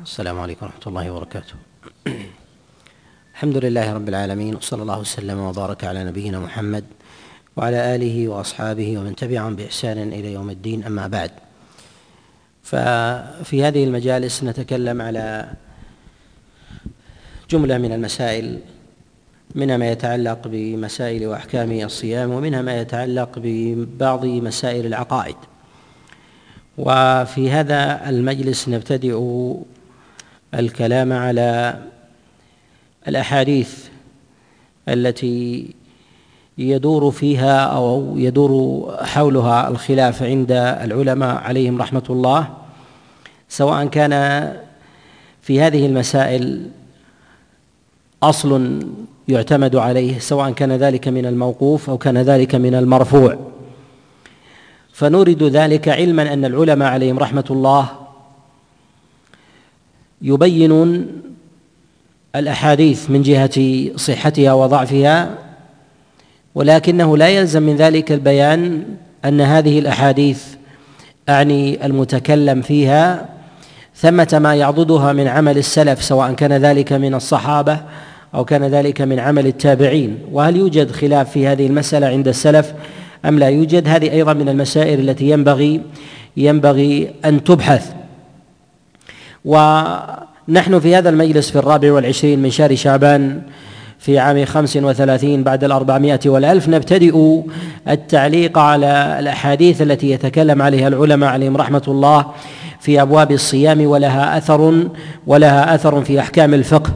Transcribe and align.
السلام 0.00 0.40
عليكم 0.40 0.66
ورحمة 0.66 0.86
الله 0.86 1.10
وبركاته. 1.10 1.54
الحمد 3.34 3.56
لله 3.56 3.92
رب 3.92 4.08
العالمين 4.08 4.56
وصلى 4.56 4.82
الله 4.82 4.98
وسلم 4.98 5.38
وبارك 5.38 5.84
على 5.84 6.04
نبينا 6.04 6.38
محمد 6.38 6.84
وعلى 7.56 7.94
آله 7.94 8.28
وأصحابه 8.28 8.98
ومن 8.98 9.16
تبعهم 9.16 9.56
بإحسان 9.56 9.98
إلى 9.98 10.32
يوم 10.32 10.50
الدين 10.50 10.84
أما 10.84 11.06
بعد. 11.06 11.30
ففي 12.62 13.64
هذه 13.64 13.84
المجالس 13.84 14.44
نتكلم 14.44 15.02
على 15.02 15.52
جملة 17.50 17.78
من 17.78 17.92
المسائل 17.92 18.58
منها 19.54 19.76
ما 19.76 19.90
يتعلق 19.90 20.48
بمسائل 20.48 21.26
وأحكام 21.26 21.72
الصيام 21.72 22.30
ومنها 22.30 22.62
ما 22.62 22.80
يتعلق 22.80 23.30
ببعض 23.36 24.24
مسائل 24.24 24.86
العقائد. 24.86 25.36
وفي 26.78 27.50
هذا 27.50 28.08
المجلس 28.08 28.68
نبتدئ 28.68 29.16
الكلام 30.54 31.12
على 31.12 31.78
الأحاديث 33.08 33.88
التي 34.88 35.74
يدور 36.58 37.10
فيها 37.10 37.58
أو 37.60 38.14
يدور 38.16 38.90
حولها 39.02 39.68
الخلاف 39.68 40.22
عند 40.22 40.52
العلماء 40.52 41.36
عليهم 41.36 41.82
رحمة 41.82 42.02
الله 42.10 42.48
سواء 43.48 43.86
كان 43.86 44.12
في 45.42 45.60
هذه 45.60 45.86
المسائل 45.86 46.70
أصل 48.22 48.80
يعتمد 49.28 49.76
عليه 49.76 50.18
سواء 50.18 50.50
كان 50.50 50.72
ذلك 50.72 51.08
من 51.08 51.26
الموقوف 51.26 51.90
أو 51.90 51.98
كان 51.98 52.18
ذلك 52.18 52.54
من 52.54 52.74
المرفوع. 52.74 53.38
فنورد 54.92 55.42
ذلك 55.42 55.88
علما 55.88 56.32
أن 56.32 56.44
العلماء 56.44 56.88
عليهم 56.88 57.18
رحمة 57.18 57.44
الله 57.50 58.01
يبينون 60.22 61.06
الأحاديث 62.36 63.10
من 63.10 63.22
جهة 63.22 63.88
صحتها 63.96 64.52
وضعفها 64.52 65.30
ولكنه 66.54 67.16
لا 67.16 67.28
يلزم 67.28 67.62
من 67.62 67.76
ذلك 67.76 68.12
البيان 68.12 68.82
أن 69.24 69.40
هذه 69.40 69.78
الأحاديث 69.78 70.44
أعني 71.28 71.86
المتكلم 71.86 72.62
فيها 72.62 73.28
ثمة 73.96 74.40
ما 74.42 74.54
يعضدها 74.54 75.12
من 75.12 75.28
عمل 75.28 75.58
السلف 75.58 76.04
سواء 76.04 76.32
كان 76.32 76.52
ذلك 76.52 76.92
من 76.92 77.14
الصحابة 77.14 77.80
أو 78.34 78.44
كان 78.44 78.64
ذلك 78.64 79.00
من 79.00 79.18
عمل 79.18 79.46
التابعين. 79.46 80.18
وهل 80.32 80.56
يوجد 80.56 80.90
خلاف 80.90 81.30
في 81.30 81.46
هذه 81.46 81.66
المسألة 81.66 82.06
عند 82.06 82.28
السلف 82.28 82.74
أم 83.24 83.38
لا؟ 83.38 83.48
يوجد. 83.48 83.88
هذه 83.88 84.10
أيضا 84.12 84.32
من 84.32 84.48
المسائل 84.48 85.00
التي 85.00 85.30
ينبغي 85.30 85.80
ينبغي 86.36 87.10
أن 87.24 87.44
تبحث. 87.44 87.92
ونحن 89.44 90.80
في 90.80 90.96
هذا 90.96 91.08
المجلس 91.08 91.50
في 91.50 91.58
الرابع 91.58 91.92
والعشرين 91.92 92.42
من 92.42 92.50
شهر 92.50 92.74
شعبان 92.74 93.42
في 93.98 94.18
عام 94.18 94.44
خمس 94.44 94.76
وثلاثين 94.76 95.42
بعد 95.42 95.64
الأربعمائة 95.64 96.20
والألف 96.26 96.68
نبتدئ 96.68 97.42
التعليق 97.88 98.58
على 98.58 99.16
الأحاديث 99.18 99.82
التي 99.82 100.10
يتكلم 100.10 100.62
عليها 100.62 100.88
العلماء 100.88 101.30
عليهم 101.30 101.56
رحمة 101.56 101.82
الله 101.88 102.26
في 102.80 103.02
أبواب 103.02 103.32
الصيام 103.32 103.86
ولها 103.86 104.38
أثر 104.38 104.88
ولها 105.26 105.74
أثر 105.74 106.04
في 106.04 106.20
أحكام 106.20 106.54
الفقه. 106.54 106.90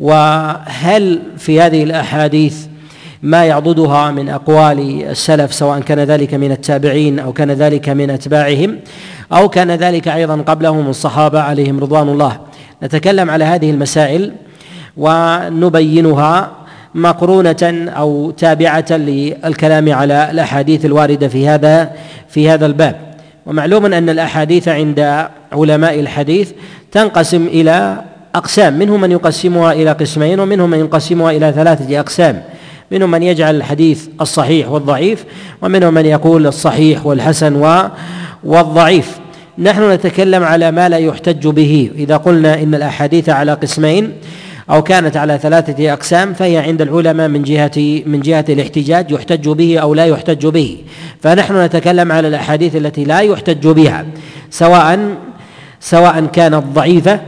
وهل 0.00 1.22
في 1.38 1.60
هذه 1.60 1.82
الأحاديث 1.82 2.66
ما 3.22 3.44
يعضدها 3.44 4.10
من 4.10 4.28
أقوال 4.28 5.04
السلف 5.10 5.54
سواء 5.54 5.80
كان 5.80 6.00
ذلك 6.00 6.34
من 6.34 6.52
التابعين 6.52 7.18
أو 7.18 7.32
كان 7.32 7.50
ذلك 7.50 7.88
من 7.88 8.10
أتباعهم؟ 8.10 8.78
أو 9.32 9.48
كان 9.48 9.70
ذلك 9.70 10.08
أيضا 10.08 10.36
قبلهم 10.36 10.88
الصحابة 10.88 11.40
عليهم 11.40 11.80
رضوان 11.80 12.08
الله. 12.08 12.38
نتكلم 12.82 13.30
على 13.30 13.44
هذه 13.44 13.70
المسائل 13.70 14.32
ونبينها 14.96 16.50
مقرونة 16.94 17.90
أو 17.96 18.30
تابعة 18.30 18.86
للكلام 18.90 19.92
على 19.92 20.30
الأحاديث 20.30 20.84
الواردة 20.84 21.28
في 21.28 21.48
هذا 21.48 21.90
في 22.28 22.50
هذا 22.50 22.66
الباب. 22.66 22.96
ومعلوم 23.46 23.86
أن 23.86 24.08
الأحاديث 24.08 24.68
عند 24.68 25.26
علماء 25.52 26.00
الحديث 26.00 26.52
تنقسم 26.92 27.46
إلى 27.46 28.04
أقسام. 28.34 28.78
منهم 28.78 29.00
من 29.00 29.12
يقسمها 29.12 29.72
إلى 29.72 29.92
قسمين 29.92 30.40
ومنهم 30.40 30.70
من 30.70 30.78
يقسمها 30.78 31.30
إلى 31.30 31.52
ثلاثة 31.52 32.00
أقسام. 32.00 32.42
منهم 32.90 33.10
من 33.10 33.22
يجعل 33.22 33.56
الحديث 33.56 34.08
الصحيح 34.20 34.70
والضعيف 34.70 35.24
ومنهم 35.62 35.94
من 35.94 36.06
يقول 36.06 36.46
الصحيح 36.46 37.06
والحسن 37.06 37.86
والضعيف. 38.44 39.19
نحن 39.60 39.90
نتكلم 39.90 40.44
على 40.44 40.70
ما 40.70 40.88
لا 40.88 40.96
يحتج 40.96 41.48
به. 41.48 41.90
إذا 41.94 42.16
قلنا 42.16 42.62
إن 42.62 42.74
الأحاديث 42.74 43.28
على 43.28 43.52
قسمين 43.52 44.12
أو 44.70 44.82
كانت 44.82 45.16
على 45.16 45.38
ثلاثة 45.38 45.92
أقسام 45.92 46.34
فهي 46.34 46.58
عند 46.58 46.82
العلماء 46.82 47.28
من 47.28 47.42
جهة 47.42 48.02
من 48.06 48.20
جهة 48.20 48.44
الاحتجاج 48.48 49.10
يحتج 49.10 49.48
به 49.48 49.78
أو 49.78 49.94
لا 49.94 50.06
يحتج 50.06 50.46
به. 50.46 50.78
فنحن 51.22 51.64
نتكلم 51.64 52.12
على 52.12 52.28
الأحاديث 52.28 52.76
التي 52.76 53.04
لا 53.04 53.20
يحتج 53.20 53.68
بها 53.68 54.04
سواء 54.50 54.98
سواء 55.80 56.26
كانت 56.26 56.64
ضعيفة 56.74 57.20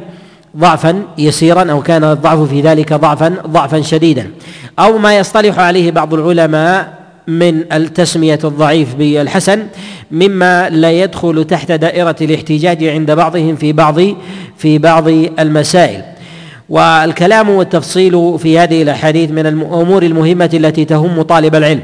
ضعفا 0.56 1.02
يسيرا 1.18 1.70
أو 1.72 1.82
كان 1.82 2.04
الضعف 2.04 2.48
في 2.48 2.60
ذلك 2.60 2.92
ضعفا 2.92 3.34
ضعفا 3.46 3.80
شديدا. 3.80 4.30
أو 4.78 4.98
ما 4.98 5.16
يصطلح 5.16 5.58
عليه 5.58 5.90
بعض 5.90 6.14
العلماء 6.14 7.01
من 7.26 7.72
التسمية 7.72 8.38
الضعيف 8.44 8.94
بالحسن 8.94 9.66
مما 10.10 10.68
لا 10.68 10.92
يدخل 10.92 11.44
تحت 11.44 11.72
دائرة 11.72 12.16
الاحتجاج 12.20 12.84
عند 12.84 13.10
بعضهم 13.10 13.56
في 13.56 13.72
بعض 13.72 14.00
في 14.56 14.78
بعض 14.78 15.08
المسائل. 15.38 16.02
والكلام 16.68 17.50
والتفصيل 17.50 18.38
في 18.38 18.58
هذه 18.58 18.82
الأحاديث 18.82 19.30
من 19.30 19.46
الأمور 19.46 20.02
المهمة 20.02 20.50
التي 20.54 20.84
تهم 20.84 21.22
طالب 21.22 21.54
العلم. 21.54 21.82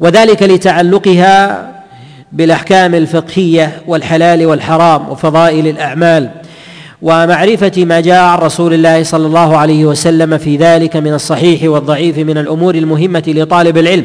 وذلك 0.00 0.42
لتعلقها 0.42 1.70
بالأحكام 2.32 2.94
الفقهية 2.94 3.82
والحلال 3.86 4.46
والحرام 4.46 5.08
وفضائل 5.08 5.66
الأعمال. 5.66 6.30
ومعرفة 7.02 7.84
ما 7.84 8.00
جاء 8.00 8.22
عن 8.22 8.38
رسول 8.38 8.74
الله 8.74 9.02
صلى 9.02 9.26
الله 9.26 9.56
عليه 9.56 9.84
وسلم 9.84 10.38
في 10.38 10.56
ذلك 10.56 10.96
من 10.96 11.14
الصحيح 11.14 11.70
والضعيف 11.70 12.18
من 12.18 12.38
الأمور 12.38 12.74
المهمة 12.74 13.22
لطالب 13.26 13.78
العلم 13.78 14.04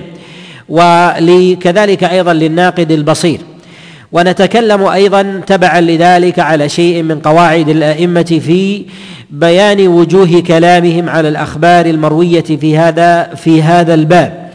وكذلك 0.69 2.03
أيضا 2.03 2.33
للناقد 2.33 2.91
البصير. 2.91 3.39
ونتكلم 4.11 4.83
أيضا 4.83 5.41
تبعا 5.47 5.81
لذلك 5.81 6.39
على 6.39 6.69
شيء 6.69 7.03
من 7.03 7.19
قواعد 7.19 7.69
الأئمة 7.69 8.41
في 8.45 8.85
بيان 9.29 9.87
وجوه 9.87 10.43
كلامهم 10.47 11.09
على 11.09 11.27
الأخبار 11.27 11.85
المروية 11.85 12.41
في 12.41 12.77
هذا 12.77 13.23
في 13.23 13.63
هذا 13.63 13.93
الباب. 13.93 14.49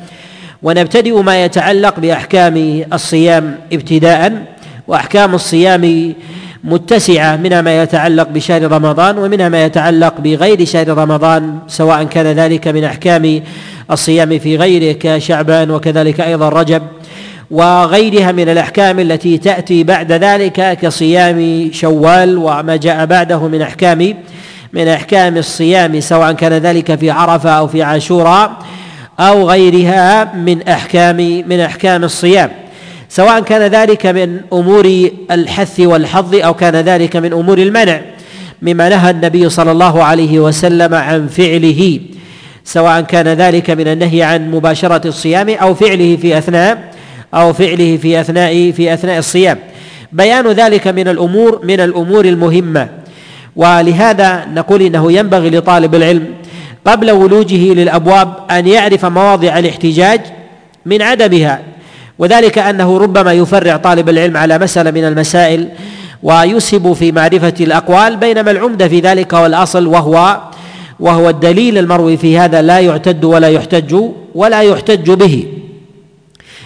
ونبتدئ 0.63 1.23
ما 1.23 1.45
يتعلق 1.45 2.01
بأحكام 2.01 2.85
الصيام 2.93 3.59
ابتداء 3.73 4.33
وأحكام 4.89 5.35
الصيام 5.35 6.15
متسعة 6.67 7.37
منها 7.37 7.61
ما 7.61 7.83
يتعلق 7.83 8.29
بشهر 8.29 8.73
رمضان 8.73 9.19
ومنها 9.19 9.49
ما 9.49 9.65
يتعلق 9.65 10.21
بغير 10.21 10.65
شهر 10.65 10.89
رمضان 10.89 11.59
سواء 11.69 12.05
كان 12.05 12.27
ذلك 12.27 12.69
من 12.69 12.85
أحكام 12.85 13.43
الصيام 13.91 14.39
في 14.39 14.57
غيره 14.57 14.97
كشعبان 15.01 15.71
وكذلك 15.71 16.21
أيضا 16.21 16.49
رجب 16.49 16.83
وغيرها 17.51 18.33
من 18.33 18.49
الأحكام 18.49 19.01
التي 19.01 19.39
تأتي 19.39 19.85
بعد 19.85 20.13
ذلك 20.13 20.79
كصيام 20.83 21.71
شوال 21.73 22.39
وما 22.39 22.77
جاء 22.77 23.07
بعده 23.07 23.49
من 23.49 23.63
أحكام 23.63 24.15
من 24.73 24.89
أحكام 24.89 25.37
الصيام 25.37 26.01
سواء 26.01 26.33
كان 26.33 26.53
ذلك 26.53 26.95
في 26.95 27.11
عرفة 27.11 27.51
أو 27.51 27.67
في 27.67 27.83
عاشوراء 27.83 28.57
أو 29.21 29.51
غيرها 29.51 30.35
من 30.35 30.69
أحكام 30.69 31.17
من 31.47 31.61
أحكام 31.61 32.05
الصيام. 32.05 32.51
سواء 33.17 33.41
كان 33.41 33.63
ذلك 33.63 34.07
من 34.07 34.41
أمور 34.53 35.11
الحث 35.31 35.81
والحظ 35.81 36.35
أو 36.35 36.55
كان 36.55 36.77
ذلك 36.77 37.17
من 37.17 37.33
أمور 37.33 37.59
المنع 37.59 38.01
مما 38.63 38.89
نهى 38.89 39.11
النبي 39.11 39.49
صلى 39.49 39.73
الله 39.73 40.05
عليه 40.05 40.39
وسلم 40.39 40.95
عن 40.95 41.27
فعله 41.27 42.01
سواء 42.65 43.01
كان 43.01 43.29
ذلك 43.29 43.71
من 43.71 43.89
النهي 43.89 44.23
عن 44.23 44.51
مباشرة 44.51 45.09
الصيام 45.09 45.51
أو 45.51 45.75
فعله 45.75 46.17
في 46.17 46.39
أثناء 46.39 46.95
أو 47.35 47.53
فعله 47.53 47.97
في 47.97 48.21
أثناء 48.21 48.71
في 48.71 48.95
أثناء 48.95 49.19
الصيام. 49.19 49.59
بيان 50.13 50.47
ذلك 50.47 50.89
من 50.89 51.09
الأمور 51.09 51.61
من 51.65 51.81
الأمور 51.81 52.25
المهمة. 52.25 52.89
ولهذا 53.57 54.45
نقول 54.55 54.83
إنه 54.83 55.13
ينبغي 55.13 55.51
لطالب 55.51 55.95
العلم 55.95 56.27
قبل 56.85 57.11
ولوجه 57.11 57.75
للأبواب 57.75 58.35
أن 58.51 58.67
يعرف 58.67 59.05
مواضع 59.05 59.59
الاحتجاج 59.59 60.21
من 60.87 61.03
عدمها. 61.03 61.76
وذلك 62.19 62.59
أنه 62.59 62.99
ربما 62.99 63.33
يفرع 63.33 63.77
طالب 63.77 64.09
العلم 64.09 64.37
على 64.37 64.59
مسألة 64.59 64.91
من 64.91 65.05
المسائل 65.05 65.69
ويسهب 66.23 66.93
في 66.93 67.13
معرفة 67.13 67.55
الأقوال 67.61 68.17
بينما 68.17 68.51
العمدة 68.51 68.89
في 68.89 69.01
ذلك 69.01 69.33
والأصل 69.33 69.87
وهو 69.87 70.41
وهو 71.01 71.29
الدليل 71.29 71.79
المروي 71.79 72.17
في 72.17 72.39
هذا 72.39 72.63
لا 72.63 72.81
يعتد 72.81 73.25
ولا 73.25 73.49
يحتج 73.49 73.97
ولا 74.35 74.61
يحتج 74.61 75.11
به. 75.11 75.47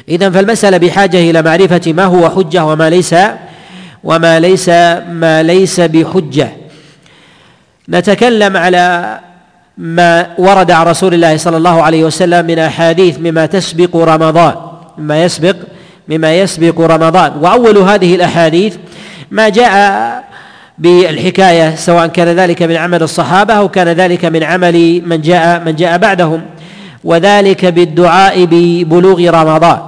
اذا 0.08 0.30
فالمسألة 0.30 0.76
بحاجة 0.76 1.30
إلى 1.30 1.42
معرفة 1.42 1.92
ما 1.92 2.04
هو 2.04 2.30
حجة 2.30 2.64
وما 2.64 2.90
ليس 2.90 3.14
وما 4.04 4.40
ليس 4.40 4.68
ما 5.08 5.42
ليس 5.42 5.80
بحجة. 5.80 6.48
نتكلم 7.88 8.56
على 8.56 9.18
ما 9.78 10.26
ورد 10.38 10.70
عن 10.70 10.86
رسول 10.86 11.14
الله 11.14 11.36
صلى 11.36 11.56
الله 11.56 11.82
عليه 11.82 12.04
وسلم 12.04 12.46
من 12.46 12.58
أحاديث 12.58 13.18
مما 13.18 13.46
تسبق 13.46 13.96
رمضان. 13.96 14.69
مما 14.98 15.24
يسبق 15.24 15.56
مما 16.08 16.34
يسبق 16.34 16.80
رمضان. 16.80 17.32
وأول 17.40 17.78
هذه 17.78 18.14
الأحاديث 18.14 18.76
ما 19.30 19.48
جاء 19.48 19.74
بالحكاية 20.78 21.74
سواء 21.74 22.06
كان 22.06 22.28
ذلك 22.28 22.62
من 22.62 22.76
عمل 22.76 23.02
الصحابة 23.02 23.54
أو 23.54 23.68
كان 23.68 23.88
ذلك 23.88 24.24
من 24.24 24.42
عمل 24.42 25.02
من 25.06 25.20
جاء 25.20 25.62
من 25.64 25.76
جاء 25.76 25.98
بعدهم. 25.98 26.42
وذلك 27.04 27.66
بالدعاء 27.66 28.44
ببلوغ 28.44 29.30
رمضان. 29.30 29.78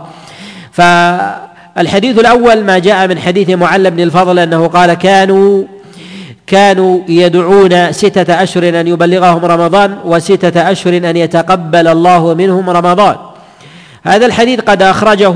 فالحديث 0.73 2.19
الأول 2.19 2.65
ما 2.65 2.79
جاء 2.79 3.09
من 3.09 3.19
حديث 3.19 3.51
معل 3.51 3.91
بن 3.91 4.01
الفضل 4.01 4.39
أنه 4.39 4.67
قال 4.67 4.95
كانوا 4.95 5.65
كانوا 6.47 7.01
يدعون 7.09 7.93
ستة 7.93 8.43
أشهر 8.43 8.81
أن 8.81 8.89
يبلغهم 8.89 9.45
رمضان 9.45 9.97
وستة 10.05 10.71
أشهر 10.71 10.97
أن 10.97 11.17
يتقبل 11.17 11.89
الله 11.89 12.35
منهم 12.35 12.71
رمضان. 12.71 13.17
هذا 14.03 14.27
الحديث 14.27 14.61
قد 14.61 14.83
أخرجه 14.83 15.35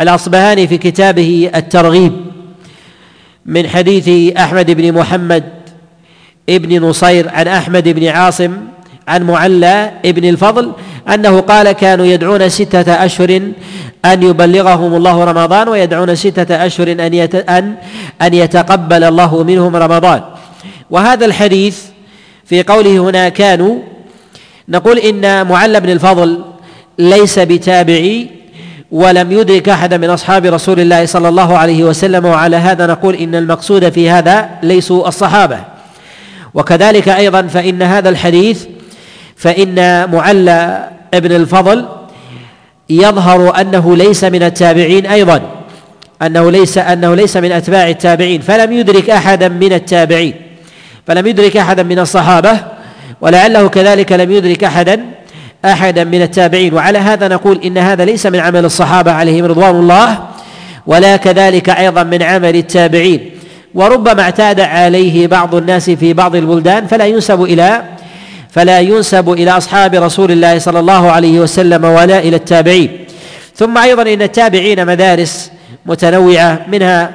الأصبهاني 0.00 0.68
في 0.68 0.78
كتابه 0.78 1.50
الترغيب 1.54 2.12
من 3.46 3.68
حديث 3.68 4.36
أحمد 4.36 4.70
بن 4.70 4.92
محمد 4.92 5.44
ابن 6.48 6.82
نصير 6.82 7.28
عن 7.28 7.48
أحمد 7.48 7.88
بن 7.88 8.06
عاصم 8.06 8.56
عن 9.08 9.22
معلى 9.22 9.92
ابن 10.04 10.28
الفضل 10.28 10.72
أنه 11.14 11.40
قال 11.40 11.72
كانوا 11.72 12.06
يدعون 12.06 12.48
ستة 12.48 13.04
أشهر 13.04 13.40
أن 14.04 14.22
يبلغهم 14.22 14.94
الله 14.94 15.24
رمضان 15.24 15.68
ويدعون 15.68 16.14
ستة 16.14 16.66
أشهر 16.66 16.92
أن 16.92 17.00
أن 17.48 17.74
أن 18.22 18.34
يتقبل 18.34 19.04
الله 19.04 19.42
منهم 19.42 19.76
رمضان. 19.76 20.22
وهذا 20.90 21.26
الحديث 21.26 21.82
في 22.44 22.62
قوله 22.62 22.98
هنا 22.98 23.28
كانوا 23.28 23.78
نقول 24.68 24.98
إن 24.98 25.46
معلى 25.46 25.80
بن 25.80 25.90
الفضل 25.90 26.44
ليس 26.98 27.38
بتابعي 27.38 28.26
ولم 28.90 29.32
يدرك 29.32 29.68
أحدا 29.68 29.96
من 29.96 30.10
أصحاب 30.10 30.46
رسول 30.46 30.80
الله 30.80 31.06
صلى 31.06 31.28
الله 31.28 31.58
عليه 31.58 31.84
وسلم 31.84 32.24
وعلى 32.24 32.56
هذا 32.56 32.86
نقول 32.86 33.14
إن 33.14 33.34
المقصود 33.34 33.88
في 33.88 34.10
هذا 34.10 34.48
ليسوا 34.62 35.08
الصحابة. 35.08 35.58
وكذلك 36.54 37.08
أيضا 37.08 37.42
فإن 37.42 37.82
هذا 37.82 38.08
الحديث 38.08 38.64
فإن 39.36 40.10
معلى 40.12 40.88
ابن 41.14 41.32
الفضل 41.32 41.88
يظهر 42.90 43.60
أنه 43.60 43.96
ليس 43.96 44.24
من 44.24 44.42
التابعين 44.42 45.06
أيضا 45.06 45.40
أنه 46.22 46.50
ليس 46.50 46.78
أنه 46.78 47.14
ليس 47.14 47.36
من 47.36 47.52
أتباع 47.52 47.88
التابعين 47.88 48.40
فلم 48.40 48.72
يدرك 48.72 49.10
أحدا 49.10 49.48
من 49.48 49.72
التابعين 49.72 50.34
فلم 51.06 51.26
يدرك 51.26 51.56
أحدا 51.56 51.82
من 51.82 51.98
الصحابة 51.98 52.58
ولعله 53.20 53.68
كذلك 53.68 54.12
لم 54.12 54.32
يدرك 54.32 54.64
أحدا 54.64 55.00
أحدا 55.64 56.04
من 56.04 56.22
التابعين. 56.22 56.74
وعلى 56.74 56.98
هذا 56.98 57.28
نقول 57.28 57.60
إن 57.64 57.78
هذا 57.78 58.04
ليس 58.04 58.26
من 58.26 58.40
عمل 58.40 58.64
الصحابة 58.64 59.12
عليهم 59.12 59.44
رضوان 59.44 59.70
الله 59.70 60.18
ولا 60.86 61.16
كذلك 61.16 61.70
أيضا 61.70 62.02
من 62.02 62.22
عمل 62.22 62.56
التابعين. 62.56 63.30
وربما 63.74 64.22
اعتاد 64.22 64.60
عليه 64.60 65.26
بعض 65.26 65.54
الناس 65.54 65.90
في 65.90 66.12
بعض 66.12 66.36
البلدان 66.36 66.86
فلا 66.86 67.06
ينسب 67.06 67.42
إلى 67.42 67.82
فلا 68.50 68.80
ينسب 68.80 69.32
إلى 69.32 69.50
أصحاب 69.50 69.94
رسول 69.94 70.32
الله 70.32 70.58
صلى 70.58 70.80
الله 70.80 71.10
عليه 71.10 71.40
وسلم 71.40 71.84
ولا 71.84 72.18
إلى 72.18 72.36
التابعين. 72.36 73.04
ثم 73.56 73.78
أيضا 73.78 74.02
إن 74.02 74.22
التابعين 74.22 74.86
مدارس 74.86 75.50
متنوعة 75.86 76.60
منها 76.68 77.10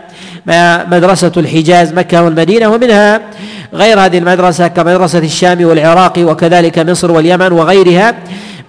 مدرسة 0.91 1.31
الحجاز 1.37 1.93
مكة 1.93 2.23
والمدينة 2.23 2.67
ومنها 2.67 3.21
غير 3.73 3.99
هذه 3.99 4.17
المدرسة 4.17 4.67
كمدرسة 4.67 5.19
الشام 5.19 5.65
والعراق 5.65 6.13
وكذلك 6.17 6.79
مصر 6.79 7.11
واليمن 7.11 7.51
وغيرها 7.51 8.15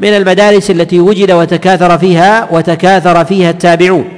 من 0.00 0.08
المدارس 0.08 0.70
التي 0.70 1.00
وجد 1.00 1.30
وتكاثر 1.30 1.98
فيها 1.98 2.48
وتكاثر 2.50 3.24
فيها 3.24 3.50
التابعون. 3.50 4.08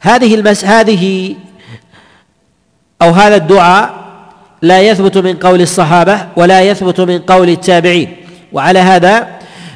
هذه 0.00 0.34
المس 0.34 0.64
هذه 0.64 1.34
أو 3.02 3.10
هذا 3.10 3.36
الدعاء 3.36 4.04
لا 4.62 4.80
يثبت 4.80 5.18
من 5.18 5.36
قول 5.36 5.60
الصحابة 5.60 6.26
ولا 6.36 6.60
يثبت 6.60 7.00
من 7.00 7.18
قول 7.18 7.48
التابعين 7.48 8.16
وعلى 8.52 8.78
هذا 8.78 9.28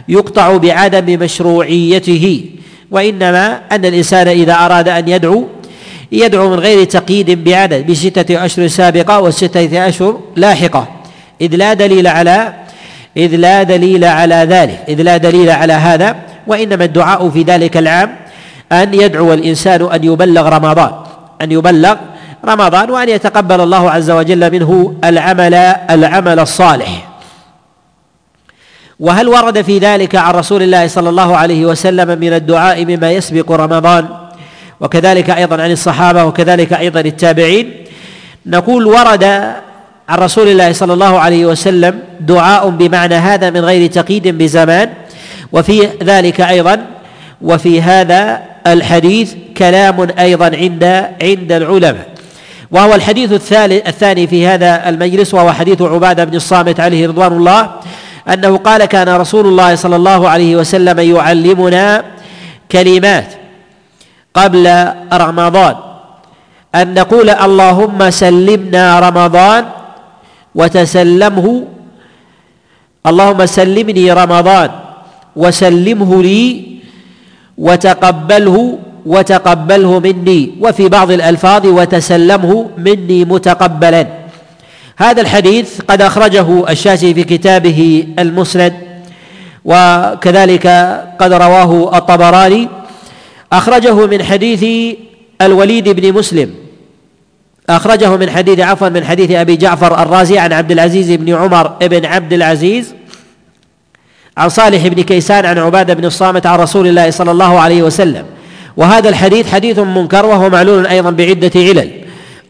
يقطع 0.09 0.57
بعدم 0.57 1.23
مشروعيته 1.23 2.45
وإنما 2.91 3.61
أن 3.73 3.85
الإنسان 3.85 4.29
إذا 4.29 4.55
أراد 4.55 4.89
أن 4.89 5.09
يدعو 5.09 5.49
يدعو 6.13 6.49
من 6.49 6.61
غير 6.61 6.85
تقييد 6.85 7.45
بعدد 7.45 7.91
بستة 7.91 8.45
أشهر 8.45 8.67
سابقة 8.67 9.21
وستة 9.21 9.89
أشهر 9.89 10.21
لاحقة. 10.37 10.89
إذ 11.41 11.57
لا 11.57 11.75
دليل 11.75 12.07
على 12.07 12.55
إذ 13.17 13.37
لا 13.37 13.63
دليل 13.63 14.05
على 14.05 14.35
ذلك 14.35 14.85
إذ 14.89 15.03
لا 15.03 15.17
دليل 15.17 15.51
على 15.51 15.73
هذا 15.73 16.17
وإنما 16.47 16.85
الدعاء 16.85 17.31
في 17.31 17.43
ذلك 17.43 17.77
العام 17.77 18.17
أن 18.73 18.95
يدعو 18.95 19.33
الإنسان 19.33 19.83
أن 19.83 20.05
يبلغ 20.05 20.49
رمضان 20.49 20.93
أن 21.43 21.53
يبلغ 21.53 21.97
رمضان 22.45 22.91
وأن 22.91 23.09
يتقبل 23.09 23.61
الله 23.61 23.91
عز 23.91 24.11
وجل 24.11 24.53
منه 24.53 24.95
العمل 25.05 25.55
العمل 25.91 26.39
الصالح. 26.39 27.09
وهل 29.01 29.29
ورد 29.29 29.63
في 29.63 29.79
ذلك 29.79 30.15
عن 30.15 30.35
رسول 30.35 30.63
الله 30.63 30.87
صلى 30.87 31.09
الله 31.09 31.37
عليه 31.37 31.67
وسلم 31.67 32.19
من 32.19 32.33
الدعاء 32.33 32.85
مما 32.85 33.13
يسبق 33.13 33.53
رمضان؟ 33.53 34.09
وكذلك 34.81 35.31
أيضا 35.31 35.63
عن 35.63 35.71
الصحابة 35.73 36.25
وكذلك 36.25 36.73
أيضا 36.73 37.01
التابعين. 37.01 37.73
نقول 38.47 38.87
ورد 38.87 39.25
عن 40.09 40.19
رسول 40.19 40.49
الله 40.49 40.73
صلى 40.73 40.93
الله 40.93 41.19
عليه 41.19 41.47
وسلم 41.47 42.01
دعاء 42.21 42.69
بمعنى 42.69 43.15
هذا 43.15 43.51
من 43.51 43.61
غير 43.61 43.91
تقييد 43.91 44.29
بزمان 44.29 44.89
وفي 45.53 45.89
ذلك 46.03 46.41
أيضا 46.41 46.87
وفي 47.43 47.83
هذا 47.83 48.41
الحديث 48.67 49.35
كلام 49.57 50.09
أيضا 50.19 50.45
عند 50.45 50.85
عند 51.23 51.53
العلماء. 51.53 52.07
وهو 52.71 52.95
الحديث 52.95 53.33
الثالث 53.33 53.89
الثاني 53.89 54.27
في 54.27 54.47
هذا 54.47 54.89
المجلس 54.89 55.35
وهو 55.35 55.53
حديث 55.53 55.83
عبادة 55.83 56.25
بن 56.25 56.37
الصامت 56.37 56.81
عليه 56.81 57.09
رضوان 57.09 57.33
الله 57.33 57.71
أنه 58.29 58.57
قال 58.57 58.85
كان 58.85 59.09
رسول 59.09 59.47
الله 59.47 59.75
صلى 59.75 59.97
الله 59.97 60.29
عليه 60.29 60.57
وسلم 60.57 61.17
يعلمنا 61.17 62.05
كلمات 62.73 63.38
قبل 64.35 64.67
رمضان. 65.13 65.77
أن 66.75 66.95
نقول 66.95 67.31
اللهم 67.31 68.11
سلمنا 68.11 69.01
رمضان 69.01 69.65
وتسلمه. 70.55 71.65
اللهم 73.07 73.47
سلمني 73.47 74.13
رمضان 74.13 74.71
وسلمه 75.37 76.23
لي 76.23 76.45
وتقبله 77.59 78.79
وتقبله 79.07 79.99
مني. 79.99 80.41
وفي 80.61 80.89
بعض 80.89 81.11
الألفاظ 81.11 81.67
وتسلمه 81.67 82.69
مني 82.79 83.25
متقبلا. 83.25 84.07
هذا 84.99 85.21
الحديث 85.21 85.81
قد 85.89 86.03
أخرجه 86.03 86.71
الشافعي 86.71 87.15
في 87.15 87.25
كتابه 87.25 88.07
المسند. 88.19 88.75
وكذلك 89.65 90.67
قد 91.21 91.33
رواه 91.33 91.97
الطبراني. 91.99 92.69
أخرجه 93.53 94.07
من 94.07 94.23
حديث 94.23 94.95
الوليد 95.43 95.89
بن 95.89 96.13
مسلم. 96.13 96.55
أخرجه 97.71 98.17
من 98.17 98.31
حديث 98.31 98.61
عفوا 98.61 98.89
من 98.89 99.05
حديث 99.05 99.31
أبي 99.31 99.57
جعفر 99.57 100.03
الرازي 100.03 100.39
عن 100.39 100.53
عبد 100.53 100.73
العزيز 100.73 101.11
بن 101.13 101.35
عمر 101.35 101.69
بن 101.69 102.07
عبد 102.07 102.33
العزيز 102.33 102.95
عن 104.37 104.49
صالح 104.49 104.87
بن 104.87 105.03
كيسان 105.03 105.47
عن 105.47 105.59
عبادة 105.59 105.95
بن 105.95 106.05
الصامت 106.05 106.47
عن 106.47 106.59
رسول 106.59 106.87
الله 106.87 107.11
صلى 107.11 107.31
الله 107.31 107.61
عليه 107.61 107.83
وسلم. 107.83 108.25
وهذا 108.77 109.09
الحديث 109.09 109.53
حديث 109.53 109.79
منكر 109.79 110.27
وهو 110.27 110.49
معلول 110.49 110.87
أيضا 110.87 111.11
بعدة 111.11 111.51
علل. 111.57 111.91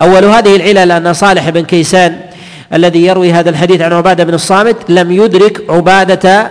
أول 0.02 0.24
هذه 0.24 0.56
العلل 0.56 0.92
أن 0.92 1.12
صالح 1.12 1.50
بن 1.50 1.64
كيسان 1.64 2.20
الذي 2.74 3.06
يروي 3.06 3.32
هذا 3.32 3.50
الحديث 3.50 3.80
عن 3.80 3.92
عبادة 3.92 4.24
بن 4.24 4.34
الصامت 4.34 4.76
لم 4.88 5.12
يدرك 5.12 5.70
عبادة 5.70 6.50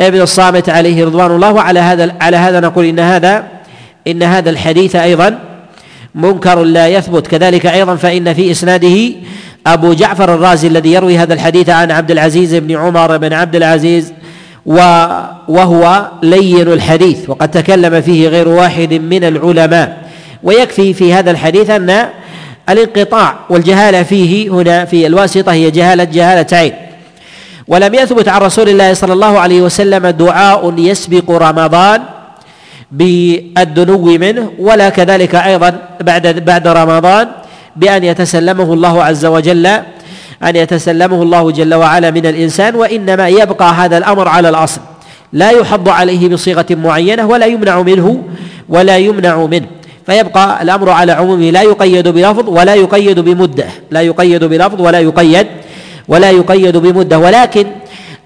ابن 0.00 0.20
الصامت 0.20 0.68
عليه 0.68 1.04
رضوان 1.04 1.30
الله. 1.30 1.52
وعلى 1.52 1.80
هذا 1.80 2.16
على 2.20 2.36
هذا 2.36 2.60
نقول 2.60 2.84
إن 2.84 3.00
هذا 3.00 3.55
إن 4.06 4.22
هذا 4.22 4.50
الحديث 4.50 4.96
أيضا 4.96 5.38
منكر 6.14 6.62
لا 6.62 6.88
يثبت. 6.88 7.26
كذلك 7.26 7.66
أيضا 7.66 7.96
فإن 7.96 8.34
في 8.34 8.50
إسناده 8.50 9.12
أبو 9.66 9.92
جعفر 9.92 10.34
الرازي 10.34 10.68
الذي 10.68 10.92
يروي 10.92 11.18
هذا 11.18 11.34
الحديث 11.34 11.70
عن 11.70 11.90
عبد 11.90 12.10
العزيز 12.10 12.54
بن 12.54 12.76
عمر 12.76 13.16
بن 13.16 13.32
عبد 13.32 13.56
العزيز 13.56 14.12
وهو 14.66 16.10
لين 16.22 16.72
الحديث 16.72 17.30
وقد 17.30 17.50
تكلم 17.50 18.00
فيه 18.00 18.28
غير 18.28 18.48
واحد 18.48 18.94
من 18.94 19.24
العلماء. 19.24 20.06
ويكفي 20.42 20.94
في 20.94 21.14
هذا 21.14 21.30
الحديث 21.30 21.70
أن 21.70 22.08
الانقطاع 22.68 23.36
والجهالة 23.50 24.02
فيه 24.02 24.48
هنا 24.48 24.84
في 24.84 25.06
الواسطة 25.06 25.52
هي 25.52 25.70
جهالة 25.70 26.04
جهاله 26.04 26.46
عين 26.52 26.72
ولم 27.68 27.94
يثبت 27.94 28.28
عن 28.28 28.40
رسول 28.40 28.68
الله 28.68 28.94
صلى 28.94 29.12
الله 29.12 29.38
عليه 29.38 29.62
وسلم 29.62 30.06
دعاء 30.06 30.74
يسبق 30.78 31.30
رمضان 31.30 32.02
بالدنو 32.92 34.04
منه 34.04 34.52
ولا 34.58 34.88
كذلك 34.88 35.34
أيضا 35.34 35.78
بعد 36.00 36.26
بعد 36.26 36.68
رمضان 36.68 37.28
بأن 37.76 38.04
يتسلمه 38.04 38.72
الله 38.72 39.04
عز 39.04 39.26
وجل 39.26 39.66
أن 40.42 40.56
يتسلمه 40.56 41.22
الله 41.22 41.50
جل 41.50 41.74
وعلا 41.74 42.10
من 42.10 42.26
الإنسان 42.26 42.74
وإنما 42.74 43.28
يبقى 43.28 43.72
هذا 43.74 43.98
الأمر 43.98 44.28
على 44.28 44.48
الأصل. 44.48 44.80
لا 45.32 45.50
يحض 45.50 45.88
عليه 45.88 46.28
بصيغة 46.28 46.66
معينة 46.70 47.26
ولا 47.26 47.46
يمنع 47.46 47.82
منه 47.82 48.22
ولا 48.68 48.96
يمنع 48.96 49.36
منه. 49.36 49.66
فيبقى 50.06 50.62
الأمر 50.62 50.90
على 50.90 51.12
عمومه 51.12 51.50
لا 51.50 51.62
يقيد 51.62 52.08
بلفظ 52.08 52.48
ولا 52.48 52.74
يقيد 52.74 53.20
بمدة. 53.20 53.66
لا 53.90 54.00
يقيد 54.00 54.44
بلفظ 54.44 54.80
ولا 54.80 55.00
يقيد 55.00 55.46
ولا 56.08 56.30
يقيد 56.30 56.76
بمدة. 56.76 57.18
ولكن 57.18 57.66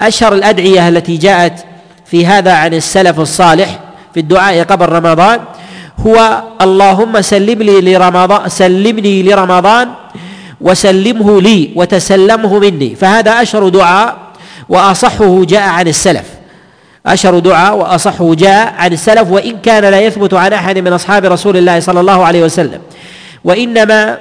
أشهر 0.00 0.32
الأدعية 0.34 0.88
التي 0.88 1.16
جاءت 1.16 1.64
في 2.06 2.26
هذا 2.26 2.52
عن 2.52 2.74
السلف 2.74 3.20
الصالح 3.20 3.78
في 4.14 4.20
الدعاء 4.20 4.62
قبل 4.62 4.88
رمضان. 4.88 5.40
هو 6.06 6.42
اللهم 6.60 7.20
سلم 7.20 7.62
لي 7.62 7.80
لرمضان 7.80 8.48
سلمني 8.48 9.22
لرمضان 9.22 9.88
وسلمه 10.60 11.40
لي 11.40 11.70
وتسلمه 11.76 12.58
مني. 12.58 12.94
فهذا 12.94 13.42
أشهر 13.42 13.68
دعاء 13.68 14.16
وأصحه 14.68 15.44
جاء 15.44 15.68
عن 15.68 15.88
السلف. 15.88 16.24
أشهر 17.06 17.38
دعاء 17.38 17.76
وأصحه 17.76 18.34
جاء 18.34 18.74
عن 18.78 18.92
السلف. 18.92 19.30
وإن 19.30 19.56
كان 19.62 19.84
لا 19.84 20.00
يثبت 20.00 20.34
عن 20.34 20.52
أحد 20.52 20.78
من 20.78 20.92
أصحاب 20.92 21.24
رسول 21.24 21.56
الله 21.56 21.80
صلى 21.80 22.00
الله 22.00 22.24
عليه 22.24 22.42
وسلم. 22.44 22.80
وإنما 23.44 24.18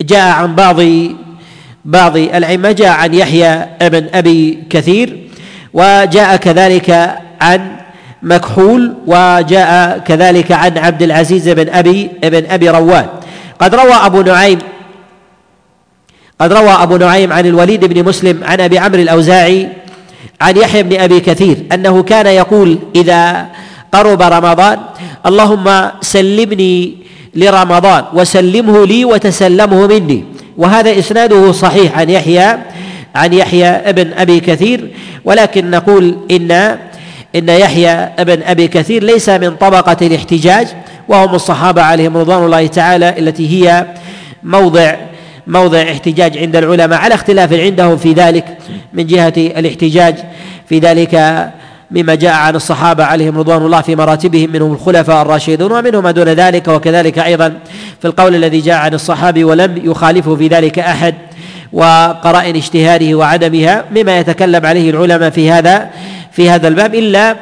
جاء 0.00 0.32
عن 0.32 0.54
بعض 0.54 0.80
بعض 1.84 2.16
الأئمة 2.16 2.72
جاء 2.72 2.88
عن 2.88 3.14
يحيى 3.14 3.66
بن 3.80 4.06
أبي 4.14 4.64
كثير. 4.70 5.28
وجاء 5.74 6.36
كذلك 6.36 7.18
عن 7.40 7.81
مكحول 8.22 8.94
وجاء 9.06 9.98
كذلك 9.98 10.52
عن 10.52 10.78
عبد 10.78 11.02
العزيز 11.02 11.48
بن 11.48 11.68
أبي 11.68 12.10
بن 12.22 12.44
أبي 12.50 12.70
رواد 12.70 13.06
قد 13.58 13.74
روى 13.74 13.92
أبو 13.92 14.20
نعيم 14.20 14.58
قد 16.40 16.52
روى 16.52 16.70
أبو 16.70 16.96
نعيم 16.96 17.32
عن 17.32 17.46
الوليد 17.46 17.84
بن 17.84 18.04
مسلم 18.04 18.44
عن 18.44 18.60
أبي 18.60 18.78
عمرو 18.78 19.02
الأوزاعي 19.02 19.68
عن 20.40 20.56
يحيى 20.56 20.82
بن 20.82 21.00
أبي 21.00 21.20
كثير 21.20 21.56
أنه 21.72 22.02
كان 22.02 22.26
يقول 22.26 22.78
إذا 22.96 23.46
قرب 23.92 24.22
رمضان 24.22 24.78
اللهم 25.26 25.90
سلمني 26.00 26.96
لرمضان 27.34 28.04
وسلمه 28.14 28.86
لي 28.86 29.04
وتسلمه 29.04 29.86
مني. 29.86 30.24
وهذا 30.56 30.98
إسناده 30.98 31.52
صحيح 31.52 31.98
عن 31.98 32.10
يحيى 32.10 32.58
عن 33.14 33.32
يحيى 33.32 33.66
ابن 33.66 34.12
أبي 34.12 34.40
كثير 34.40 34.88
ولكن 35.24 35.70
نقول 35.70 36.16
إن 36.30 36.78
إن 37.36 37.48
يحيى 37.48 37.90
ابن 38.18 38.42
أبي 38.42 38.68
كثير 38.68 39.02
ليس 39.02 39.28
من 39.28 39.56
طبقة 39.56 40.06
الاحتجاج 40.06 40.66
وهم 41.08 41.34
الصحابة 41.34 41.82
عليهم 41.82 42.16
رضوان 42.16 42.44
الله 42.44 42.66
تعالى 42.66 43.14
التي 43.18 43.48
هي 43.48 43.86
موضع 44.42 44.94
موضع 45.46 45.82
احتجاج 45.82 46.38
عند 46.38 46.56
العلماء. 46.56 46.98
على 46.98 47.14
اختلاف 47.14 47.52
عندهم 47.52 47.96
في 47.96 48.12
ذلك 48.12 48.44
من 48.92 49.06
جهة 49.06 49.32
الاحتجاج 49.36 50.14
في 50.68 50.78
ذلك 50.78 51.14
مما 51.90 52.14
جاء 52.14 52.32
عن 52.32 52.56
الصحابة 52.56 53.04
عليهم 53.04 53.38
رضوان 53.38 53.62
الله 53.62 53.80
في 53.80 53.96
مراتبهم 53.96 54.52
منهم 54.52 54.72
الخلفاء 54.72 55.22
الراشدون 55.22 55.72
ومنهم 55.72 56.08
دون 56.08 56.28
ذلك 56.28 56.68
وكذلك 56.68 57.18
أيضا 57.18 57.52
في 58.00 58.08
القول 58.08 58.34
الذي 58.34 58.60
جاء 58.60 58.76
عن 58.76 58.94
الصحابي 58.94 59.44
ولم 59.44 59.80
يخالفه 59.84 60.36
في 60.36 60.48
ذلك 60.48 60.78
أحد 60.78 61.14
وقرائن 61.72 62.56
اجتهاده 62.56 63.14
وعدمها 63.14 63.84
مما 63.96 64.18
يتكلم 64.18 64.66
عليه 64.66 64.90
العلماء 64.90 65.30
في 65.30 65.50
هذا. 65.50 65.90
في 66.32 66.50
هذا 66.50 66.68
الباب 66.68 66.94
إلا 66.94 67.36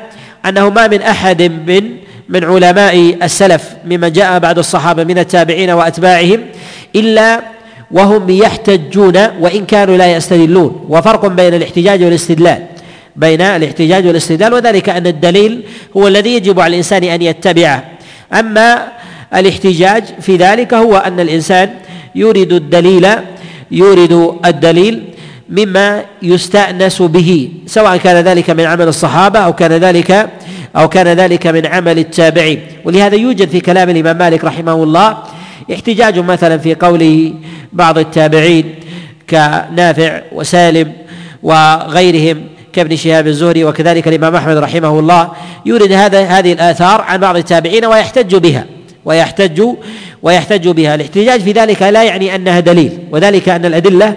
أنه 0.47 0.71
ما 0.71 0.87
من 0.87 1.03
أحد 1.03 1.43
من 1.43 1.97
من 2.29 2.45
علماء 2.45 3.17
السلف 3.23 3.63
ممن 3.85 4.13
جاء 4.13 4.39
بعد 4.39 4.59
الصحابة 4.59 5.05
من 5.05 5.19
التابعين 5.19 5.71
وأتباعهم 5.71 6.41
إلا 6.97 7.41
وهم 7.91 8.31
يحتجون 8.31 9.17
وإن 9.41 9.67
كانوا 9.67 9.97
لا 9.97 10.17
يستدلون. 10.17 10.87
وفرق 10.89 11.27
بين 11.27 11.55
الاحتجاج 11.55 12.05
والاستدلال. 12.05 12.67
بين 13.17 13.41
الاحتجاج 13.41 14.07
والاستدلال 14.07 14.55
وذلك 14.55 14.89
أن 14.89 15.07
الدليل 15.07 15.63
هو 15.97 16.09
الذي 16.09 16.35
يجب 16.35 16.61
على 16.61 16.71
الإنسان 16.71 17.05
أن 17.05 17.23
يتبعه 17.23 17.85
أما 18.33 18.89
الاحتجاج 19.35 20.05
في 20.21 20.37
ذلك 20.37 20.75
هو 20.75 20.97
أن 20.97 21.21
الإنسان 21.21 21.71
يورد 22.15 22.53
الدليل 22.53 23.09
يورد 23.71 24.39
الدليل 24.45 25.05
مما 25.51 26.05
يستأنس 26.23 27.03
به 27.03 27.51
سواء 27.67 27.97
كان 27.97 28.25
ذلك 28.25 28.51
من 28.51 28.65
عمل 28.65 28.89
الصحابة 28.89 29.39
أو 29.39 29.53
كان 29.53 29.73
ذلك 29.73 30.31
أو 30.77 30.89
كان 30.89 31.07
ذلك 31.07 31.47
من 31.47 31.67
عمل 31.67 31.99
التابعين. 31.99 32.61
ولهذا 32.85 33.17
يوجد 33.17 33.49
في 33.49 33.61
كلام 33.61 33.91
الإمام 33.91 34.19
مالك 34.19 34.45
رحمه 34.45 34.83
الله 34.83 35.19
احتجاج 35.73 36.19
مثلا 36.19 36.59
في 36.59 36.75
قوله 36.75 37.35
بعض 37.73 37.99
التابعين 37.99 38.75
كنافع 39.31 40.23
وسالم 40.33 40.93
وغيرهم 41.43 42.45
كابن 42.73 42.97
شهاب 42.97 43.27
الزهري 43.27 43.65
وكذلك 43.65 44.09
الإمام 44.09 44.37
أحمد 44.37 44.57
رحمه 44.57 44.99
الله. 44.99 45.31
يورد 45.67 45.93
هذا 45.93 46.25
هذه 46.25 46.53
الآثار 46.53 47.01
عن 47.01 47.19
بعض 47.19 47.37
التابعين 47.37 47.85
ويحتج 47.85 48.37
بها 48.37 48.67
ويحتج 49.05 49.63
ويحتج 50.23 50.69
بها. 50.69 50.95
الاحتجاج 50.95 51.41
في 51.41 51.53
ذلك 51.53 51.83
لا 51.83 52.03
يعني 52.03 52.35
أنها 52.35 52.61
دليل 52.61 52.99
وذلك 53.13 53.49
أن 53.49 53.65
الأدلة 53.65 54.15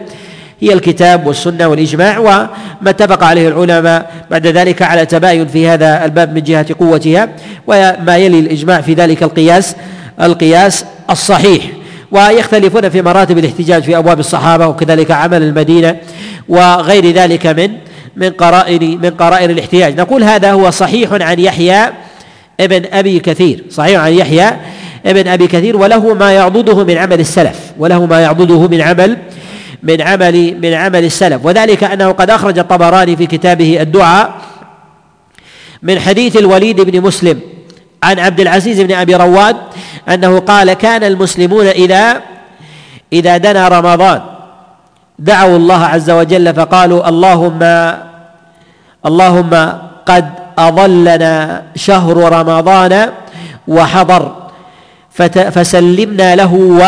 هي 0.64 0.74
الكتاب 0.74 1.28
والسنة 1.28 1.68
والإجماع 1.68 2.20
وما 2.20 2.50
اتفق 2.88 3.24
عليه 3.24 3.48
العلماء 3.48 4.12
بعد 4.32 4.48
ذلك 4.48 4.82
على 4.82 5.06
تباين 5.06 5.48
في 5.48 5.68
هذا 5.68 6.06
الباب 6.06 6.36
من 6.36 6.44
جهة 6.44 6.66
قوتها 6.80 7.30
وما 7.68 8.18
يلي 8.18 8.40
الإجماع 8.40 8.82
في 8.82 8.94
ذلك 8.94 9.24
القياس 9.24 9.76
القياس 10.22 10.86
الصحيح. 11.10 11.64
ويختلفون 12.12 12.90
في 12.90 13.02
مراتب 13.02 13.38
الاحتجاج 13.38 13.84
في 13.84 13.98
أبواب 13.98 14.20
الصحابة 14.20 14.68
وكذلك 14.68 15.12
عمل 15.12 15.44
المدينة 15.44 15.96
وغير 16.50 17.12
ذلك 17.12 17.48
من 17.48 17.70
من 18.16 18.30
قرائن 18.30 19.02
من 19.02 19.10
قرائن 19.10 19.50
الاحتجاج. 19.50 20.00
نقول 20.00 20.24
هذا 20.24 20.52
هو 20.52 20.70
صحيح 20.70 21.10
عن 21.12 21.40
يحيى 21.40 21.90
ابن 22.60 22.82
أبي 22.94 23.20
كثير 23.20 23.64
صحيح 23.70 24.00
عن 24.00 24.14
يحيى 24.14 24.52
ابن 25.06 25.28
أبي 25.28 25.48
كثير 25.48 25.78
وله 25.78 26.14
ما 26.14 26.32
يعضده 26.32 26.84
من 26.84 26.98
عمل 26.98 27.20
السلف 27.20 27.60
وله 27.80 28.06
ما 28.06 28.20
يعضده 28.20 28.68
من 28.68 28.82
عمل 28.82 29.18
من 29.84 30.02
عمل 30.02 30.60
من 30.62 30.74
عمل 30.74 31.04
السلف. 31.06 31.46
وذلك 31.46 31.84
أنه 31.84 32.12
قد 32.12 32.30
أخرج 32.30 32.60
الطبراني 32.60 33.16
في 33.16 33.26
كتابه 33.26 33.82
الدعاء 33.82 34.34
من 35.84 36.00
حديث 36.00 36.38
الوليد 36.38 36.82
بن 36.82 37.02
مسلم 37.02 37.40
عن 38.04 38.20
عبد 38.20 38.40
العزيز 38.40 38.82
بن 38.82 38.92
أبي 38.92 39.16
رواد 39.16 39.58
أنه 40.10 40.40
قال 40.40 40.74
كان 40.74 41.04
المسلمون 41.04 41.68
إذا 41.68 42.22
إذا 43.14 43.38
دنا 43.38 43.68
رمضان 43.68 44.22
دعوا 45.20 45.58
الله 45.58 45.86
عز 45.86 46.10
وجل 46.10 46.54
فقالوا 46.54 47.10
اللهم 47.10 47.60
اللهم 49.06 49.74
قد 50.06 50.30
أضلنا 50.58 51.64
شهر 51.76 52.18
رمضان 52.18 53.10
وحضر 53.68 54.36
فسلمنا 55.52 56.36
له 56.36 56.54
و 56.54 56.82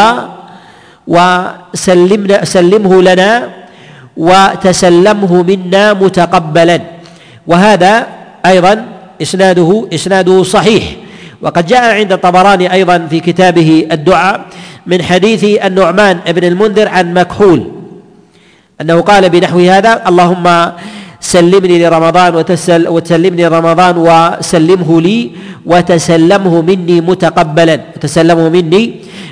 وسلمنا 1.07 2.45
سلمه 2.45 2.93
لنا 3.01 3.31
وتسلمه 4.17 5.43
منا 5.43 5.93
متقبلا. 5.93 6.79
وهذا 7.47 7.93
أيضا 8.45 8.73
اسناده 9.21 9.87
إسناده 9.93 10.43
صحيح. 10.43 10.83
وقد 11.41 11.65
جاء 11.65 11.83
عند 11.95 12.11
الطبراني 12.11 12.73
أيضا 12.73 13.07
في 13.09 13.19
كتابه 13.19 13.87
الدعاء 13.91 14.45
من 14.85 15.01
حديث 15.01 15.43
النعمان 15.43 16.19
بن 16.27 16.43
المنذر 16.43 16.87
عن 16.87 17.13
مكحول 17.13 17.71
أنه 18.81 19.01
قال 19.01 19.29
بنحو 19.29 19.59
هذا 19.59 20.01
اللهم 20.07 20.71
سلمني 21.25 21.75
لرمضان 21.81 22.35
وتسل 22.35 22.87
وتسلمني 22.87 23.47
رمضان 23.47 23.95
وسلمه 23.97 24.89
لي 25.01 25.19
وتسلمه 25.65 26.53
مني 26.61 27.01
متقبلا 27.01 27.77
وتسلمه 27.95 28.49
مني 28.49 28.83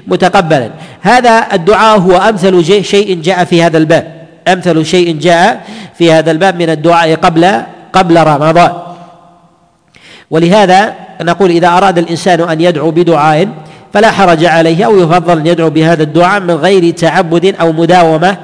متقبلا. 0.07 0.69
هذا 1.01 1.35
الدعاء 1.53 1.99
هو 1.99 2.13
أمثل 2.17 2.53
شيء 2.81 3.21
جاء 3.21 3.43
في 3.45 3.63
هذا 3.63 3.77
الباب. 3.77 4.05
أمثل 4.47 4.85
شيء 4.85 5.07
جاء 5.17 5.61
في 5.97 6.11
هذا 6.11 6.31
الباب 6.31 6.53
من 6.61 6.69
الدعاء 6.69 7.15
قبل 7.15 7.43
قبل 7.93 8.15
رمضان. 8.17 8.73
ولهذا 10.33 10.93
نقول 11.21 11.49
إذا 11.49 11.67
أراد 11.67 11.97
الإنسان 11.97 12.41
أن 12.41 12.61
يدعو 12.61 12.91
بدعاء 12.91 13.47
فلا 13.93 14.11
حرج 14.11 14.45
عليه 14.45 14.85
أو 14.85 14.97
يفضل 14.97 15.39
أن 15.39 15.47
يدعو 15.47 15.69
بهذا 15.69 16.03
الدعاء 16.03 16.41
من 16.41 16.57
غير 16.57 16.91
تعبد 16.91 17.55
أو 17.61 17.71
مداومة 17.71 18.37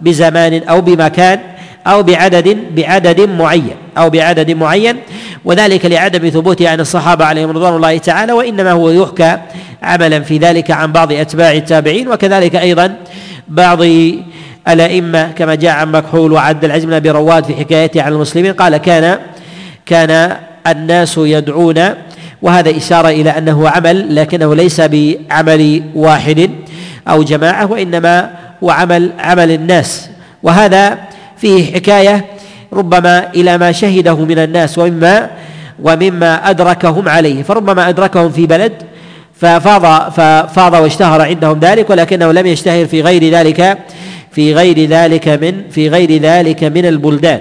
بزمان 0.00 0.62
أو 0.62 0.80
بمكان 0.80 1.38
أو 1.86 2.02
بعدد 2.02 2.58
بعدد 2.76 3.20
معين 3.20 3.76
أو 3.98 4.10
بعدد 4.10 4.50
معين 4.50 4.96
وذلك 5.44 5.86
لعدم 5.86 6.28
ثبوته 6.28 6.68
عن 6.68 6.80
الصحابة 6.80 7.24
عليهم 7.24 7.50
رضوان 7.50 7.76
الله 7.76 7.98
تعالى 7.98 8.32
وإنما 8.32 8.72
هو 8.72 8.90
يحكى 8.90 9.38
عملا 9.82 10.20
في 10.20 10.38
ذلك 10.38 10.70
عن 10.70 10.92
بعض 10.92 11.12
أتباع 11.12 11.52
التابعين 11.52 12.08
وكذلك 12.08 12.56
أيضا 12.56 12.96
بعض 13.48 13.78
الأئمة 14.68 15.32
كما 15.32 15.54
جاء 15.54 15.72
عن 15.72 15.92
مكحول 15.92 16.32
وعبد 16.32 16.64
العزيز 16.64 16.84
بن 16.84 16.92
أبي 16.92 17.10
رواد 17.10 17.44
في 17.44 17.54
حكايته 17.54 18.02
عن 18.02 18.12
المسلمين 18.12 18.52
قال 18.52 18.76
كان 18.76 19.18
كان 19.86 20.36
الناس 20.66 21.18
يدعون 21.18 21.84
وهذا 22.42 22.76
إشارة 22.76 23.08
إلى 23.08 23.30
أنه 23.30 23.68
عمل 23.68 24.16
لكنه 24.16 24.54
ليس 24.54 24.80
بعمل 24.80 25.82
واحد 25.94 26.50
أو 27.08 27.22
جماعة 27.22 27.70
وإنما 27.70 28.30
هو 28.64 28.70
عمل 28.70 29.10
عمل 29.18 29.50
الناس. 29.50 30.10
وهذا 30.42 30.98
فيه 31.36 31.74
حكاية 31.74 32.24
ربما 32.72 33.30
إلى 33.34 33.58
ما 33.58 33.72
شهده 33.72 34.16
من 34.24 34.38
الناس 34.38 34.78
ومما 34.78 35.30
ومما 35.82 36.50
أدركهم 36.50 37.08
عليه. 37.08 37.42
فربما 37.42 37.88
أدركهم 37.88 38.30
في 38.30 38.46
بلد 38.46 38.72
ففاض 39.40 40.10
ففاض 40.12 40.74
واشتهر 40.74 41.22
عندهم 41.22 41.58
ذلك 41.60 41.90
ولكنه 41.90 42.32
لم 42.32 42.46
يشتهر 42.46 42.86
في 42.86 43.02
غير 43.02 43.30
ذلك 43.30 43.78
في 44.32 44.54
غير 44.54 44.88
ذلك 44.88 45.28
من 45.28 45.62
في 45.70 45.88
غير 45.88 46.22
ذلك 46.22 46.64
من 46.64 46.86
البلدان. 46.86 47.40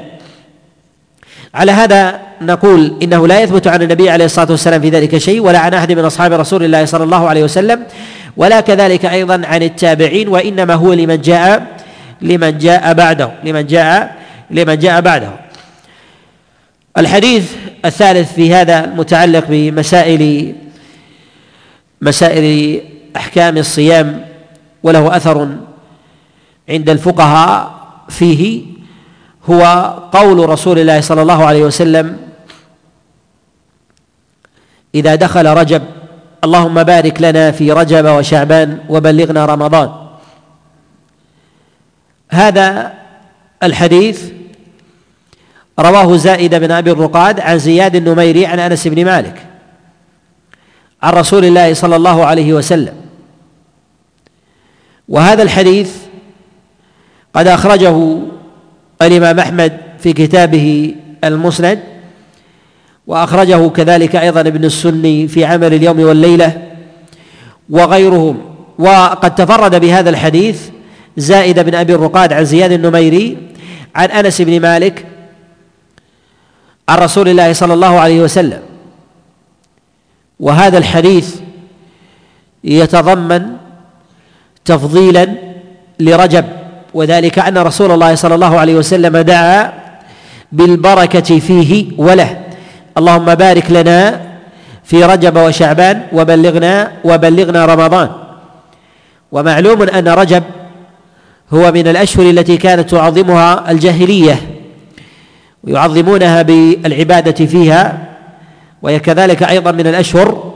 على 1.56 1.72
هذا 1.72 2.20
نقول 2.42 2.94
إنه 3.04 3.28
لا 3.28 3.42
يثبت 3.42 3.68
عن 3.68 3.82
النبي 3.82 4.10
عليه 4.10 4.26
الصلاة 4.26 4.52
والسلام 4.52 4.82
في 4.82 4.90
ذلك 4.90 5.18
شيء 5.18 5.42
ولا 5.42 5.60
عن 5.60 5.74
أحد 5.74 5.92
من 5.92 6.06
أصحاب 6.06 6.34
رسول 6.34 6.64
الله 6.64 6.86
صلى 6.86 7.04
الله 7.04 7.30
عليه 7.30 7.44
وسلم 7.44 7.84
ولا 8.38 8.62
كذلك 8.62 9.06
أيضا 9.06 9.42
عن 9.46 9.64
التابعين 9.64 10.28
وإنما 10.28 10.74
هو 10.74 10.94
لمن 10.94 11.22
جاء 11.22 11.75
لمن 12.26 12.58
جاء 12.58 12.94
بعده 12.94 13.32
لمن 13.44 13.66
جاء 13.68 14.16
لمن 14.52 14.78
جاء 14.80 15.02
بعده. 15.02 15.32
الحديث 16.98 17.54
الثالث 17.86 18.34
في 18.34 18.54
هذا 18.54 18.86
المتعلق 18.86 19.46
بمسائل 19.50 20.56
مسائل 22.02 22.82
أحكام 23.16 23.58
الصيام 23.58 24.26
وله 24.84 25.16
أثر 25.16 25.50
عند 26.70 26.90
الفقهاء 26.90 27.76
فيه 28.10 28.64
هو 29.50 29.62
قول 30.12 30.50
رسول 30.50 30.80
الله 30.80 31.02
صلى 31.02 31.22
الله 31.22 31.46
عليه 31.46 31.64
وسلم 31.64 32.18
إذا 34.96 35.16
دخل 35.16 35.46
رجب 35.46 35.82
اللهم 36.44 36.84
بارك 36.84 37.22
لنا 37.22 37.52
في 37.52 37.72
رجب 37.72 38.06
وشعبان 38.06 38.80
وبلغنا 38.90 39.46
رمضان. 39.46 40.05
هذا 42.30 42.94
الحديث 43.64 44.32
رواه 45.80 46.18
زائد 46.18 46.56
بن 46.56 46.72
أبي 46.72 46.92
الرقاد 46.92 47.40
عن 47.40 47.60
زياد 47.60 47.96
النميري 47.96 48.46
عن 48.46 48.60
أنس 48.60 48.88
بن 48.88 49.06
مالك 49.06 49.46
عن 51.04 51.14
رسول 51.14 51.46
الله 51.46 51.74
صلى 51.74 51.96
الله 51.96 52.26
عليه 52.26 52.54
وسلم. 52.54 52.94
وهذا 55.10 55.44
الحديث 55.44 55.96
قد 57.34 57.48
أخرجه 57.48 58.18
الإمام 59.02 59.40
أحمد 59.40 59.78
في 60.00 60.14
كتابه 60.14 60.96
المسند 61.24 61.80
وأخرجه 63.08 63.70
كذلك 63.70 64.16
أيضا 64.16 64.42
ابن 64.42 64.66
السني 64.66 65.28
في 65.28 65.46
عمل 65.46 65.74
اليوم 65.74 66.00
والليلة 66.00 66.62
وغيرهم. 67.70 68.56
وقد 68.80 69.36
تفرد 69.36 69.82
بهذا 69.82 70.10
الحديث 70.10 70.75
زائد 71.18 71.60
بن 71.60 71.76
أبي 71.76 71.96
الرقاد 71.96 72.34
عن 72.34 72.46
زياد 72.46 72.72
النميري 72.72 73.38
عن 73.96 74.12
أنس 74.12 74.42
بن 74.42 74.62
مالك 74.62 75.06
عن 76.90 76.98
رسول 76.98 77.30
الله 77.30 77.54
صلى 77.54 77.74
الله 77.74 78.00
عليه 78.00 78.22
وسلم. 78.22 78.62
وهذا 80.40 80.78
الحديث 80.78 81.36
يتضمن 82.64 83.46
تفضيلا 84.66 85.28
لرجب 86.00 86.46
وذلك 86.94 87.40
أن 87.40 87.58
رسول 87.58 87.92
الله 87.92 88.16
صلى 88.16 88.36
الله 88.36 88.60
عليه 88.60 88.76
وسلم 88.76 89.18
دعا 89.18 89.74
بالبركة 90.52 91.40
فيه 91.40 91.86
وله. 91.98 92.42
اللهم 92.98 93.36
بارك 93.36 93.72
لنا 93.72 94.22
في 94.84 95.04
رجب 95.04 95.36
وشعبان 95.38 96.08
وبلغنا 96.14 96.92
وبلغنا 97.04 97.66
رمضان. 97.66 98.10
ومعلوم 99.32 99.82
أن 99.82 100.08
رجب 100.08 100.44
هو 101.54 101.72
من 101.72 101.88
الأشهر 101.88 102.30
التي 102.30 102.58
كانت 102.58 102.90
تعظمها 102.90 103.72
الجاهلية 103.72 104.42
ويعظمونها 105.64 106.42
بالعبادة 106.42 107.46
فيها 107.46 107.98
وهي 108.82 109.00
كذلك 109.00 109.44
أيضا 109.44 109.72
من 109.72 109.88
الأشهر 109.88 110.54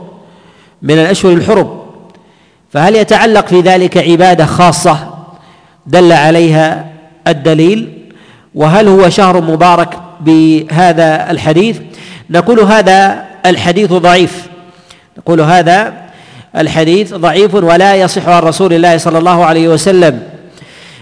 من 0.82 0.94
الأشهر 0.94 1.32
الحرم. 1.32 1.80
فهل 2.72 2.96
يتعلق 2.96 3.46
في 3.46 3.60
ذلك 3.60 3.98
عبادة 3.98 4.46
خاصة 4.46 5.14
دل 5.86 6.12
عليها 6.12 6.86
الدليل؟ 7.26 7.88
وهل 8.54 8.88
هو 8.88 9.08
شهر 9.08 9.40
مبارك 9.40 9.88
بهذا 10.20 11.30
الحديث؟ 11.30 11.78
نقول 12.30 12.60
هذا 12.60 13.24
الحديث 13.46 13.92
ضعيف. 13.92 14.48
نقول 15.18 15.40
هذا 15.40 15.92
الحديث 16.56 17.14
ضعيف 17.14 17.54
ولا 17.54 17.94
يصح 17.94 18.28
عن 18.28 18.42
رسول 18.42 18.72
الله 18.72 18.96
صلى 18.96 19.18
الله 19.18 19.44
عليه 19.44 19.68
وسلم. 19.68 20.29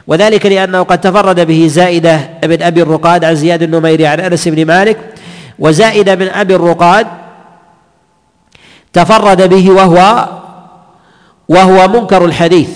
وذلك 0.09 0.47
لأنه 0.47 0.83
قد 0.83 1.01
تفرد 1.01 1.41
به 1.41 1.67
زائدة 1.71 2.21
بن 2.43 2.63
أبي 2.63 2.83
الرقاد 2.83 3.25
عن 3.25 3.35
زياد 3.35 3.63
النميري 3.63 4.07
عن 4.07 4.21
أنس 4.21 4.49
بن 4.49 4.67
مالك 4.67 4.99
وزائدة 5.59 6.15
بن 6.15 6.29
أبي 6.29 6.55
الرقاد 6.55 7.07
تفرد 8.93 9.49
به 9.49 9.71
وهو 9.71 10.29
وهو 11.49 11.89
منكر 11.89 12.25
الحديث 12.25 12.69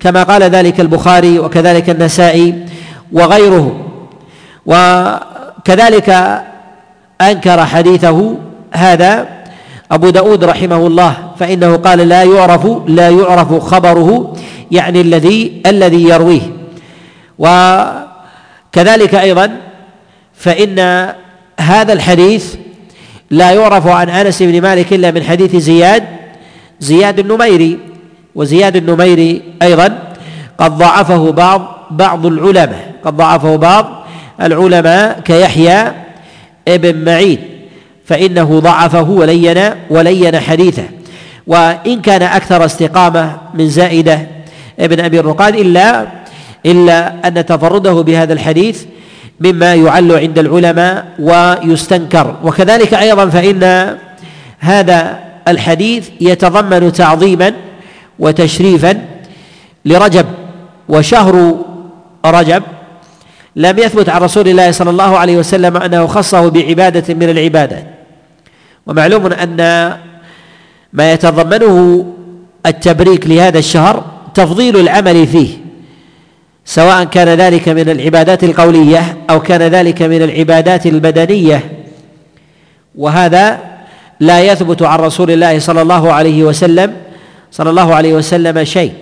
كما 0.00 0.22
قال 0.22 0.42
ذلك 0.42 0.80
البخاري 0.80 1.38
وكذلك 1.38 1.90
النسائي 1.90 2.66
وغيره. 3.12 3.76
وكذلك 4.66 6.40
أنكر 7.20 7.66
حديثه 7.66 8.36
هذا 8.72 9.28
أبو 9.92 10.10
داود 10.10 10.44
رحمه 10.44 10.86
الله 10.86 11.14
فإنه 11.38 11.76
قال 11.76 11.98
لا 11.98 12.22
يعرف 12.22 12.66
لا 12.86 13.10
يعرف 13.10 13.54
خبره 13.54 14.36
يعني 14.70 15.00
الذي 15.00 15.62
الذي 15.66 16.02
يرويه. 16.08 16.61
وكذلك 17.42 19.14
أيضا 19.14 19.56
فإن 20.34 20.78
هذا 21.60 21.92
الحديث 21.92 22.54
لا 23.30 23.50
يعرف 23.50 23.86
عن 23.86 24.08
أنس 24.08 24.42
بن 24.42 24.62
مالك 24.62 24.92
إلا 24.92 25.10
من 25.10 25.22
حديث 25.22 25.56
زياد 25.56 26.04
زياد 26.80 27.18
النميري 27.18 27.78
وزياد 28.34 28.76
النميري 28.76 29.42
أيضا 29.62 29.98
قد 30.58 30.78
ضعفه 30.78 31.32
بعض 31.32 31.88
بعض 31.90 32.26
العلماء 32.26 32.92
قد 33.04 33.16
ضعفه 33.16 33.56
بعض 33.56 34.06
العلماء 34.40 35.20
كيحيى 35.20 35.92
ابن 36.68 37.04
معين 37.04 37.38
فإنه 38.04 38.58
ضعفه 38.60 39.10
ولين 39.10 39.60
ولين 39.90 40.40
حديثه. 40.40 40.84
وإن 41.46 42.02
كان 42.02 42.22
أكثر 42.22 42.64
استقامة 42.64 43.36
من 43.54 43.68
زائدة 43.68 44.26
ابن 44.80 45.00
أبي 45.00 45.20
الرقاد 45.20 45.56
إلا 45.56 46.06
إلا 46.66 47.28
أن 47.28 47.46
تفرده 47.46 47.92
بهذا 47.92 48.32
الحديث 48.32 48.84
مما 49.40 49.74
يعل 49.74 50.12
عند 50.12 50.38
العلماء 50.38 51.06
ويستنكر. 51.18 52.36
وكذلك 52.44 52.94
أيضا 52.94 53.26
فإن 53.26 53.96
هذا 54.58 55.18
الحديث 55.48 56.08
يتضمن 56.20 56.92
تعظيما 56.92 57.52
وتشريفا 58.18 59.04
لرجب 59.84 60.26
وشهر 60.88 61.56
رجب 62.26 62.62
لم 63.56 63.78
يثبت 63.78 64.08
عن 64.08 64.20
رسول 64.20 64.48
الله 64.48 64.70
صلى 64.70 64.90
الله 64.90 65.18
عليه 65.18 65.36
وسلم 65.36 65.76
أنه 65.76 66.06
خصه 66.06 66.48
بعبادة 66.48 67.14
من 67.14 67.30
العبادات 67.30 67.86
ومعلوم 68.86 69.26
أن 69.26 69.56
ما 70.92 71.12
يتضمنه 71.12 72.06
التبريك 72.66 73.26
لهذا 73.26 73.58
الشهر 73.58 74.04
تفضيل 74.34 74.76
العمل 74.76 75.26
فيه. 75.26 75.61
سواء 76.64 77.04
كان 77.04 77.28
ذلك 77.28 77.68
من 77.68 77.88
العبادات 77.88 78.44
القولية 78.44 79.16
أو 79.30 79.42
كان 79.42 79.62
ذلك 79.62 80.02
من 80.02 80.22
العبادات 80.22 80.86
البدنية. 80.86 81.84
وهذا 82.94 83.58
لا 84.20 84.40
يثبت 84.40 84.82
عن 84.82 84.98
رسول 84.98 85.30
الله 85.30 85.58
صلى 85.58 85.82
الله 85.82 86.12
عليه 86.12 86.44
وسلم 86.44 86.94
صلى 87.50 87.70
الله 87.70 87.94
عليه 87.94 88.14
وسلم 88.14 88.64
شيء. 88.64 88.92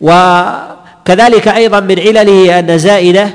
وكذلك 0.00 1.48
أيضا 1.48 1.80
من 1.80 1.98
علله 1.98 2.58
أن 2.58 2.78
زائدة 2.78 3.28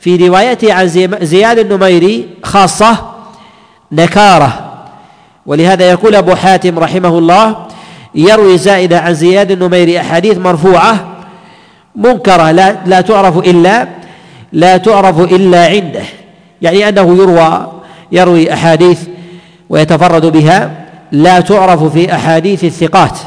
في 0.00 0.28
روايته 0.28 0.72
عن 0.72 0.88
زياد 1.22 1.58
النميري 1.58 2.28
خاصة 2.42 2.96
نكارة. 3.92 4.72
ولهذا 5.46 5.90
يقول 5.90 6.14
أبو 6.14 6.34
حاتم 6.34 6.78
رحمه 6.78 7.18
الله 7.18 7.66
يروي 8.14 8.58
زائدة 8.58 9.00
عن 9.00 9.14
زياد 9.14 9.50
النميري 9.50 10.00
أحاديث 10.00 10.38
مرفوعة 10.38 11.19
منكرة 11.96 12.50
لا 12.50 12.76
لا 12.86 13.00
تعرف 13.00 13.38
إلا 13.38 13.88
لا 14.52 14.76
تعرف 14.76 15.20
إلا 15.20 15.66
عنده. 15.66 16.02
يعني 16.62 16.88
أنه 16.88 17.16
يروى 17.16 17.72
يروي 18.12 18.52
أحاديث 18.52 19.00
ويتفرد 19.68 20.26
بها 20.26 20.70
لا 21.12 21.40
تعرف 21.40 21.84
في 21.84 22.14
أحاديث 22.14 22.64
الثقات. 22.64 23.18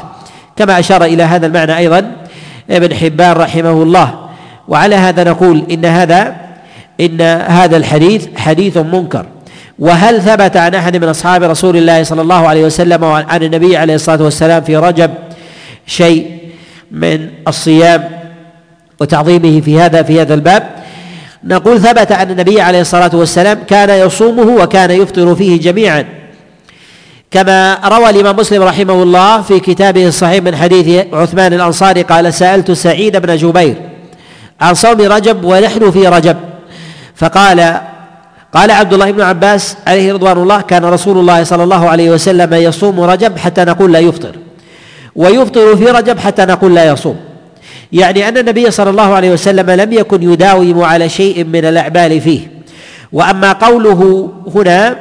كما 0.56 0.78
أشار 0.78 1.04
إلى 1.04 1.22
هذا 1.22 1.46
المعنى 1.46 1.76
أيضا 1.76 2.12
ابن 2.70 2.94
حبان 2.94 3.32
رحمه 3.32 3.82
الله. 3.82 4.14
وعلى 4.68 4.96
هذا 4.96 5.24
نقول 5.24 5.64
إن 5.70 5.84
هذا 5.84 6.36
إن 7.00 7.20
هذا 7.46 7.76
الحديث 7.76 8.26
حديث 8.36 8.76
منكر. 8.76 9.26
وهل 9.78 10.22
ثبت 10.22 10.56
عن 10.56 10.74
أحد 10.74 10.96
من 10.96 11.08
أصحاب 11.08 11.42
رسول 11.42 11.76
الله 11.76 12.02
صلى 12.02 12.22
الله 12.22 12.48
عليه 12.48 12.64
وسلم 12.64 13.02
وعن 13.02 13.42
النبي 13.42 13.76
عليه 13.76 13.94
الصلاة 13.94 14.22
والسلام 14.22 14.62
في 14.62 14.76
رجب 14.76 15.10
شيء 15.86 16.38
من 16.90 17.28
الصيام؟ 17.48 18.23
وتعظيمه 19.00 19.60
في 19.60 19.80
هذا 19.80 20.02
في 20.02 20.20
هذا 20.20 20.34
الباب. 20.34 20.70
نقول 21.44 21.80
ثبت 21.80 22.12
أن 22.12 22.30
النبي 22.30 22.60
عليه 22.60 22.80
الصلاة 22.80 23.10
والسلام 23.14 23.58
كان 23.68 24.06
يصومه 24.06 24.62
وكان 24.62 24.90
يفطر 24.90 25.34
فيه 25.34 25.60
جميعا. 25.60 26.04
كما 27.30 27.78
روى 27.84 28.10
الإمام 28.10 28.36
مسلم 28.36 28.62
رحمه 28.62 29.02
الله 29.02 29.42
في 29.42 29.60
كتابه 29.60 30.06
الصحيح 30.06 30.44
من 30.44 30.56
حديث 30.56 31.06
عثمان 31.12 31.52
الأنصاري 31.52 32.02
قال 32.02 32.34
سألت 32.34 32.70
سعيد 32.70 33.16
بن 33.16 33.36
جبير 33.36 33.76
عن 34.60 34.74
صوم 34.74 35.00
رجب 35.00 35.44
ونحن 35.44 35.90
في 35.90 36.08
رجب. 36.08 36.36
فقال 37.16 37.80
قال 38.54 38.70
عبد 38.70 38.92
الله 38.92 39.10
بن 39.10 39.20
عباس 39.20 39.76
عليه 39.86 40.12
رضوان 40.12 40.38
الله 40.38 40.60
كان 40.60 40.84
رسول 40.84 41.18
الله 41.18 41.44
صلى 41.44 41.62
الله 41.62 41.88
عليه 41.88 42.10
وسلم 42.10 42.54
يصوم 42.54 43.00
رجب 43.00 43.38
حتى 43.38 43.64
نقول 43.64 43.92
لا 43.92 43.98
يفطر 43.98 44.36
ويفطر 45.16 45.76
في 45.76 45.84
رجب 45.84 46.18
حتى 46.18 46.44
نقول 46.44 46.74
لا 46.74 46.84
يصوم. 46.84 47.16
يعني 47.94 48.28
أن 48.28 48.38
النبي 48.38 48.70
صلى 48.70 48.90
الله 48.90 49.14
عليه 49.14 49.30
وسلم 49.30 49.70
لم 49.70 49.92
يكن 49.92 50.32
يداوم 50.32 50.82
على 50.82 51.08
شيء 51.08 51.44
من 51.44 51.64
الأعمال 51.64 52.20
فيه. 52.20 52.40
وأما 53.12 53.52
قوله 53.52 54.30
هنا 54.54 54.96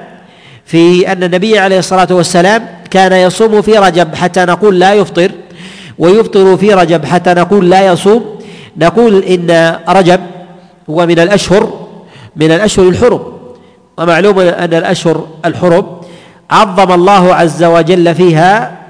في 0.65 1.12
أن 1.12 1.23
النبي 1.23 1.60
عليه 1.60 1.79
الصلاة 1.79 2.08
والسلام 2.12 2.67
كان 2.91 3.13
يصوم 3.13 3.62
في 3.62 3.77
رجب 3.77 4.15
حتى 4.15 4.45
نقول 4.45 4.79
لا 4.79 4.93
يفطر 4.93 5.32
ويفطر 5.99 6.58
في 6.58 6.73
رجب 6.73 7.06
حتى 7.06 7.34
نقول 7.34 7.69
لا 7.69 7.88
يصوم 7.88 8.39
نقول 8.77 9.23
إن 9.23 9.77
رجب 9.89 10.19
هو 10.89 11.06
من 11.06 11.19
الأشهر 11.19 11.88
من 12.36 12.51
الأشهر 12.51 12.88
الحرم. 12.88 13.21
ومعلوم 13.97 14.39
أن 14.39 14.73
الأشهر 14.73 15.27
الحرم 15.45 15.86
عظم 16.51 16.91
الله 16.91 17.36
عز 17.36 17.63
وجل 17.63 18.15
فيها 18.15 18.82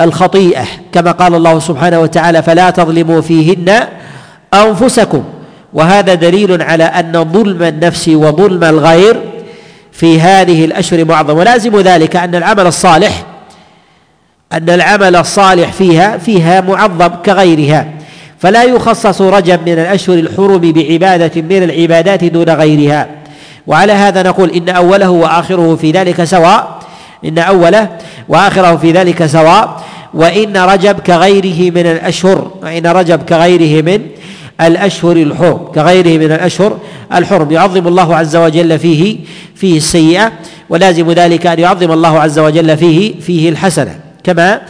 الخطيئة 0.00 0.64
كما 0.92 1.10
قال 1.10 1.34
الله 1.34 1.58
سبحانه 1.58 2.00
وتعالى 2.00 2.42
فلا 2.42 2.70
تظلموا 2.70 3.20
فيهن 3.20 3.88
أنفسكم. 4.54 5.24
وهذا 5.72 6.14
دليل 6.14 6.62
على 6.62 6.84
أن 6.84 7.32
ظلم 7.32 7.62
النفس 7.62 8.08
وظلم 8.08 8.64
الغير 8.64 9.20
في 9.92 10.20
هذه 10.20 10.64
الأشهر 10.64 11.04
معظم. 11.04 11.38
ولازم 11.38 11.80
ذلك 11.80 12.16
أن 12.16 12.34
العمل 12.34 12.66
الصالح 12.66 13.24
أن 14.52 14.70
العمل 14.70 15.16
الصالح 15.16 15.72
فيها 15.72 16.18
فيها 16.18 16.60
معظم 16.60 17.08
كغيرها. 17.08 17.88
فلا 18.38 18.62
يخصص 18.62 19.20
رجب 19.20 19.68
من 19.68 19.72
الأشهر 19.72 20.18
الحرم 20.18 20.72
بعبادة 20.72 21.42
من 21.42 21.62
العبادات 21.62 22.24
دون 22.24 22.50
غيرها. 22.50 23.08
وعلى 23.66 23.92
هذا 23.92 24.22
نقول 24.22 24.50
إن 24.50 24.68
أوله 24.68 25.10
وآخره 25.10 25.76
في 25.76 25.90
ذلك 25.90 26.24
سواء 26.24 26.81
إن 27.24 27.38
أوله 27.38 27.88
وآخره 28.28 28.76
في 28.76 28.92
ذلك 28.92 29.26
سواء 29.26 29.82
وإن 30.14 30.56
رجب 30.56 31.00
كغيره 31.00 31.70
من 31.70 31.86
الأشهر 31.86 32.50
وإن 32.62 32.86
رجب 32.86 33.22
كغيره 33.22 33.82
من 33.82 34.00
الأشهر 34.60 35.16
الحرم 35.16 35.58
كغيره 35.74 36.18
من 36.18 36.32
الأشهر 36.32 36.78
الحرم 37.14 37.52
يعظم 37.52 37.88
الله 37.88 38.16
عز 38.16 38.36
وجل 38.36 38.78
فيه 38.78 39.18
فيه 39.54 39.76
السيئة 39.76 40.32
ولازم 40.68 41.12
ذلك 41.12 41.46
أن 41.46 41.58
يعظم 41.58 41.92
الله 41.92 42.20
عز 42.20 42.38
وجل 42.38 42.76
فيه 42.76 43.20
فيه 43.20 43.48
الحسنة 43.48 43.94
كما 44.24 44.60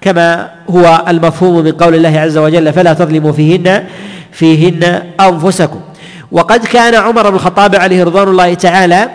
كما 0.00 0.50
هو 0.70 1.04
المفهوم 1.08 1.64
من 1.64 1.72
قول 1.72 1.94
الله 1.94 2.20
عز 2.20 2.38
وجل 2.38 2.72
فلا 2.72 2.92
تظلموا 2.92 3.32
فيهن 3.32 3.84
فيهن 4.32 5.02
أنفسكم 5.20 5.80
وقد 6.32 6.64
كان 6.64 6.94
عمر 6.94 7.30
بن 7.30 7.36
الخطاب 7.36 7.76
عليه 7.76 8.04
رضوان 8.04 8.28
الله 8.28 8.54
تعالى 8.54 9.08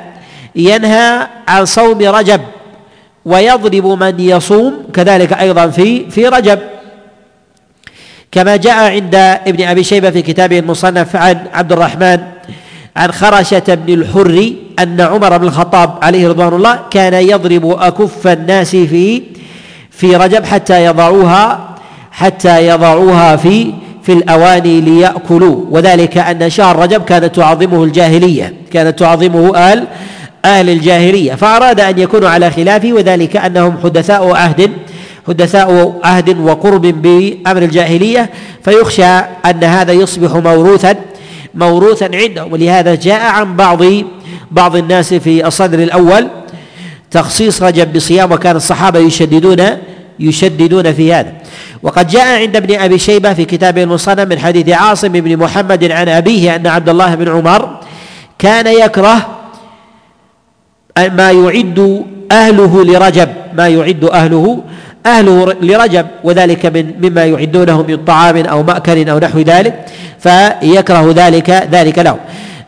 ينهى 0.56 1.28
عن 1.48 1.66
صوم 1.66 2.02
رجب 2.02 2.42
ويضرب 3.26 3.86
من 3.86 4.20
يصوم 4.20 4.74
كذلك 4.94 5.34
أيضا 5.34 5.68
في 5.68 6.10
في 6.10 6.28
رجب. 6.28 6.60
كما 8.32 8.56
جاء 8.56 8.92
عند 8.92 9.16
ابن 9.16 9.64
أبي 9.64 9.84
شيبة 9.84 10.10
في 10.10 10.22
كتابه 10.22 10.60
المصنف 10.60 11.16
عن 11.16 11.38
عبد 11.54 11.72
الرحمن 11.72 12.20
عن 12.96 13.12
خرشة 13.12 13.64
بن 13.68 13.94
الحر 13.94 14.54
أن 14.80 15.02
عمر 15.02 15.38
بن 15.38 15.48
الخطاب 15.48 16.00
عليه 16.02 16.28
رضوان 16.28 16.54
الله 16.54 16.80
كان 16.92 17.14
يضرب 17.14 17.66
أكف 17.80 18.28
الناس 18.28 18.72
في 18.72 19.22
في 19.92 20.16
رجب 20.16 20.46
حتى 20.46 20.86
يضعوها 20.86 21.76
حتى 22.12 22.68
يضعوها 22.68 23.36
في 23.36 23.74
في 24.04 24.14
الأواني 24.14 24.82
ليأكلوا. 24.82 25.66
وذلك 25.70 26.18
أن 26.18 26.50
شهر 26.50 26.80
رجب 26.80 27.04
كانت 27.04 27.36
تعظمه 27.36 27.84
الجاهلية 27.84 28.54
كانت 28.72 29.00
تعظمه 29.00 29.74
آل 29.74 29.88
أهل 30.46 30.70
الجاهلية 30.70 31.34
فأراد 31.36 31.80
أن 31.80 32.00
يكونوا 32.00 32.30
على 32.30 32.52
خلافه 32.52 32.94
وذلك 32.94 33.36
أنهم 33.36 33.78
حدثاء 33.84 34.32
عهد 34.32 34.72
حدثاء 35.28 36.00
عهد 36.04 36.40
وقرب 36.40 36.82
بأمر 36.82 37.62
الجاهلية 37.62 38.30
فيخشى 38.66 39.06
أن 39.46 39.64
هذا 39.64 39.94
يصبح 39.94 40.32
موروثا 40.36 40.96
موروثا 41.56 42.10
عندهم. 42.14 42.54
ولهذا 42.54 42.96
جاء 42.96 43.22
عن 43.22 43.56
بعض 43.56 43.84
بعض 44.52 44.76
الناس 44.76 45.14
في 45.14 45.48
الصدر 45.48 45.80
الأول 45.80 46.28
تخصيص 47.12 47.64
رجب 47.64 47.94
بصيام 47.94 48.32
وكان 48.32 48.56
الصحابة 48.56 49.00
يشددون 49.00 49.66
يشددون 50.20 50.94
في 50.94 51.14
هذا. 51.14 51.34
وقد 51.84 52.08
جاء 52.08 52.42
عند 52.42 52.56
ابن 52.56 52.80
أبي 52.80 53.00
شيبة 53.00 53.34
في 53.34 53.46
كتابه 53.46 53.84
المصنف 53.84 54.20
من 54.20 54.40
حديث 54.40 54.70
عاصم 54.70 55.10
بن 55.10 55.38
محمد 55.38 55.92
عن 55.92 56.10
أبيه 56.10 56.56
أن 56.56 56.68
عبد 56.68 56.90
الله 56.90 57.16
بن 57.16 57.30
عمر 57.30 57.80
كان 58.40 58.68
يكره 58.68 59.35
ما 60.98 61.32
يعد 61.32 62.06
أهله 62.32 62.84
لرجب 62.84 63.30
ما 63.54 63.68
يعد 63.68 64.04
أهله 64.04 64.64
أهله 65.06 65.56
لرجب 65.62 66.06
وذلك 66.24 66.66
من 66.66 66.94
مما 67.02 67.26
يعدونه 67.26 67.82
من 67.82 67.98
طعام 67.98 68.38
أو 68.38 68.64
مأكل 68.64 69.10
أو 69.10 69.20
نحو 69.20 69.40
ذلك 69.40 69.86
فيكره 70.20 71.14
ذلك 71.16 71.50
ذلك 71.72 72.00
له. 72.00 72.18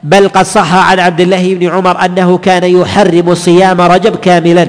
بل 0.04 0.28
قد 0.28 0.46
صح 0.46 0.74
عن 0.74 1.00
عبد 1.00 1.22
الله 1.22 1.56
بن 1.56 1.70
عمر 1.70 2.06
أنه 2.06 2.38
كان 2.38 2.64
يحرم 2.64 3.36
صيام 3.36 3.82
رجب 3.82 4.16
كاملا. 4.16 4.68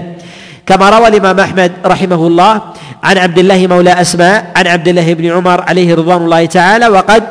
كما 0.66 0.90
روى 0.90 1.08
الإمام 1.08 1.40
أحمد 1.40 1.72
رحمه 1.86 2.26
الله 2.26 2.62
عن 3.02 3.18
عبد 3.18 3.38
الله 3.38 3.66
مولى 3.66 4.00
أسماء 4.00 4.52
عن 4.56 4.66
عبد 4.66 4.88
الله 4.88 5.14
بن 5.14 5.30
عمر 5.30 5.60
عليه 5.60 5.94
رضوان 5.94 6.22
الله 6.22 6.46
تعالى 6.46 6.88
وقد 6.88 7.22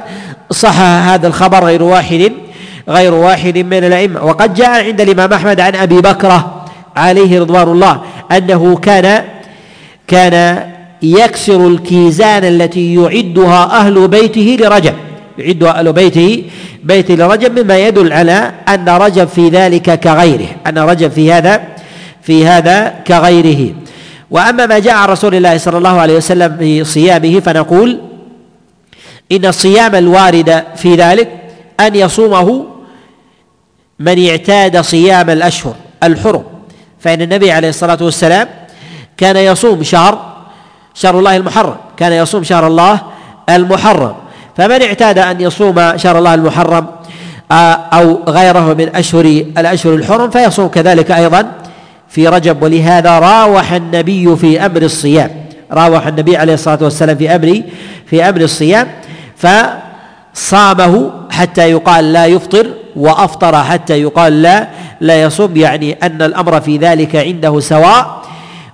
صح 0.52 0.80
هذا 0.80 1.28
الخبر 1.28 1.66
غير 1.66 1.84
واحد. 1.84 2.32
غير 2.90 3.14
واحد 3.14 3.58
من 3.58 3.84
الأئمة. 3.84 4.26
وقد 4.26 4.54
جاء 4.54 4.86
عند 4.86 5.02
الإمام 5.02 5.34
أحمد 5.34 5.60
عن 5.60 5.76
أبي 5.76 6.02
بكرة 6.02 6.66
عليه 6.96 7.40
رضوان 7.40 7.68
الله 7.68 8.02
أنه 8.32 8.76
كان 8.76 9.24
كان 10.08 10.64
يكسر 11.02 11.68
الكيزان 11.68 12.44
التي 12.44 12.96
يعدها 12.96 13.64
أهل 13.80 14.08
بيته 14.08 14.58
لرجب. 14.60 14.94
يعدها 15.38 15.80
أهل 15.80 15.94
بيته 15.94 16.44
بيت 16.84 17.12
لرجب 17.12 17.60
مما 17.60 17.78
يدل 17.78 18.14
على 18.14 18.52
أن 18.70 18.90
رجب 18.90 19.28
في 19.28 19.50
ذلك 19.50 20.00
كغيره 20.00 20.48
أن 20.68 20.78
رجب 20.78 21.12
في 21.12 21.34
هذا 21.34 21.62
في 22.22 22.48
هذا 22.48 22.94
كغيره. 23.08 23.74
وأما 24.32 24.66
ما 24.66 24.80
جاء 24.80 24.94
عن 24.96 25.10
رسول 25.10 25.36
الله 25.36 25.58
صلى 25.58 25.78
الله 25.78 26.00
عليه 26.00 26.18
وسلم 26.18 26.58
في 26.58 26.84
صيامه 26.84 27.40
فنقول 27.40 28.00
إن 29.32 29.46
الصيام 29.46 29.96
الوارد 29.96 30.64
في 30.76 30.96
ذلك 30.96 31.30
أن 31.80 31.96
يصومه 31.96 32.66
من 34.00 34.28
اعتاد 34.30 34.82
صيام 34.82 35.30
الأشهر 35.30 35.76
الحرم. 36.04 36.44
فإن 37.00 37.22
النبي 37.22 37.52
عليه 37.52 37.70
الصلاة 37.70 37.98
والسلام 38.02 38.48
كان 39.18 39.38
يصوم 39.38 39.84
شهر 39.84 40.38
شهر 40.94 41.20
الله 41.20 41.36
المحرم 41.36 41.76
كان 41.98 42.14
يصوم 42.14 42.44
شهر 42.44 42.68
الله 42.68 43.02
المحرم. 43.50 44.16
فمن 44.58 44.82
اعتاد 44.82 45.20
أن 45.20 45.42
يصوم 45.42 45.98
شهر 45.98 46.18
الله 46.18 46.34
المحرم 46.34 46.86
آه، 47.52 47.54
أو 47.94 48.24
غيره 48.28 48.74
من 48.74 48.96
أشهر 48.96 49.26
الأشهر 49.58 49.94
الحرم 49.94 50.30
فيصوم 50.30 50.68
كذلك 50.68 51.12
أيضا 51.12 51.52
في 52.10 52.28
رجب. 52.28 52.64
ولهذا 52.64 53.20
راوح 53.20 53.72
النبي 53.72 54.36
في 54.36 54.66
أمر 54.66 54.82
الصيام. 54.82 55.32
راوح 55.72 56.08
النبي 56.08 56.38
عليه 56.38 56.54
الصلاة 56.54 56.80
والسلام 56.82 57.18
في 57.18 57.36
أمر 57.36 57.62
في 58.06 58.30
أمر 58.30 58.42
الصيام 58.42 58.88
فصامه 59.38 61.12
حتى 61.38 61.72
يقال 61.72 62.14
لا 62.14 62.26
يفطر 62.26 62.68
وأفطر 62.96 63.64
حتى 63.64 64.02
يقال 64.02 64.42
لا 64.42 64.68
لا 65.02 65.22
يصوم 65.22 65.58
يعني 65.58 65.94
أن 65.94 66.22
الأمر 66.22 66.62
في 66.62 66.78
ذلك 66.78 67.16
عنده 67.16 67.60
سواء 67.60 68.22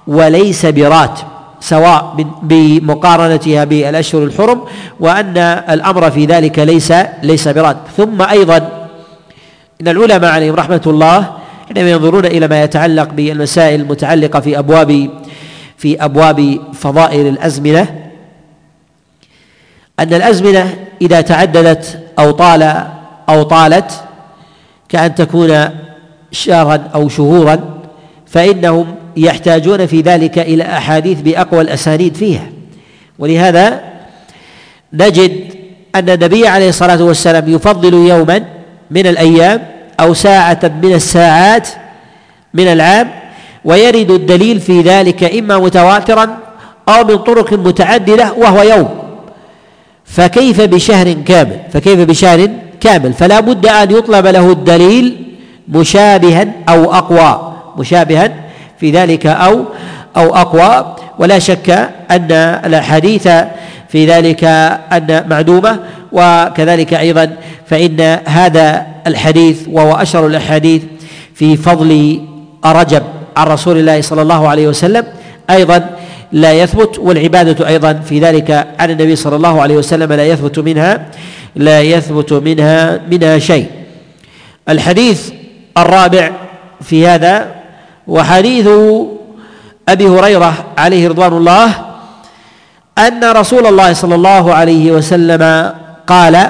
وليس 0.08 0.65
برات 0.65 1.19
سواء 1.60 2.15
بمقارنتها 2.43 3.63
بالأشهر 3.63 4.23
الحرم 4.23 4.62
وأن 4.99 5.38
الأمر 5.69 6.12
في 6.12 6.26
ذلك 6.26 6.60
ليس 6.60 6.93
ليس 7.23 7.47
برات 7.47 7.78
ثم 7.97 8.21
أيضا 8.21 8.58
إن 9.82 9.88
العلماء 9.88 10.32
عليهم 10.32 10.56
رحمة 10.56 10.82
الله 10.88 11.32
حينما 11.67 11.91
ينظرون 11.91 12.26
إلى 12.26 12.47
ما 12.47 12.63
يتعلق 12.63 13.10
بالمسائل 13.13 13.82
المتعلقة 13.82 14.39
في 14.39 14.60
ابواب 14.60 15.10
في 15.78 16.06
أبواب 16.06 16.60
فضائل 16.73 17.28
الأزمنة 17.28 17.88
أن 19.99 20.13
الأزمنة 20.13 20.76
إذا 21.02 21.21
تعددت 21.21 22.03
أو 22.19 22.32
طال 22.32 22.88
أو 23.30 23.43
طالت 23.43 23.91
كأن 24.89 25.15
تكون 25.15 25.69
شهرا 26.32 26.84
أو 26.95 27.10
شهورا 27.10 27.60
فإنهم 28.26 28.95
يحتاجون 29.17 29.86
في 29.86 30.02
ذلك 30.02 30.39
إلى 30.39 30.63
أحاديث 30.63 31.21
بأقوى 31.21 31.62
الأسانيد 31.62 32.15
فيها. 32.15 32.49
ولهذا 33.19 33.82
نجد 34.93 35.54
أن 35.95 36.10
النبي 36.10 36.47
عليه 36.47 36.69
الصلاة 36.69 37.04
والسلام 37.04 37.49
يفضل 37.49 37.93
يوما 37.93 38.43
من 38.91 39.08
الأيام 39.08 39.62
أو 39.99 40.13
ساعة 40.13 40.71
من 40.84 40.93
الساعات 40.93 41.67
من 42.54 42.67
العام 42.67 43.10
ويرد 43.65 44.12
الدليل 44.12 44.60
في 44.60 44.82
ذلك 44.82 45.23
إما 45.38 45.58
متواترا 45.58 46.38
أو 46.89 47.04
من 47.04 47.17
طرق 47.17 47.54
متعددة 47.54 48.34
وهو 48.34 48.62
يوم. 48.62 49.03
فكيف 50.06 50.62
بشهر 50.62 51.13
كامل؟ 51.13 51.60
فكيف 51.74 52.00
بشهر 52.00 52.50
كامل؟ 52.82 53.13
فلا 53.13 53.39
بد 53.39 53.66
أن 53.66 53.92
يطلب 53.92 54.28
له 54.28 54.52
الدليل 54.52 55.18
مشابها 55.70 56.48
أو 56.70 56.94
أقوى 56.94 57.54
مشابها 57.78 58.34
في 58.80 58.92
ذلك 58.92 59.26
أو 59.26 59.66
أو 60.18 60.36
أقوى. 60.36 60.96
ولا 61.20 61.39
شك 61.39 61.70
أن 62.12 62.32
الأحاديث 62.66 63.30
في 63.89 64.06
ذلك 64.06 64.44
أن 64.92 65.26
معدومة 65.30 65.80
وكذلك 66.12 66.94
أيضا 66.94 67.30
فإن 67.66 68.02
هذا 68.26 68.86
الحديث 69.08 69.68
وهو 69.72 69.94
أشهر 69.96 70.28
الأحاديث 70.28 70.82
في 71.36 71.58
فضل 71.58 72.22
رجب 72.66 73.04
عن 73.38 73.48
رسول 73.48 73.78
الله 73.78 74.02
صلى 74.02 74.22
الله 74.22 74.48
عليه 74.48 74.68
وسلم. 74.68 75.06
أيضا 75.50 75.89
لا 76.34 76.54
يثبت 76.54 77.00
والعبادة 77.00 77.67
أيضا 77.67 77.93
في 77.93 78.19
ذلك 78.19 78.67
عن 78.80 78.91
النبي 78.91 79.15
صلى 79.15 79.36
الله 79.36 79.62
عليه 79.62 79.76
وسلم 79.76 80.13
لا 80.13 80.26
يثبت 80.26 80.60
منها 80.60 81.06
لا 81.56 81.82
يثبت 81.82 82.34
منها 82.34 83.00
منها 83.12 83.39
شيء. 83.39 83.67
الحديث 84.69 85.32
الرابع 85.78 86.32
في 86.82 87.08
هذا 87.08 87.48
وحديث 88.08 88.67
أبي 89.89 90.08
هريرة 90.08 90.54
عليه 90.78 91.08
رضوان 91.08 91.34
الله 91.34 91.69
أن 92.98 93.24
رسول 93.24 93.67
الله 93.67 93.93
صلى 93.93 94.15
الله 94.15 94.54
عليه 94.54 94.91
وسلم 94.91 95.74
قال 96.08 96.48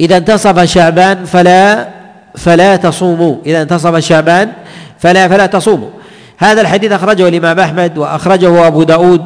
إذا 0.00 0.16
انتصف 0.16 0.60
شعبان 0.60 1.24
فلا 1.24 1.88
فلا 2.36 2.76
تصوموا 2.76 3.36
إذا 3.46 3.62
انتصف 3.62 3.96
شعبان 3.98 4.52
فلا 4.98 5.28
فلا 5.28 5.46
تصوموا. 5.46 5.99
هذا 6.40 6.60
الحديث 6.60 6.92
أخرجه 6.92 7.28
الإمام 7.28 7.60
أحمد 7.60 7.98
وأخرجه 7.98 8.66
أبو 8.66 8.82
داود 8.82 9.22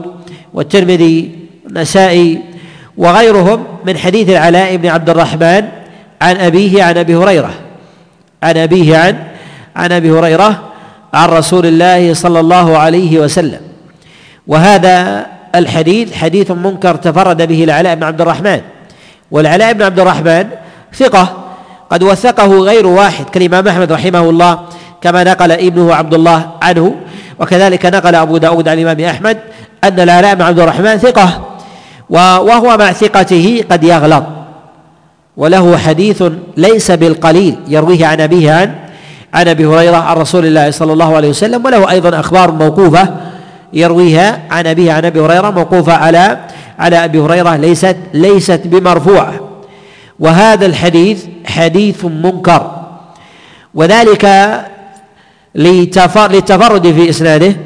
والترمذي 0.54 1.30
والنسائي 1.64 2.40
وغيرهم 2.96 3.64
من 3.84 3.98
حديث 3.98 4.28
العلاء 4.28 4.76
بن 4.76 4.88
عبد 4.88 5.10
الرحمن 5.10 5.64
عن 6.22 6.36
أبيه 6.36 6.82
عن 6.82 6.98
أبي 6.98 7.16
هريرة. 7.16 7.50
عن 8.42 8.56
أبيه 8.56 8.96
عن 8.96 9.16
عن 9.76 9.92
أبي 9.92 10.10
هريرة 10.10 10.62
عن 11.14 11.28
رسول 11.28 11.66
الله 11.66 12.14
صلى 12.14 12.40
الله 12.40 12.78
عليه 12.78 13.18
وسلم. 13.18 13.60
وهذا 14.46 15.26
الحديث 15.54 16.14
حديث 16.14 16.50
منكر 16.50 16.94
تفرد 16.94 17.42
به 17.42 17.64
العلاء 17.64 17.94
بن 17.94 18.02
عبد 18.02 18.20
الرحمن. 18.20 18.60
والعلاء 19.30 19.72
بن 19.72 19.82
عبد 19.82 20.00
الرحمن 20.00 20.46
ثقة 20.94 21.44
قد 21.90 22.02
وثقه 22.02 22.58
غير 22.58 22.86
واحد 22.86 23.24
كالإمام 23.24 23.68
أحمد 23.68 23.92
رحمه 23.92 24.30
الله 24.30 24.58
كما 25.04 25.24
نقل 25.24 25.52
ابنه 25.52 25.94
عبد 25.94 26.14
الله 26.14 26.50
عنه 26.62 26.94
وكذلك 27.38 27.86
نقل 27.86 28.14
أبو 28.14 28.36
داود 28.36 28.68
عن 28.68 28.78
الإمام 28.78 29.00
أحمد 29.00 29.38
أن 29.84 30.00
العلاء 30.00 30.34
بن 30.34 30.42
عبد 30.42 30.58
الرحمن 30.58 30.96
ثقة 30.96 31.40
وهو 32.10 32.76
مع 32.76 32.92
ثقته 32.92 33.64
قد 33.70 33.84
يغلط 33.84 34.24
وله 35.36 35.76
حديث 35.76 36.24
ليس 36.56 36.90
بالقليل 36.90 37.56
يرويه 37.68 38.06
عن 38.06 38.20
أبيه 38.20 38.52
عن 38.52 38.74
عن 39.34 39.48
أبي 39.48 39.66
هريرة 39.66 39.96
عن 39.96 40.16
رسول 40.16 40.46
الله 40.46 40.70
صلى 40.70 40.92
الله 40.92 41.16
عليه 41.16 41.28
وسلم 41.28 41.64
وله 41.66 41.90
أيضا 41.90 42.20
أخبار 42.20 42.52
موقوفة 42.52 43.08
يرويها 43.72 44.40
عن 44.50 44.66
أبيه 44.66 44.92
عن 44.92 45.04
أبي 45.04 45.20
هريرة 45.20 45.50
موقوفة 45.50 45.92
على 45.92 46.38
على 46.78 47.04
أبي 47.04 47.20
هريرة 47.20 47.56
ليست 47.56 47.96
ليست 48.14 48.60
بمرفوعة 48.64 49.34
وهذا 50.20 50.66
الحديث 50.66 51.24
حديث 51.46 52.04
منكر. 52.04 52.70
وذلك 53.74 54.24
للتفرد 55.54 56.92
في 56.92 57.10
إسناده 57.10 57.56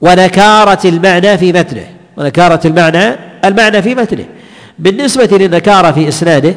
ونكارة 0.00 0.88
المعنى 0.88 1.38
في 1.38 1.52
متنه. 1.52 1.86
ونكارة 2.16 2.66
المعنى 2.66 3.16
المعنى 3.44 3.82
في 3.82 3.94
متنه. 3.94 4.24
بالنسبة 4.78 5.38
للنكارة 5.38 5.90
في 5.90 6.08
إسناده 6.08 6.54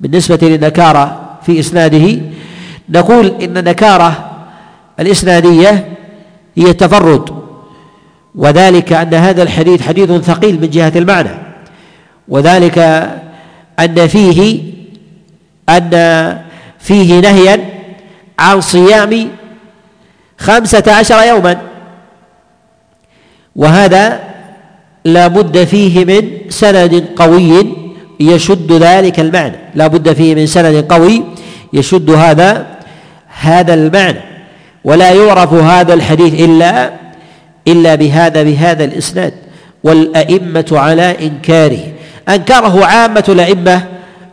بالنسبة 0.00 0.38
للنكارة 0.48 1.38
في 1.46 1.60
إسناده 1.60 2.20
نقول 2.88 3.26
إن 3.26 3.56
النكارة 3.56 4.30
الإسنادية 5.00 5.88
هي 6.56 6.70
التفرد. 6.70 7.42
وذلك 8.34 8.92
أن 8.92 9.14
هذا 9.14 9.42
الحديث 9.42 9.82
حديث 9.82 10.10
ثقيل 10.10 10.60
من 10.60 10.70
جهة 10.70 10.92
المعنى. 10.96 11.30
وذلك 12.28 12.78
أن 13.78 14.06
فيه 14.06 14.60
أن 15.68 15.90
فيه 16.78 17.20
نهيا 17.20 17.71
عن 18.42 18.60
صيام 18.60 19.28
خمسة 20.38 20.86
عشر 20.86 21.22
يوما. 21.22 21.58
وهذا 23.56 24.20
لا 25.04 25.26
بد 25.28 25.64
فيه 25.64 26.04
من 26.04 26.50
سند 26.50 27.04
قوي 27.16 27.76
يشد 28.20 28.72
ذلك 28.72 29.20
المعنى. 29.20 29.56
لا 29.74 29.86
بد 29.86 30.12
فيه 30.12 30.34
من 30.34 30.46
سند 30.46 30.92
قوي 30.92 31.22
يشد 31.72 32.10
هذا 32.10 32.66
هذا 33.40 33.74
المعنى. 33.74 34.20
ولا 34.84 35.10
يعرف 35.12 35.52
هذا 35.54 35.94
الحديث 35.94 36.34
إلا 36.40 36.90
إلا 37.68 37.94
بهذا 37.94 38.42
بهذا 38.42 38.84
الإسناد. 38.84 39.34
والأئمة 39.84 40.70
على 40.72 41.16
إنكاره. 41.26 41.84
أنكره 42.28 42.84
عامة 42.84 43.24
الأئمة 43.28 43.86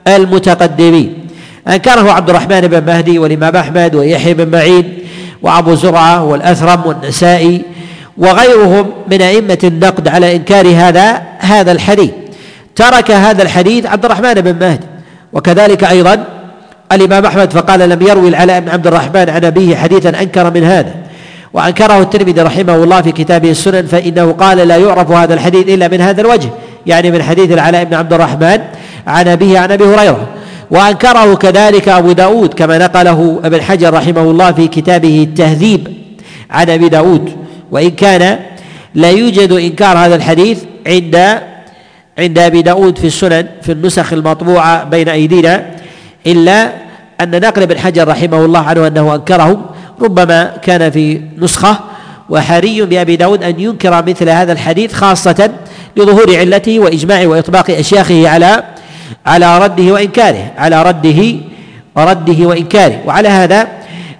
المتقدمين. 0.07 1.28
أنكره 1.67 2.11
عبد 2.11 2.29
الرحمن 2.29 2.61
بن 2.61 2.85
مهدي 2.85 3.19
والإمام 3.19 3.55
أحمد 3.55 3.95
ويحيى 3.95 4.33
بن 4.33 4.51
معين 4.51 4.97
وأبو 5.41 5.75
زرعة 5.75 6.23
والأثرم 6.23 6.81
والنسائي 6.85 7.61
وغيرهم 8.17 8.91
من 9.11 9.21
أئمة 9.21 9.57
النقد 9.63 10.07
على 10.07 10.35
إنكار 10.35 10.67
هذا 10.67 11.21
هذا 11.39 11.71
الحديث. 11.71 12.11
ترك 12.75 13.11
هذا 13.11 13.43
الحديث 13.43 13.85
عبد 13.85 14.05
الرحمن 14.05 14.33
بن 14.33 14.59
مهدي. 14.59 14.85
وكذلك 15.33 15.83
أيضا 15.83 16.23
الإمام 16.91 17.25
أحمد 17.25 17.53
فقال 17.53 17.89
لم 17.89 18.01
يروي 18.01 18.27
العلاء 18.27 18.59
بن 18.59 18.69
عبد 18.69 18.87
الرحمن 18.87 19.29
عن 19.29 19.45
أبيه 19.45 19.75
حديثا 19.75 20.09
أنكر 20.09 20.53
من 20.53 20.63
هذا. 20.63 20.95
وأنكره 21.53 22.01
الترمذي 22.01 22.41
رحمه 22.41 22.75
الله 22.75 23.01
في 23.01 23.11
كتابه 23.11 23.51
السنن 23.51 23.85
فإنه 23.85 24.31
قال 24.31 24.57
لا 24.57 24.77
يعرف 24.77 25.11
هذا 25.11 25.33
الحديث 25.33 25.67
إلا 25.67 25.87
من 25.87 26.01
هذا 26.01 26.21
الوجه 26.21 26.49
يعني 26.85 27.11
من 27.11 27.23
حديث 27.23 27.51
العلاء 27.51 27.83
بن 27.83 27.93
عبد 27.93 28.13
الرحمن 28.13 28.59
عن 29.07 29.27
أبيه 29.27 29.59
عن 29.59 29.71
أبي 29.71 29.83
هريرة. 29.83 30.27
وأنكره 30.71 31.35
كذلك 31.35 31.89
أبو 31.89 32.11
داود 32.11 32.53
كما 32.53 32.77
نقله 32.77 33.39
ابن 33.43 33.61
حجر 33.61 33.93
رحمه 33.93 34.21
الله 34.21 34.51
في 34.51 34.67
كتابه 34.67 35.23
التهذيب 35.23 35.87
عن 36.51 36.69
أبي 36.69 36.89
داود. 36.89 37.31
وإن 37.71 37.89
كان 37.89 38.39
لا 38.95 39.09
يوجد 39.09 39.51
إنكار 39.51 39.97
هذا 39.97 40.15
الحديث 40.15 40.63
عند 40.87 41.39
عند 42.19 42.39
أبي 42.39 42.61
داود 42.61 42.97
في 42.97 43.07
السنن 43.07 43.47
في 43.61 43.71
النسخ 43.71 44.13
المطبوعة 44.13 44.83
بين 44.83 45.09
أيدينا 45.09 45.65
إلا 46.27 46.71
أن 47.21 47.41
نقل 47.41 47.61
ابن 47.61 47.79
حجر 47.79 48.07
رحمه 48.07 48.45
الله 48.45 48.59
عنه 48.59 48.87
أنه 48.87 49.15
أنكره. 49.15 49.69
ربما 50.01 50.57
كان 50.61 50.91
في 50.91 51.21
نسخة 51.37 51.79
وحري 52.29 52.81
بأبي 52.81 53.15
داود 53.15 53.43
أن 53.43 53.59
ينكر 53.59 54.05
مثل 54.05 54.29
هذا 54.29 54.51
الحديث 54.51 54.93
خاصة 54.93 55.49
لظهور 55.97 56.37
علته 56.37 56.79
وإجماع 56.79 57.27
وإطباق 57.27 57.69
أشياخه 57.69 58.29
على 58.29 58.63
على 59.25 59.57
رده 59.57 59.93
وإنكاره 59.93 60.51
على 60.57 60.83
رده 60.83 61.35
ورده 61.95 62.45
وإنكاره. 62.45 62.99
وعلى 63.05 63.29
هذا 63.29 63.67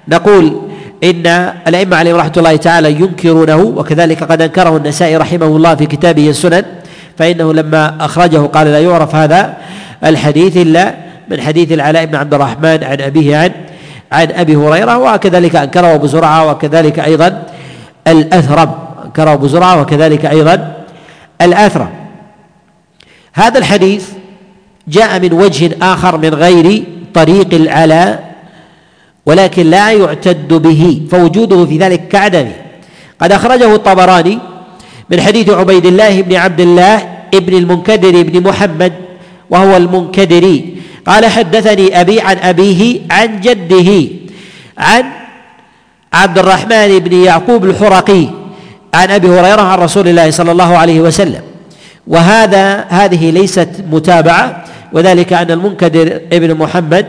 نقول 0.08 0.62
إن 1.04 1.54
الأئمة 1.68 1.98
عليهم 1.98 2.16
رحمة 2.16 2.34
الله 2.38 2.56
تعالى 2.56 2.92
ينكرونه 2.92 3.58
وكذلك 3.58 4.24
قد 4.24 4.42
أنكره 4.42 4.78
النسائي 4.78 5.18
رحمه 5.18 5.46
الله 5.46 5.76
في 5.76 5.86
كتابه 5.86 6.30
السنن 6.30 6.64
فإنه 7.18 7.54
لما 7.54 8.06
أخرجه 8.06 8.38
قال 8.38 8.68
لا 8.68 8.80
يعرف 8.80 9.16
هذا 9.16 9.54
الحديث 10.04 10.58
إلا 10.58 10.94
من 11.30 11.42
حديث 11.42 11.72
العلاء 11.72 12.06
بن 12.06 12.16
عبد 12.16 12.34
الرحمن 12.34 12.84
عن 12.84 13.02
أبيه 13.02 13.38
عن 13.38 13.52
عن 14.12 14.32
أبي 14.32 14.56
هريرة 14.56 14.98
وكذلك 14.98 15.56
أنكره 15.56 15.96
أبو 15.96 16.08
زرعة 16.08 16.52
وكذلك 16.52 17.00
أيضا 17.00 17.44
الأثرم. 18.08 18.72
أنكره 19.06 19.34
أبو 19.34 19.48
زرعة 19.48 19.82
وكذلك 19.82 20.26
أيضا 20.26 20.74
الأثرم. 21.42 21.90
هذا 23.34 23.60
الحديث 23.60 24.10
جاء 24.90 25.20
من 25.20 25.34
وجه 25.34 25.78
آخر 25.82 26.18
من 26.18 26.34
غير 26.34 26.84
طريق 27.14 27.54
العلاء 27.54 28.36
ولكن 29.26 29.70
لا 29.70 29.92
يعتد 29.92 30.54
به 30.54 31.02
فوجوده 31.12 31.66
في 31.66 31.78
ذلك 31.78 32.08
كعدمه. 32.08 32.52
قد 33.22 33.32
أخرجه 33.32 33.76
الطبراني 33.76 34.40
من 35.10 35.22
حديث 35.22 35.50
عبيد 35.50 35.86
الله 35.86 36.22
بن 36.22 36.36
عبد 36.36 36.60
الله 36.60 36.96
ابن 37.34 37.58
المنكدر 37.58 38.24
بن 38.24 38.44
محمد 38.44 38.94
وهو 39.50 39.78
المنكدري 39.78 40.76
قال 41.06 41.26
حدثني 41.26 42.02
أبي 42.02 42.22
عن 42.22 42.38
أبيه 42.38 43.02
عن 43.12 43.40
جده 43.40 44.08
عن 44.78 45.04
عبد 46.14 46.38
الرحمن 46.38 47.00
بن 47.00 47.14
يعقوب 47.24 47.66
الحرقي 47.66 48.28
عن 48.94 49.12
أبي 49.12 49.28
هريرة 49.28 49.62
عن 49.62 49.80
رسول 49.80 50.08
الله 50.08 50.32
صلى 50.32 50.52
الله 50.52 50.78
عليه 50.78 51.02
وسلم. 51.02 51.42
وهذا 52.08 52.86
هذه 52.90 53.32
ليست 53.32 53.70
متابعة 53.92 54.64
وذلك 54.94 55.34
أن 55.34 55.52
المنكدر 55.52 56.22
ابن 56.34 56.54
محمد 56.56 57.06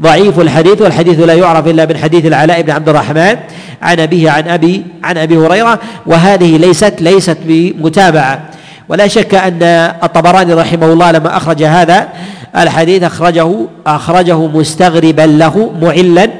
ضعيف 0.00 0.40
الحديث 0.40 0.82
والحديث 0.82 1.20
لا 1.20 1.34
يعرف 1.34 1.66
إلا 1.66 1.86
من 1.86 1.96
حديث 1.96 2.26
العلاء 2.26 2.62
بن 2.62 2.70
عبد 2.70 2.88
الرحمن 2.88 3.36
عن 3.82 4.00
أبيه 4.00 4.30
عن 4.30 4.48
أبي 4.48 4.82
عن 5.04 5.18
أبي 5.18 5.36
هريرة 5.36 5.78
وهذه 6.06 6.56
ليست 6.56 6.94
ليست 7.00 7.36
بمتابعة. 7.44 8.42
ولا 8.88 9.08
شك 9.08 9.34
أن 9.34 9.62
الطبراني 10.02 10.54
رحمه 10.54 10.92
الله 10.92 11.10
لما 11.10 11.36
أخرج 11.36 11.62
هذا 11.62 12.08
الحديث 12.56 13.02
أخرجه 13.02 13.66
أخرجه 13.86 14.46
مستغربا 14.46 15.22
له 15.22 15.72
معلا 15.82 16.30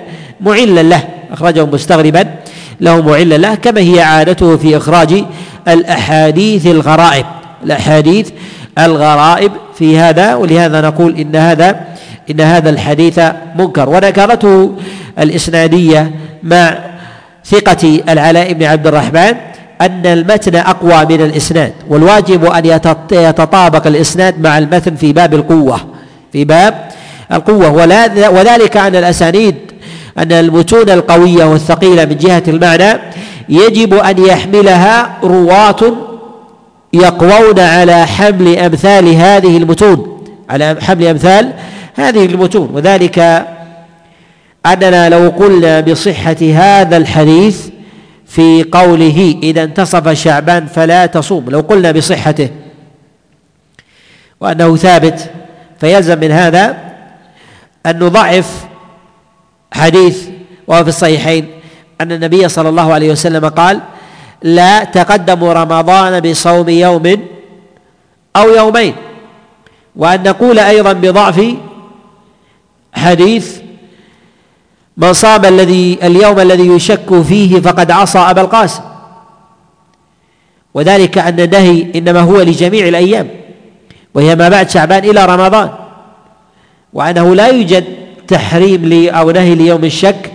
معلا 0.41 0.83
له 0.83 1.03
أخرجه 1.33 1.67
مستغربا 1.67 2.25
له 2.81 3.03
معلا 3.03 3.35
له 3.35 3.55
كما 3.55 3.81
هي 3.81 4.01
عادته 4.01 4.57
في 4.57 4.77
إخراج 4.77 5.25
الأحاديث 5.69 6.67
الغرائب. 6.67 7.27
الأحاديث 7.65 8.31
الغرائب 8.79 9.53
في 9.75 9.99
هذا 9.99 10.35
ولهذا 10.35 10.81
نقول 10.81 11.17
إن 11.17 11.37
هذا 11.37 11.81
إن 12.31 12.41
هذا 12.41 12.71
الحديث 12.71 13.21
منكر. 13.59 13.89
ونكرته 13.89 14.73
الإسنادية 15.19 16.11
مع 16.43 16.79
ثقة 17.45 18.01
العلاء 18.09 18.53
بن 18.53 18.63
عبد 18.63 18.87
الرحمن 18.87 19.35
أن 19.81 20.07
المتن 20.07 20.57
أقوى 20.57 21.17
من 21.17 21.25
الإسناد 21.25 21.73
والواجب 21.89 22.45
أن 22.45 22.67
يتطابق 23.13 23.87
الإسناد 23.87 24.41
مع 24.41 24.59
المتن 24.59 24.95
في 24.95 25.13
باب 25.13 25.35
القوة 25.35 25.81
في 26.33 26.45
باب 26.45 26.75
القوة. 27.33 27.71
وذلك 28.31 28.77
أن 28.77 28.97
الأسانيد 28.97 29.55
أن 30.19 30.33
المتون 30.33 30.91
القوية 30.91 31.45
والثقيلة 31.45 32.05
من 32.05 32.17
جهة 32.17 32.43
المعنى 32.49 33.01
يجب 33.49 33.95
أن 33.95 34.25
يحملها 34.25 35.19
رواة 35.23 36.12
يقوون 36.93 37.59
على 37.59 38.07
حمل 38.07 38.59
أمثال 38.59 39.09
هذه 39.09 39.57
المتون 39.57 40.25
على 40.51 40.77
حمل 40.81 41.07
أمثال 41.07 41.53
هذه 41.95 42.25
المتون 42.27 42.71
وذلك 42.73 43.47
أننا 44.67 45.09
لو 45.09 45.29
قلنا 45.29 45.81
بصحة 45.81 46.37
هذا 46.55 46.97
الحديث 46.97 47.69
في 48.27 48.63
قوله 48.73 49.39
إذا 49.43 49.63
انتصف 49.65 50.09
شعبان 50.09 50.67
فلا 50.67 51.07
تصوم 51.07 51.51
لو 51.51 51.61
قلنا 51.61 51.93
بصحته 51.93 52.49
وأنه 54.41 54.77
ثابت 54.77 55.31
فيلزم 55.81 56.21
من 56.21 56.31
هذا 56.31 56.77
أن 57.87 57.99
نضعف 57.99 58.65
حديث 59.73 60.29
وهو 60.67 60.83
في 60.83 60.89
الصحيحين 60.89 61.47
أن 62.01 62.13
النبي 62.13 62.49
صلى 62.49 62.69
الله 62.69 62.93
عليه 62.93 63.11
وسلم 63.13 63.49
قال 63.49 63.81
لا 64.43 64.85
تقدموا 64.85 65.53
رمضان 65.53 66.21
بصوم 66.21 66.69
يوم 66.69 67.19
أو 68.37 68.49
يومين. 68.49 68.95
وأن 69.97 70.23
نقول 70.23 70.59
أيضا 70.59 70.93
بضعف 70.93 71.55
حديث 72.95 73.59
من 74.97 75.13
صام 75.13 75.45
الذي 75.45 75.99
اليوم 76.03 76.41
الذي 76.41 76.69
يشك 76.69 77.23
فيه 77.23 77.61
فقد 77.61 77.91
عصى 77.91 78.19
أبا 78.19 78.41
القاسم. 78.41 78.83
وذلك 80.75 81.19
أن 81.19 81.41
النهي 81.41 81.87
إنما 81.95 82.21
هو 82.21 82.41
لجميع 82.41 82.89
الأيام 82.89 83.29
وهي 84.15 84.37
ما 84.37 84.49
بعد 84.49 84.71
شعبان 84.71 85.05
إلى 85.05 85.25
رمضان. 85.25 85.71
وأنه 86.93 87.35
لا 87.35 87.47
يوجد 87.47 87.85
تحريم 88.29 89.09
أو 89.09 89.31
نهي 89.31 89.55
ليوم 89.55 89.85
الشك 89.85 90.33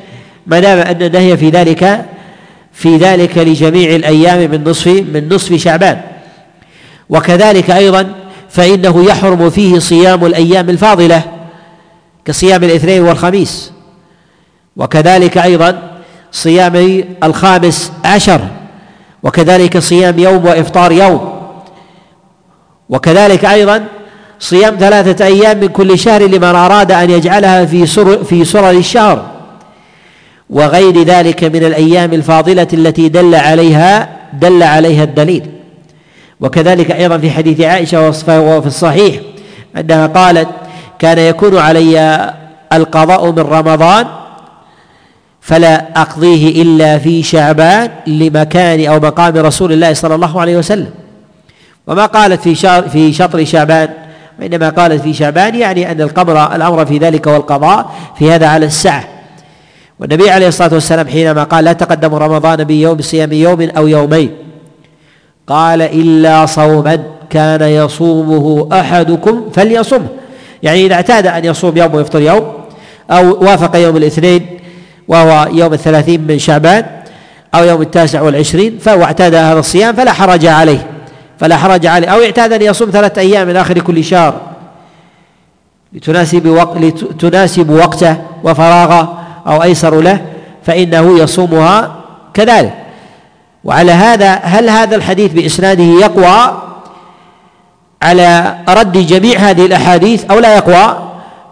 ما 0.47 0.59
دام 0.59 0.79
أن 0.79 1.01
النهي 1.01 1.37
في 1.37 1.49
ذلك 1.49 2.05
في 2.77 2.97
ذلك 2.97 3.37
لجميع 3.37 3.95
الأيام 3.95 4.51
من 4.51 4.63
نصف 4.63 4.87
من 4.87 5.29
نصف 5.31 5.53
شعبان. 5.53 6.01
وكذلك 7.09 7.71
أيضا 7.71 8.15
فإنه 8.49 9.05
يحرم 9.05 9.49
فيه 9.49 9.79
صيام 9.79 10.25
الأيام 10.25 10.69
الفاضلة 10.69 11.23
كصيام 12.25 12.63
الاثنين 12.63 13.01
والخميس. 13.01 13.71
وكذلك 14.75 15.37
أيضا 15.37 15.81
صيام 16.31 17.03
الخامس 17.23 17.91
عشر. 18.05 18.41
وكذلك 19.23 19.77
صيام 19.77 20.19
يوم 20.19 20.45
وإفطار 20.45 20.91
يوم. 20.91 21.33
وكذلك 22.89 23.45
أيضا 23.45 23.85
صيام 24.39 24.75
ثلاثة 24.79 25.25
أيام 25.25 25.59
من 25.59 25.67
كل 25.67 25.99
شهر 25.99 26.23
لمن 26.23 26.43
أراد 26.43 26.91
أن 26.91 27.09
يجعلها 27.09 27.65
في 27.65 27.85
سر 27.85 28.23
في 28.23 28.45
سرر 28.45 28.69
الشهر. 28.69 29.36
وغير 30.49 31.03
ذلك 31.03 31.43
من 31.43 31.63
الأيام 31.63 32.13
الفاضلة 32.13 32.67
التي 32.73 33.09
دل 33.09 33.35
عليها 33.35 34.09
دل 34.33 34.63
عليها 34.63 35.03
الدليل. 35.03 35.43
وكذلك 36.41 36.91
أيضا 36.91 37.17
في 37.17 37.31
حديث 37.31 37.61
عائشة 37.61 38.07
وفي 38.07 38.67
الصحيح 38.67 39.15
أنها 39.77 40.07
قالت 40.07 40.47
كان 40.99 41.19
يكون 41.19 41.57
علي 41.57 42.33
القضاء 42.73 43.31
من 43.31 43.39
رمضان 43.39 44.07
فلا 45.41 46.01
أقضيه 46.01 46.61
إلا 46.61 46.97
في 46.97 47.23
شعبان 47.23 47.89
لمكان 48.07 48.85
أو 48.85 48.99
مقام 48.99 49.37
رسول 49.37 49.71
الله 49.73 49.93
صلى 49.93 50.15
الله 50.15 50.41
عليه 50.41 50.57
وسلم. 50.57 50.89
وما 51.87 52.05
قالت 52.05 52.41
في 52.41 52.55
شهر 52.55 52.89
في 52.89 53.13
شطر 53.13 53.45
شعبان 53.45 53.89
وإنما 54.39 54.69
قالت 54.69 55.01
في 55.01 55.13
شعبان 55.13 55.55
يعني 55.55 55.91
أن 55.91 56.01
القمر 56.01 56.55
الأمر 56.55 56.85
في 56.85 56.97
ذلك 56.97 57.27
والقضاء 57.27 57.89
في 58.19 58.31
هذا 58.31 58.47
على 58.47 58.65
السعة 58.65 59.16
والنبي 59.99 60.29
عليه 60.29 60.47
الصلاة 60.47 60.73
والسلام 60.73 61.07
حينما 61.07 61.43
قال 61.43 61.65
لا 61.65 61.73
تقدم 61.73 62.15
رمضان 62.15 62.63
بيوم 62.63 63.01
صيام 63.01 63.33
يوم 63.33 63.61
أو 63.61 63.87
يومين 63.87 64.31
قال 65.47 65.81
إلا 65.81 66.45
صوما 66.45 67.03
كان 67.29 67.61
يصومه 67.61 68.79
أحدكم 68.79 69.49
فليصمه 69.53 70.07
يعني 70.63 70.85
إذا 70.85 70.95
اعتاد 70.95 71.27
أن 71.27 71.45
يصوم 71.45 71.77
يوم 71.77 71.95
ويفطر 71.95 72.21
يوم 72.21 72.53
أو 73.11 73.43
وافق 73.43 73.75
يوم 73.75 73.97
الاثنين 73.97 74.59
وهو 75.07 75.47
يوم 75.51 75.73
الثلاثين 75.73 76.21
من 76.27 76.39
شعبان 76.39 76.85
أو 77.55 77.63
يوم 77.63 77.81
التاسع 77.81 78.21
والعشرين 78.21 78.77
فهو 78.77 79.03
اعتاد 79.03 79.35
هذا 79.35 79.59
الصيام 79.59 79.95
فلا 79.95 80.13
حرج 80.13 80.45
عليه 80.45 80.87
فلا 81.39 81.57
حرج 81.57 81.85
عليه. 81.85 82.07
أو 82.07 82.21
اعتاد 82.21 82.53
أن 82.53 82.61
يصوم 82.61 82.89
ثلاثة 82.89 83.21
أيام 83.21 83.47
من 83.47 83.55
آخر 83.55 83.79
كل 83.79 84.03
شهر 84.03 84.41
لتناسب 85.93 86.47
وق... 86.47 86.77
لتناسب 86.77 87.69
وقته 87.69 88.17
وفراغه 88.43 89.26
أو 89.47 89.63
أيسر 89.63 90.01
له 90.01 90.21
فإنه 90.63 91.19
يصومها 91.19 91.95
كذلك. 92.33 92.73
وعلى 93.63 93.91
هذا 93.91 94.33
هل 94.33 94.69
هذا 94.69 94.95
الحديث 94.95 95.33
بإسناده 95.33 95.83
يقوى 95.83 96.61
على 98.01 98.55
رد 98.69 98.97
جميع 99.07 99.39
هذه 99.39 99.65
الأحاديث 99.65 100.25
أو 100.31 100.39
لا 100.39 100.55
يقوى؟ 100.55 100.97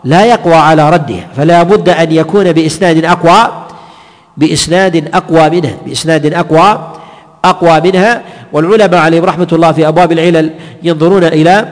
لا 0.03 0.25
يقوى 0.25 0.53
على 0.53 0.89
ردها 0.89 1.27
فلا 1.37 1.63
بد 1.63 1.89
أن 1.89 2.11
يكون 2.11 2.51
بإسناد 2.51 3.05
أقوى 3.05 3.65
بإسناد 4.37 5.15
أقوى 5.15 5.49
منها 5.49 5.73
بإسناد 5.85 6.33
أقوى 6.33 6.93
أقوى 7.45 7.81
منها 7.81 8.21
والعلماء 8.53 8.99
عليهم 8.99 9.23
رحمة 9.23 9.47
الله 9.51 9.71
في 9.71 9.87
أبواب 9.87 10.11
العلل 10.11 10.51
ينظرون 10.83 11.23
إلى 11.23 11.67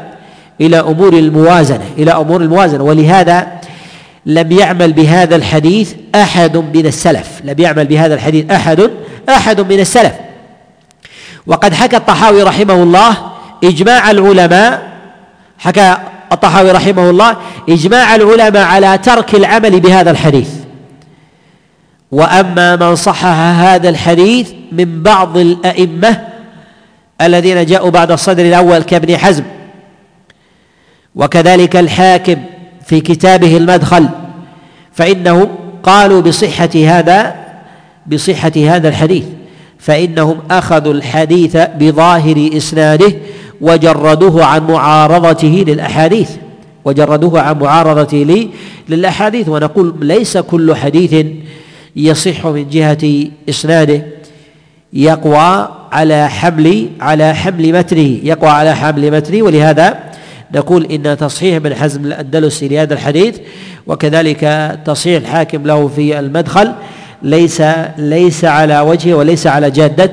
إلى 0.61 0.79
أمور 0.79 1.13
الموازنة 1.13 1.85
إلى 1.97 2.11
أمور 2.11 2.41
الموازنة. 2.41 2.83
ولهذا 2.83 3.47
لم 4.25 4.51
يعمل 4.51 4.93
بهذا 4.93 5.35
الحديث 5.35 5.93
أحد 6.15 6.57
من 6.57 6.85
السلف. 6.85 7.41
لم 7.43 7.55
يعمل 7.59 7.85
بهذا 7.85 8.13
الحديث 8.13 8.51
أحد 8.51 8.91
أحد 9.29 9.61
من 9.61 9.79
السلف. 9.79 10.13
وقد 11.47 11.73
حكى 11.73 11.97
الطحاوي 11.97 12.43
رحمه 12.43 12.73
الله 12.73 13.17
إجماع 13.63 14.11
العلماء 14.11 14.91
حكى 15.57 15.97
الطحاوي 16.31 16.71
رحمه 16.71 17.09
الله 17.09 17.37
إجماع 17.69 18.15
العلماء 18.15 18.63
على 18.65 18.97
ترك 18.97 19.35
العمل 19.35 19.79
بهذا 19.79 20.11
الحديث. 20.11 20.49
وأما 22.11 22.75
من 22.75 22.95
صحح 22.95 23.25
هذا 23.59 23.89
الحديث 23.89 24.51
من 24.71 25.03
بعض 25.03 25.37
الأئمة 25.37 26.21
الذين 27.21 27.65
جاءوا 27.65 27.89
بعد 27.89 28.11
الصدر 28.11 28.45
الأول 28.45 28.83
كابن 28.83 29.17
حزم. 29.17 29.43
وكذلك 31.15 31.75
الحاكم 31.75 32.37
في 32.83 33.01
كتابه 33.01 33.57
المدخل 33.57 34.09
فإنهم 34.91 35.47
قالوا 35.83 36.21
بصحة 36.21 36.69
هذا 36.75 37.35
بصحة 38.07 38.51
هذا 38.57 38.89
الحديث 38.89 39.23
فإنهم 39.79 40.39
أخذوا 40.51 40.93
الحديث 40.93 41.57
بظاهر 41.57 42.49
إسناده 42.57 43.13
وجردوه 43.61 44.45
عن 44.45 44.67
معارضته 44.67 45.63
للأحاديث 45.67 46.29
وجردوه 46.85 47.41
عن 47.41 47.59
معارضته 47.59 48.49
للأحاديث 48.89 49.49
ونقول 49.49 49.95
ليس 50.01 50.37
كل 50.37 50.75
حديث 50.75 51.25
يصح 51.95 52.45
من 52.45 52.69
جهة 52.69 53.27
إسناده 53.49 54.05
يقوى 54.93 55.69
على 55.91 56.29
حمل 56.29 56.89
على 56.99 57.33
حمل 57.33 57.73
متنه 57.73 58.19
يقوى 58.23 58.49
على 58.49 58.75
حمل 58.75 59.11
متنه 59.11 59.43
ولهذا 59.43 60.12
نقول 60.55 60.85
إن 60.85 61.17
تصحيح 61.17 61.55
ابن 61.55 61.75
حزم 61.75 62.05
الأندلسي 62.05 62.67
لهذا 62.67 62.93
الحديث 62.93 63.37
وكذلك 63.87 64.71
تصحيح 64.85 65.21
الحاكم 65.21 65.67
له 65.67 65.87
في 65.87 66.19
المدخل 66.19 66.73
ليس 67.21 67.63
ليس 67.97 68.45
على 68.45 68.79
وجهه 68.79 69.13
وليس 69.13 69.47
على 69.47 69.71
جادة 69.71 70.11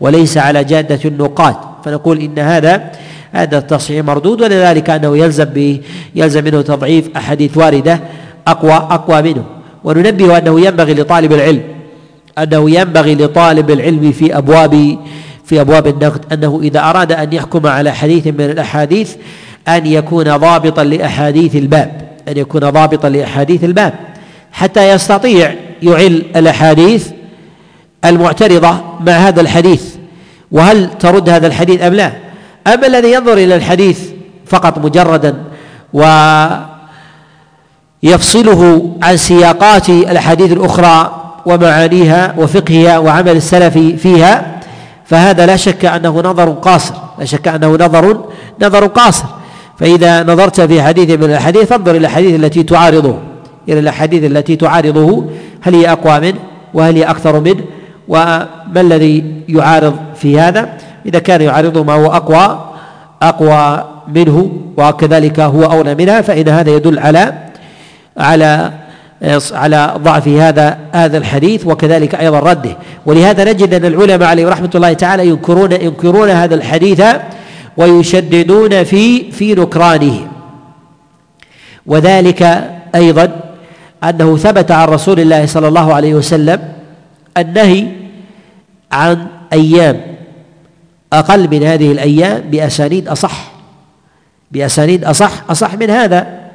وليس 0.00 0.38
على 0.38 0.64
جادة 0.64 1.00
النقاد. 1.04 1.56
فنقول 1.84 2.20
إن 2.20 2.38
هذا 2.38 2.90
هذا 3.32 3.58
التصحيح 3.58 4.04
مردود 4.04 4.42
ولذلك 4.42 4.90
أنه 4.90 5.16
يلزم 5.18 5.44
به 5.44 5.80
يلزم 6.14 6.44
منه 6.44 6.62
تضعيف 6.62 7.16
أحاديث 7.16 7.56
واردة 7.56 8.00
أقوى 8.46 8.72
أقوى 8.72 9.22
منه. 9.22 9.44
وننبه 9.84 10.38
أنه 10.38 10.60
ينبغي 10.60 10.94
لطالب 10.94 11.32
العلم 11.32 11.62
أنه 12.38 12.70
ينبغي 12.70 13.14
لطالب 13.14 13.70
العلم 13.70 14.12
في 14.12 14.38
أبواب 14.38 14.98
في 15.44 15.60
أبواب 15.60 15.86
النقد 15.86 16.32
أنه 16.32 16.60
إذا 16.62 16.80
أراد 16.80 17.12
أن 17.12 17.32
يحكم 17.32 17.66
على 17.66 17.92
حديث 17.92 18.26
من 18.26 18.40
الأحاديث 18.40 19.14
أن 19.68 19.86
يكون 19.86 20.36
ضابطا 20.36 20.84
لأحاديث 20.84 21.56
الباب 21.56 22.08
أن 22.28 22.36
يكون 22.36 22.60
ضابطا 22.60 23.08
لأحاديث 23.08 23.64
الباب 23.64 23.94
حتى 24.52 24.90
يستطيع 24.90 25.54
يعل 25.82 26.22
الأحاديث 26.36 27.08
المعترضة 28.04 28.80
مع 29.00 29.12
هذا 29.12 29.40
الحديث. 29.40 29.84
وهل 30.52 30.90
ترد 30.98 31.28
هذا 31.28 31.46
الحديث 31.46 31.82
أم 31.82 31.94
لا؟ 31.94 32.12
أما 32.66 32.86
الذي 32.86 33.12
ينظر 33.12 33.32
إلى 33.32 33.56
الحديث 33.56 34.00
فقط 34.46 34.78
مجردا 34.78 35.34
ويفصله 38.02 38.90
عن 39.02 39.16
سياقات 39.16 39.88
الأحاديث 39.88 40.52
الأخرى 40.52 41.22
ومعانيها 41.46 42.34
وفقهها 42.38 42.98
وعمل 42.98 43.36
السلف 43.36 43.78
فيها 43.78 44.60
فهذا 45.04 45.46
لا 45.46 45.56
شك 45.56 45.84
أنه 45.84 46.20
نظر 46.20 46.50
قاصر 46.50 46.94
لا 47.18 47.24
شك 47.24 47.48
أنه 47.48 47.68
نظر 47.68 48.24
نظر 48.62 48.86
قاصر. 48.86 49.26
فإذا 49.78 50.22
نظرت 50.22 50.60
في 50.60 50.82
حديث 50.82 51.10
من 51.10 51.24
الأحاديث 51.24 51.62
فانظر 51.62 51.90
إلى 51.90 51.98
الأحاديث 51.98 52.34
التي 52.34 52.62
تعارضه. 52.62 53.18
إلى 53.68 53.78
الأحاديث 53.78 54.24
التي 54.24 54.56
تعارضه 54.56 55.24
هل 55.60 55.74
هي 55.74 55.92
أقوى 55.92 56.20
منه 56.20 56.38
وهل 56.74 56.96
هي 56.96 57.04
أكثر 57.04 57.40
منه 57.40 57.64
وما 58.08 58.48
الذي 58.76 59.24
يعارض 59.48 59.96
في 60.14 60.40
هذا. 60.40 60.68
إذا 61.06 61.18
كان 61.18 61.40
يعارضه 61.40 61.84
ما 61.84 61.94
هو 61.94 62.06
أقوى 62.06 62.60
أقوى 63.22 63.84
منه 64.14 64.50
وكذلك 64.76 65.40
هو 65.40 65.62
أولى 65.62 65.94
منها 65.94 66.20
فإن 66.20 66.48
هذا 66.48 66.70
يدل 66.70 66.98
على 66.98 67.32
على 68.18 68.72
على 69.52 69.94
ضعف 69.98 70.28
هذا 70.28 70.78
هذا 70.92 71.18
الحديث 71.18 71.66
وكذلك 71.66 72.14
أيضا 72.14 72.38
رده. 72.38 72.76
ولهذا 73.06 73.52
نجد 73.52 73.74
أن 73.74 73.84
العلماء 73.84 74.28
عليهم 74.28 74.48
رحمة 74.48 74.70
الله 74.74 74.92
تعالى 74.92 75.28
ينكرون 75.28 75.72
ينكرون 75.72 76.30
هذا 76.30 76.54
الحديث 76.54 77.02
ويشددون 77.76 78.84
في 78.84 79.32
في 79.32 79.54
نكرانه 79.54 80.28
وذلك 81.86 82.70
أيضا 82.94 83.40
أنه 84.04 84.36
ثبت 84.36 84.70
عن 84.70 84.88
رسول 84.88 85.20
الله 85.20 85.46
صلى 85.46 85.68
الله 85.68 85.94
عليه 85.94 86.14
وسلم 86.14 86.72
النهي 87.36 87.88
عن 88.92 89.26
أيام 89.52 90.00
أقل 91.12 91.48
من 91.50 91.62
هذه 91.62 91.92
الأيام 91.92 92.40
بأسانيد 92.40 93.08
أصح 93.08 93.52
بأسانيد 94.50 95.04
أصح 95.04 95.50
أصح 95.50 95.74
من 95.74 95.90
هذا 95.90 96.50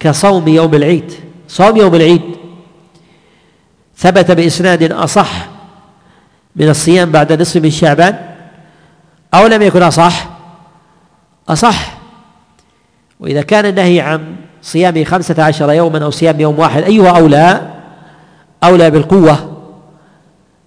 كصوم 0.00 0.48
يوم 0.48 0.74
العيد. 0.74 1.12
صوم 1.48 1.76
يوم 1.76 1.94
العيد 1.94 2.22
ثبت 3.96 4.30
بإسناد 4.30 4.92
أصح 4.92 5.48
من 6.56 6.68
الصيام 6.68 7.10
بعد 7.10 7.40
نصف 7.40 7.62
من 7.62 7.70
شعبان 7.70 8.31
أو 9.34 9.46
لم 9.46 9.62
يكن 9.62 9.82
أصح؟ 9.82 10.28
أصح. 11.48 11.98
وإذا 13.20 13.42
كان 13.42 13.66
النهي 13.66 14.00
عن 14.00 14.36
صيام 14.62 15.04
خمسة 15.04 15.42
عشر 15.42 15.72
يوما 15.72 16.04
أو 16.04 16.10
صيام 16.10 16.40
يوم 16.40 16.58
واحد 16.58 16.82
أيها 16.82 17.18
أولى؟ 17.18 17.70
أولى 18.64 18.90
بالقوة. 18.90 19.62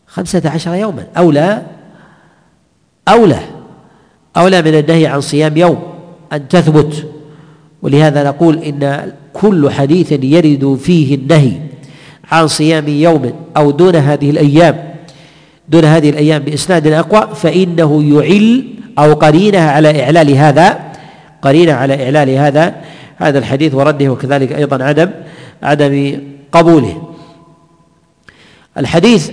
خمسة 0.08 0.50
عشر 0.50 0.74
يوما 0.74 1.08
أولى. 1.18 1.62
أولى. 3.08 3.40
أولى 4.38 4.62
من 4.62 4.80
النهي 4.80 5.08
عن 5.08 5.22
صيام 5.22 5.58
يوم 5.58 5.84
أن 6.34 6.48
تثبت. 6.48 7.12
ولهذا 7.82 8.24
نقول 8.24 8.58
إن 8.58 9.12
كل 9.34 9.72
حديث 9.72 10.12
يرد 10.12 10.80
فيه 10.84 11.16
النهي 11.16 11.52
عن 12.32 12.48
صيام 12.48 12.88
يوم 12.88 13.34
أو 13.58 13.72
دون 13.72 13.96
هذه 13.96 14.30
الأيام. 14.30 14.95
دون 15.70 15.86
هذه 15.86 16.10
الأيام 16.10 16.44
بإسناد 16.44 16.88
أقوى 16.88 17.36
فإنه 17.36 18.04
يعل 18.04 18.64
أو 19.00 19.14
قرينة 19.14 19.60
على 19.60 20.04
إعلال 20.04 20.32
هذا 20.32 20.80
قرينة 21.42 21.74
على 21.74 22.04
إعلال 22.04 22.30
هذا 22.30 22.76
هذا 23.18 23.40
الحديث 23.40 23.74
ورده 23.74 24.10
وكذلك 24.10 24.52
أيضا 24.52 24.84
عدم 24.84 25.10
عدم 25.64 26.22
قبوله. 26.52 27.14
الحديث 28.78 29.32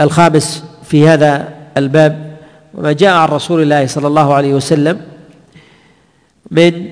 الخامس 0.00 0.64
في 0.84 1.08
هذا 1.08 1.48
الباب 1.76 2.38
وما 2.74 2.92
جاء 2.92 3.14
عن 3.14 3.28
رسول 3.28 3.62
الله 3.62 3.86
صلى 3.86 4.06
الله 4.06 4.34
عليه 4.34 4.54
وسلم 4.54 5.00
من 6.50 6.86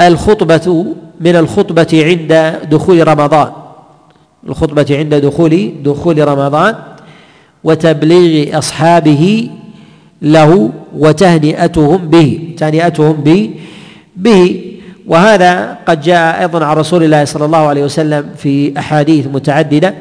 الخطبة 0.00 0.94
من 1.20 1.36
الخطبة 1.36 1.88
عند 1.92 2.58
دخول 2.70 3.08
رمضان. 3.08 3.52
الخطبة 4.48 4.86
عند 4.90 5.14
دخول 5.14 5.72
دخول 5.82 6.28
رمضان. 6.28 6.74
وتبليغ 7.64 8.58
أصحابه 8.58 9.50
له 10.22 10.70
وتهنئتهم 10.96 12.08
به 12.08 12.54
تهنئتهم 12.58 13.12
به 13.12 13.50
به. 14.16 14.64
وهذا 15.06 15.78
قد 15.86 16.00
جاء 16.00 16.40
أيضا 16.40 16.64
عن 16.64 16.76
رسول 16.76 17.04
الله 17.04 17.24
صلى 17.24 17.44
الله 17.44 17.58
عليه 17.58 17.84
وسلم 17.84 18.30
في 18.36 18.78
أحاديث 18.78 19.26
متعددة. 19.26 19.94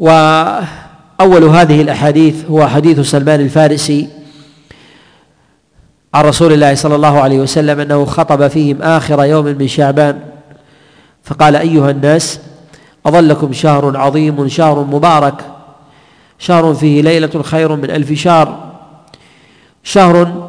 وأول 0.00 1.44
هذه 1.44 1.80
الأحاديث 1.82 2.44
هو 2.50 2.66
حديث 2.66 3.00
سلمان 3.00 3.40
الفارسي 3.40 4.08
عن 6.14 6.24
رسول 6.24 6.52
الله 6.52 6.74
صلى 6.74 6.94
الله 6.94 7.20
عليه 7.20 7.38
وسلم 7.38 7.80
أنه 7.80 8.04
خطب 8.04 8.48
فيهم 8.48 8.82
آخر 8.82 9.24
يوم 9.24 9.44
من 9.44 9.68
شعبان 9.68 10.20
فقال 11.24 11.56
أيها 11.56 11.90
الناس 11.90 12.40
أظلكم 13.06 13.52
شهر 13.52 13.96
عظيم 13.96 14.48
شهر 14.48 14.84
مبارك. 14.84 15.34
شهر 16.38 16.74
فيه 16.74 17.02
ليلة 17.02 17.42
خير 17.42 17.76
من 17.76 17.90
ألف 17.90 18.12
شهر. 18.12 18.72
شهر 19.84 20.48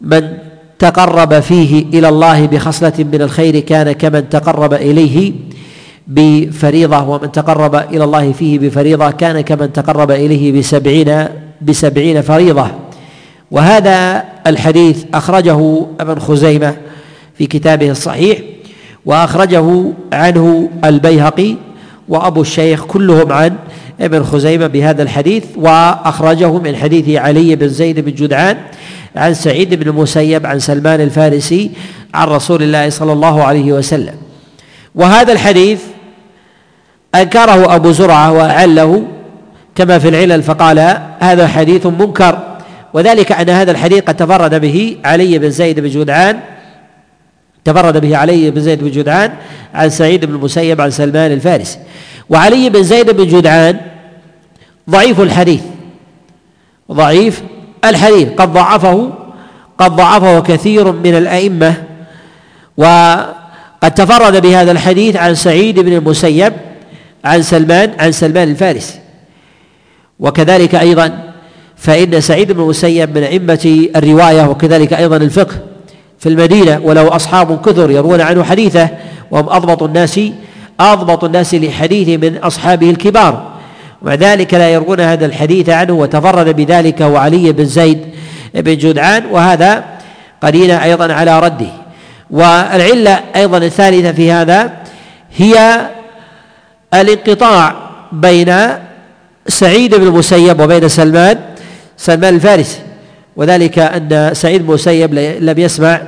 من 0.00 0.38
تقرب 0.78 1.40
فيه 1.40 1.84
إلى 1.98 2.08
الله 2.08 2.46
بخصلة 2.46 2.92
من 2.98 3.22
الخير 3.22 3.58
كان 3.58 3.92
كمن 3.92 4.28
تقرب 4.28 4.74
إليه 4.74 5.32
بفريضة 6.06 7.08
ومن 7.08 7.32
تقرب 7.32 7.74
إلى 7.74 8.04
الله 8.04 8.32
فيه 8.32 8.58
بفريضة 8.58 9.10
كان 9.10 9.40
كمن 9.40 9.72
تقرب 9.72 10.10
إليه 10.10 10.58
بسبعين 10.58 11.28
بسبعين 11.62 12.22
فريضة. 12.22 12.66
وهذا 13.50 14.24
الحديث 14.46 15.04
أخرجه 15.14 15.86
ابن 16.00 16.18
خزيمة 16.18 16.76
في 17.38 17.46
كتابه 17.46 17.90
الصحيح. 17.90 18.38
وأخرجه 19.06 19.84
عنه 20.12 20.70
البيهقي 20.84 21.56
وأبو 22.08 22.40
الشيخ 22.40 22.84
كلهم 22.84 23.32
عن 23.32 23.56
ابن 24.00 24.22
خزيمة 24.22 24.66
بهذا 24.66 25.02
الحديث 25.02 25.44
وأخرجه 25.56 26.58
من 26.58 26.76
حديث 26.76 27.16
علي 27.16 27.56
بن 27.56 27.68
زيد 27.68 28.00
بن 28.00 28.14
جدعان 28.14 28.56
عن 29.16 29.34
سعيد 29.34 29.74
بن 29.74 29.88
المسيب 29.88 30.46
عن 30.46 30.58
سلمان 30.58 31.00
الفارسي 31.00 31.70
عن 32.14 32.28
رسول 32.28 32.62
الله 32.62 32.90
صلى 32.90 33.12
الله 33.12 33.44
عليه 33.44 33.72
وسلم. 33.72 34.14
وهذا 34.94 35.32
الحديث 35.32 35.80
أنكره 37.14 37.74
أبو 37.74 37.90
زرعة 37.90 38.32
وأعله 38.32 39.02
كما 39.74 39.98
في 39.98 40.08
العلل 40.08 40.42
فقال 40.42 40.98
هذا 41.20 41.48
حديث 41.48 41.86
منكر 41.86 42.38
وذلك 42.94 43.32
أن 43.32 43.50
هذا 43.50 43.70
الحديث 43.70 44.02
قد 44.04 44.16
تفرد 44.16 44.60
به 44.60 44.96
علي 45.04 45.38
بن 45.38 45.50
زيد 45.50 45.80
بن 45.80 45.88
جدعان 45.88 46.40
تفرد 47.64 48.00
به 48.00 48.16
علي 48.16 48.50
بن 48.50 48.60
زيد 48.60 48.84
بن 48.84 48.90
جدعان 48.90 49.32
عن 49.74 49.90
سعيد 49.90 50.24
بن 50.24 50.34
المسيب 50.34 50.80
عن 50.80 50.90
سلمان 50.90 51.32
الفارسي. 51.32 51.78
وعلي 52.30 52.70
بن 52.70 52.82
زيد 52.82 53.10
بن 53.10 53.26
جدعان 53.26 53.80
ضعيف 54.90 55.20
الحديث. 55.20 55.60
ضعيف 56.92 57.42
الحديث. 57.84 58.28
قد 58.28 58.52
ضعفه 58.52 59.12
قد 59.78 59.96
ضعفه 59.96 60.40
كثير 60.40 60.92
من 60.92 61.14
الأئمة. 61.14 61.74
وقد 62.76 63.94
تفرد 63.96 64.42
بهذا 64.42 64.72
الحديث 64.72 65.16
عن 65.16 65.34
سعيد 65.34 65.80
بن 65.80 65.92
المسيب 65.92 66.52
عن 67.24 67.42
سلمان 67.42 67.92
عن 67.98 68.12
سلمان 68.12 68.50
الفارسي. 68.50 68.98
وكذلك 70.20 70.74
أيضا 70.74 71.32
فإن 71.76 72.20
سعيد 72.20 72.52
بن 72.52 72.62
المسيب 72.62 73.18
من 73.18 73.22
أئمة 73.22 73.88
الرواية 73.96 74.48
وكذلك 74.48 74.92
أيضا 74.92 75.16
الفقه. 75.16 75.71
في 76.22 76.28
المدينة 76.28 76.80
وله 76.84 77.16
أصحاب 77.16 77.60
كثر 77.60 77.90
يروون 77.90 78.20
عنه 78.20 78.44
حديثه 78.44 78.88
وهم 79.30 79.48
أضبط 79.48 79.82
الناس 79.82 80.20
أضبط 80.80 81.24
الناس 81.24 81.54
لحديثه 81.54 82.16
من 82.16 82.36
أصحابه 82.36 82.90
الكبار. 82.90 83.52
ومع 84.02 84.14
ذلك 84.14 84.54
لا 84.54 84.70
يروون 84.70 85.00
هذا 85.00 85.26
الحديث 85.26 85.68
عنه 85.68 85.92
وتفرد 85.92 86.56
بذلك 86.56 87.00
وعلي 87.00 87.52
بن 87.52 87.64
زيد 87.64 87.98
بن 88.54 88.76
جدعان 88.76 89.26
وهذا 89.26 89.84
قرينة 90.42 90.84
أيضا 90.84 91.12
على 91.12 91.40
رده. 91.40 91.72
والعلة 92.30 93.20
أيضا 93.36 93.58
الثالثة 93.58 94.12
في 94.12 94.32
هذا 94.32 94.72
هي 95.36 95.80
الانقطاع 96.94 97.74
بين 98.12 98.54
سعيد 99.48 99.94
بن 99.94 100.06
المسيب 100.06 100.60
وبين 100.60 100.88
سلمان 100.88 101.38
سلمان 101.96 102.34
الفارسي. 102.34 102.78
وذلك 103.36 103.78
أن 103.78 104.30
سعيد 104.32 104.62
بن 104.62 104.68
المسيب 104.68 105.14
لم 105.40 105.58
يسمع 105.58 106.00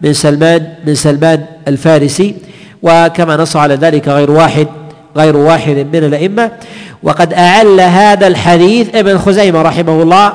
من 0.00 0.12
سلمان 0.12 0.66
من 0.86 0.94
سلمان 0.94 1.44
الفارسي 1.68 2.34
وكما 2.82 3.36
نص 3.36 3.56
على 3.56 3.74
ذلك 3.74 4.08
غير 4.08 4.30
واحد 4.30 4.66
غير 5.16 5.36
واحد 5.36 5.86
من 5.92 6.04
الأئمة. 6.04 6.50
وقد 7.02 7.32
أعل 7.34 7.80
هذا 7.80 8.26
الحديث 8.26 8.94
ابن 8.94 9.18
خزيمة 9.18 9.62
رحمه 9.62 10.02
الله 10.02 10.32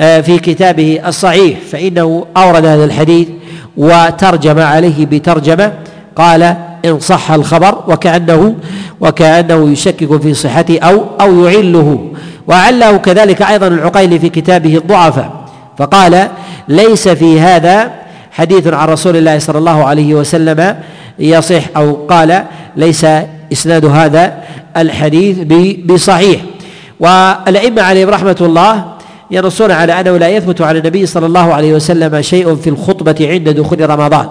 آه، 0.00 0.20
في 0.20 0.38
كتابه 0.38 1.00
الصحيح 1.06 1.58
فإنه 1.72 2.26
أورد 2.36 2.66
هذا 2.66 2.84
الحديث 2.84 3.28
وترجم 3.76 4.58
عليه 4.58 5.06
بترجمة. 5.06 5.72
قال 6.16 6.56
إن 6.84 7.00
صح 7.00 7.30
الخبر 7.30 7.84
وكأنه 7.88 8.54
وكأنه 9.00 9.70
يشكك 9.70 10.20
في 10.22 10.34
صحته 10.34 10.78
أو 10.78 11.04
أو 11.20 11.44
يعله. 11.44 12.12
وعله 12.48 12.96
كذلك 12.96 13.42
أيضا 13.42 13.66
العقيلي 13.66 14.18
في 14.18 14.28
كتابه 14.28 14.76
الضعفاء. 14.76 15.44
فقال 15.78 16.28
ليس 16.68 17.08
في 17.08 17.40
هذا 17.40 17.90
حديث 18.32 18.66
عن 18.66 18.88
رسول 18.88 19.16
الله 19.16 19.38
صلى 19.38 19.58
الله 19.58 19.84
عليه 19.84 20.14
وسلم 20.14 20.76
يصح 21.18 21.62
أو 21.76 22.06
قال 22.06 22.44
ليس 22.76 23.06
إسناد 23.52 23.84
هذا 23.84 24.34
الحديث 24.76 25.38
بصحيح. 25.86 26.40
والأئمة 27.00 27.82
عليهم 27.82 28.08
رحمة 28.08 28.36
الله 28.40 28.84
ينصون 29.30 29.70
على 29.70 30.00
أنه 30.00 30.16
لا 30.16 30.28
يثبت 30.28 30.60
على 30.60 30.78
النبي 30.78 31.06
صلى 31.06 31.26
الله 31.26 31.54
عليه 31.54 31.74
وسلم 31.74 32.22
شيء 32.22 32.54
في 32.54 32.70
الخطبة 32.70 33.16
عند 33.20 33.48
دخول 33.48 33.90
رمضان. 33.90 34.28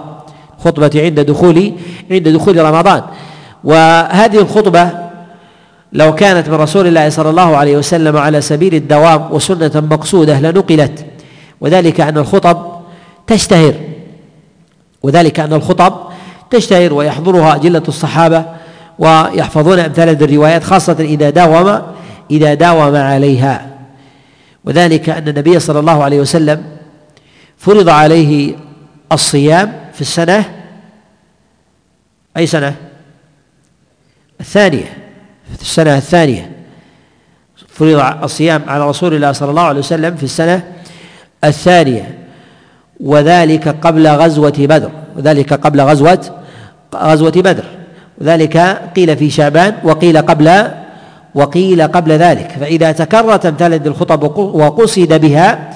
خطبة 0.64 0.90
عند 0.94 1.20
دخول 1.20 1.72
عند 2.10 2.28
دخول 2.28 2.64
رمضان. 2.64 3.02
وهذه 3.64 4.38
الخطبة 4.38 5.03
لو 5.94 6.14
كانت 6.14 6.48
من 6.48 6.54
رسول 6.54 6.86
الله 6.86 7.08
صلى 7.08 7.30
الله 7.30 7.56
عليه 7.56 7.76
وسلم 7.76 8.16
على 8.16 8.40
سبيل 8.40 8.74
الدوام 8.74 9.32
وسنة 9.32 9.70
مقصودة 9.74 10.40
لنقلت 10.40 11.06
وذلك 11.60 12.00
أن 12.00 12.18
الخطب 12.18 12.80
تشتهر. 13.26 13.74
وذلك 15.02 15.40
أن 15.40 15.52
الخطب 15.52 15.94
تشتهر 16.50 16.94
ويحضرها 16.94 17.54
أجلة 17.54 17.82
الصحابة 17.88 18.44
ويحفظون 18.98 19.78
أمثال 19.78 20.08
هذه 20.08 20.24
الروايات 20.24 20.64
خاصة 20.64 20.96
إذا 21.00 21.30
داوم 21.30 21.82
إذا 22.30 22.54
داوم 22.54 22.96
عليها. 22.96 23.70
وذلك 24.64 25.08
أن 25.08 25.28
النبي 25.28 25.60
صلى 25.60 25.78
الله 25.78 26.04
عليه 26.04 26.20
وسلم 26.20 26.64
فرض 27.58 27.88
عليه 27.88 28.54
الصيام 29.12 29.72
في 29.92 30.00
السنة 30.00 30.44
أي 32.36 32.46
سنة؟ 32.46 32.74
الثانية. 34.40 35.03
في 35.56 35.62
السنة 35.62 35.96
الثانية. 35.96 36.50
فرض 37.68 38.22
الصيام 38.22 38.62
على 38.66 38.88
رسول 38.88 39.14
الله 39.14 39.32
صلى 39.32 39.50
الله 39.50 39.62
عليه 39.62 39.78
وسلم 39.78 40.16
في 40.16 40.22
السنة 40.22 40.62
الثانية 41.44 42.18
وذلك 43.00 43.68
قبل 43.68 44.08
غزوة 44.08 44.54
بدر 44.58 44.90
وذلك 45.16 45.52
قبل 45.52 45.80
غزوة 45.80 46.20
غزوة 46.94 47.30
بدر. 47.30 47.64
وذلك 48.20 48.56
قيل 48.96 49.16
في 49.16 49.30
شعبان 49.30 49.74
وقيل 49.84 50.18
قبل 50.18 50.64
وقيل 51.34 51.82
قبل 51.82 52.12
ذلك. 52.12 52.50
فإذا 52.60 52.92
تكررت 52.92 53.46
أمثال 53.46 53.86
الخطب 53.86 54.38
وقصد 54.38 55.20
بها 55.20 55.70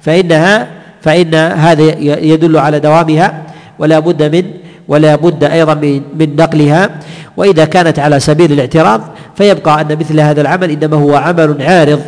فإنها 0.00 0.68
فإن 1.02 1.34
هذا 1.34 1.82
يدل 2.02 2.56
على 2.56 2.80
دوامها 2.80 3.42
ولا 3.78 3.98
بد 3.98 4.36
من 4.36 4.44
ولا 4.88 5.16
بد 5.16 5.44
أيضا 5.44 5.74
من 6.14 6.36
نقلها. 6.36 6.90
وإذا 7.36 7.64
كانت 7.64 7.98
على 7.98 8.20
سبيل 8.20 8.52
الاعتراض 8.52 9.00
فيبقى 9.36 9.80
أن 9.80 9.98
مثل 9.98 10.20
هذا 10.20 10.40
العمل 10.40 10.70
إنما 10.70 10.96
هو 10.96 11.14
عمل 11.16 11.56
عارض 11.62 12.00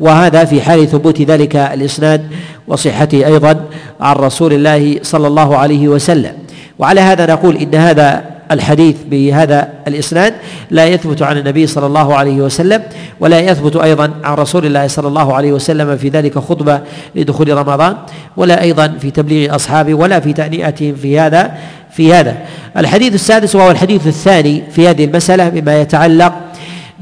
وهذا 0.00 0.44
في 0.44 0.62
حال 0.62 0.88
ثبوت 0.88 1.22
ذلك 1.22 1.56
الإسناد 1.56 2.26
وصحته 2.68 3.26
أيضا 3.26 3.60
عن 4.00 4.16
رسول 4.16 4.52
الله 4.52 4.98
صلى 5.02 5.26
الله 5.26 5.56
عليه 5.56 5.88
وسلم. 5.88 6.32
وعلى 6.78 7.00
هذا 7.00 7.32
نقول 7.32 7.56
إن 7.56 7.74
هذا 7.74 8.24
الحديث 8.50 8.96
بهذا 9.10 9.68
الإسناد 9.88 10.34
لا 10.70 10.86
يثبت 10.86 11.22
عن 11.22 11.38
النبي 11.38 11.66
صلى 11.66 11.86
الله 11.86 12.14
عليه 12.14 12.36
وسلم 12.40 12.82
ولا 13.20 13.40
يثبت 13.40 13.76
أيضا 13.76 14.10
عن 14.24 14.34
رسول 14.34 14.66
الله 14.66 14.86
صلى 14.86 15.08
الله 15.08 15.34
عليه 15.34 15.52
وسلم 15.52 15.96
في 15.96 16.08
ذلك 16.08 16.38
خطبة 16.38 16.80
لدخول 17.14 17.56
رمضان 17.56 17.96
ولا 18.36 18.62
أيضا 18.62 18.88
في 19.00 19.10
تبليغ 19.10 19.54
أصحابه 19.54 19.94
ولا 19.94 20.20
في 20.20 20.32
تأنيئتهم 20.32 20.94
في 20.94 21.20
هذا 21.20 21.52
في 21.90 22.14
هذا. 22.14 22.36
الحديث 22.76 23.14
السادس 23.14 23.54
وهو 23.54 23.70
الحديث 23.70 24.06
الثاني 24.06 24.62
في 24.70 24.88
هذه 24.88 25.04
المسألة 25.04 25.48
بما 25.48 25.80
يتعلق 25.80 26.32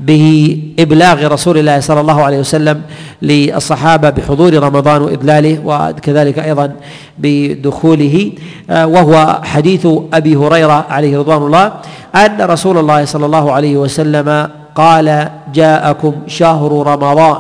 بإبلاغ 0.01 1.27
رسول 1.27 1.59
الله 1.59 1.81
صلى 1.81 2.01
الله 2.01 2.23
عليه 2.23 2.39
وسلم 2.39 2.83
للصحابة 3.23 4.11
بحضور 4.11 4.55
رمضان 4.63 5.03
وإذلاله 5.03 5.61
وكذلك 5.65 6.39
أيضا 6.39 6.73
بدخوله 7.19 8.33
آه، 8.71 8.87
وهو 8.87 9.41
حديث 9.45 9.87
أبي 10.13 10.37
هريرة 10.37 10.87
عليه 10.91 11.19
رضوان 11.19 11.43
الله 11.43 11.73
أن 12.15 12.41
رسول 12.41 12.79
الله 12.79 13.05
صلى 13.05 13.27
الله 13.27 13.53
عليه 13.53 13.77
وسلم 13.77 14.49
قال 14.75 15.31
جاءكم 15.55 16.15
شهر 16.27 16.87
رمضان. 16.87 17.37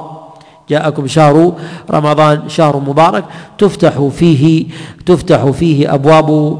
جاءكم 0.70 1.06
شهر 1.06 1.52
رمضان 1.90 2.48
شهر 2.48 2.76
مبارك 2.76 3.24
تفتح 3.58 4.08
فيه 4.16 4.64
تفتح 5.06 5.44
فيه 5.50 5.94
أبواب 5.94 6.58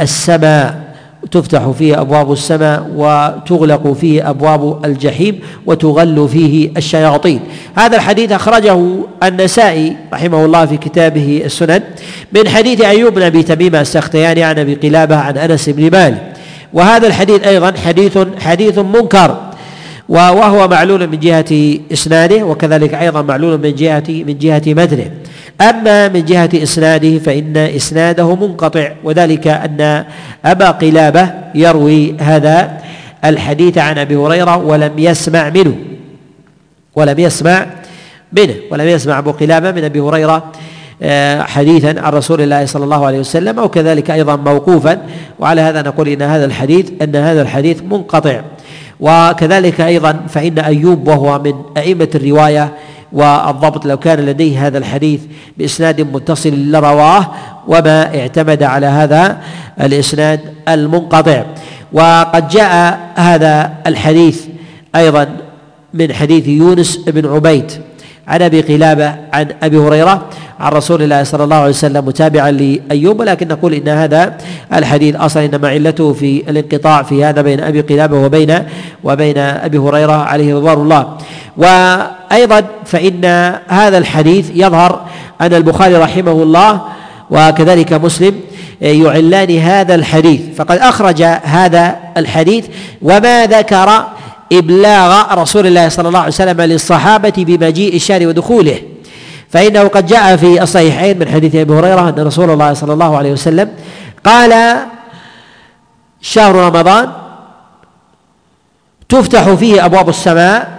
السماء. 0.00 0.91
تفتح 1.30 1.70
فيه 1.70 2.00
أبواب 2.00 2.32
السماء 2.32 2.90
وتغلق 2.96 3.92
فيه 3.92 4.30
أبواب 4.30 4.84
الجحيم 4.84 5.40
وتغل 5.66 6.28
فيه 6.28 6.70
الشياطين. 6.76 7.40
هذا 7.74 7.96
الحديث 7.96 8.32
أخرجه 8.32 8.78
النسائي 9.22 9.96
رحمه 10.12 10.44
الله 10.44 10.66
في 10.66 10.76
كتابه 10.76 11.42
السنن 11.44 11.80
من 12.32 12.48
حديث 12.48 12.80
أيوب 12.80 13.14
بن 13.14 13.22
أبي 13.22 13.42
تميم 13.42 13.76
السختياني 13.76 14.42
عن 14.42 14.58
أبي 14.58 14.74
قلابة 14.74 15.16
عن 15.16 15.38
أنس 15.38 15.68
بن 15.68 15.90
مالك. 15.90 16.32
وهذا 16.72 17.06
الحديث 17.06 17.46
أيضا 17.46 17.72
حديث 17.86 18.18
حديث 18.40 18.78
منكر. 18.78 19.51
وهو 20.12 20.68
معلول 20.68 21.06
من 21.06 21.18
جهة 21.20 21.78
إسناده 21.92 22.44
وكذلك 22.44 22.94
أيضا 22.94 23.22
معلول 23.22 23.58
من 23.58 23.74
جهة 23.74 24.04
من 24.08 24.38
جهة 24.38 24.62
متنه. 24.66 25.10
أما 25.60 26.08
من 26.08 26.24
جهة 26.24 26.50
إسناده 26.54 27.18
فإن 27.18 27.56
إسناده 27.56 28.34
منقطع 28.36 28.92
وذلك 29.04 29.46
أن 29.48 30.04
أبا 30.44 30.70
قلابة 30.70 31.30
يروي 31.54 32.16
هذا 32.20 32.78
الحديث 33.24 33.78
عن 33.78 33.98
أبي 33.98 34.16
هريرة 34.16 34.56
ولم 34.56 34.92
يسمع 34.98 35.50
منه. 35.50 35.76
ولم 36.94 37.18
يسمع 37.18 37.66
منه. 38.32 38.54
ولم 38.70 38.88
يسمع 38.88 39.18
أبو 39.18 39.30
قلابة 39.30 39.70
من 39.70 39.84
أبي 39.84 40.00
هريرة 40.00 40.52
آه، 41.02 41.42
حديثا 41.42 42.00
عن 42.00 42.12
رسول 42.12 42.40
الله 42.40 42.66
صلى 42.66 42.84
الله 42.84 43.06
عليه 43.06 43.18
وسلم 43.18 43.58
وكذلك 43.58 44.10
أيضا 44.10 44.36
موقوفا. 44.36 45.02
وعلى 45.38 45.60
هذا 45.60 45.82
نقول 45.82 46.08
إن 46.08 46.22
هذا 46.22 46.44
الحديث 46.44 46.90
أن 47.02 47.16
هذا 47.16 47.42
الحديث 47.42 47.82
منقطع. 47.82 48.40
وكذلك 49.02 49.80
أيضا 49.80 50.20
فإن 50.28 50.58
أيوب 50.58 51.08
وهو 51.08 51.38
من 51.38 51.54
أئمة 51.76 52.08
الرواية 52.14 52.72
والضبط 53.12 53.86
لو 53.86 53.96
كان 53.96 54.18
لديه 54.18 54.66
هذا 54.66 54.78
الحديث 54.78 55.20
بإسناد 55.58 56.00
متصل 56.00 56.72
لرواه 56.72 57.30
وما 57.68 58.20
اعتمد 58.20 58.62
على 58.62 58.86
هذا 58.86 59.38
الإسناد 59.80 60.40
المنقطع. 60.68 61.44
وقد 61.92 62.48
جاء 62.48 63.00
هذا 63.14 63.72
الحديث 63.86 64.44
أيضا 64.96 65.36
من 65.94 66.12
حديث 66.12 66.48
يونس 66.48 66.96
بن 66.96 67.34
عبيد. 67.34 67.72
عن 68.32 68.42
أبي 68.42 68.60
قلابه 68.60 69.14
عن 69.32 69.46
أبي 69.62 69.78
هريرة 69.78 70.22
عن 70.60 70.72
رسول 70.72 71.02
الله 71.02 71.22
صلى 71.22 71.44
الله 71.44 71.56
عليه 71.56 71.68
وسلم 71.68 72.06
متابعا 72.06 72.50
لأيوب 72.50 73.20
ولكن 73.20 73.48
نقول 73.48 73.74
إن 73.74 73.88
هذا 73.88 74.34
الحديث 74.74 75.16
أصلا 75.16 75.44
إنما 75.44 75.68
علته 75.68 76.12
في 76.12 76.42
الانقطاع 76.48 77.02
في 77.02 77.24
هذا 77.24 77.42
بين 77.42 77.60
أبي 77.60 77.80
قلابه 77.80 78.16
وبين 78.16 78.58
وبين 79.04 79.38
أبي 79.38 79.78
هريرة 79.78 80.12
عليه 80.12 80.54
رضوان 80.54 80.78
الله. 80.78 81.16
وأيضا 81.56 82.64
فإن 82.84 83.24
هذا 83.68 83.98
الحديث 83.98 84.50
يظهر 84.54 85.00
أن 85.40 85.54
البخاري 85.54 85.96
رحمه 85.96 86.32
الله 86.32 86.80
وكذلك 87.30 87.92
مسلم 87.92 88.34
يعلان 88.80 89.58
هذا 89.58 89.94
الحديث. 89.94 90.40
فقد 90.56 90.78
أخرج 90.78 91.22
هذا 91.42 91.96
الحديث 92.16 92.66
وما 93.02 93.46
ذكر 93.46 94.04
إبلاغ 94.52 95.34
رسول 95.34 95.66
الله 95.66 95.88
صلى 95.88 96.08
الله 96.08 96.18
عليه 96.18 96.28
وسلم 96.28 96.60
للصحابة 96.60 97.32
بمجيء 97.36 97.96
الشهر 97.96 98.26
ودخوله. 98.26 98.78
فإنه 99.48 99.88
قد 99.88 100.06
جاء 100.06 100.36
في 100.36 100.62
الصحيحين 100.62 101.18
من 101.18 101.28
حديث 101.28 101.54
أبي 101.54 101.72
هريرة 101.72 102.08
أن 102.08 102.26
رسول 102.26 102.50
الله 102.50 102.74
صلى 102.74 102.92
الله 102.92 103.16
عليه 103.16 103.32
وسلم 103.32 103.68
قال 104.24 104.76
شهر 106.20 106.54
رمضان 106.54 107.12
تفتح 109.08 109.54
فيه 109.54 109.84
أبواب 109.84 110.08
السماء 110.08 110.78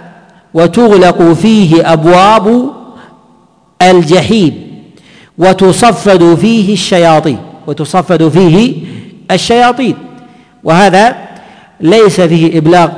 وتغلق 0.54 1.22
فيه 1.22 1.92
أبواب 1.92 2.70
الجحيم 3.82 4.82
وتصفد 5.38 6.34
فيه 6.34 6.72
الشياطين 6.72 7.38
وتصفد 7.66 8.28
فيه 8.28 8.76
الشياطين. 9.30 9.96
وهذا 10.64 11.16
ليس 11.80 12.20
فيه 12.20 12.58
إبلاغ 12.58 12.88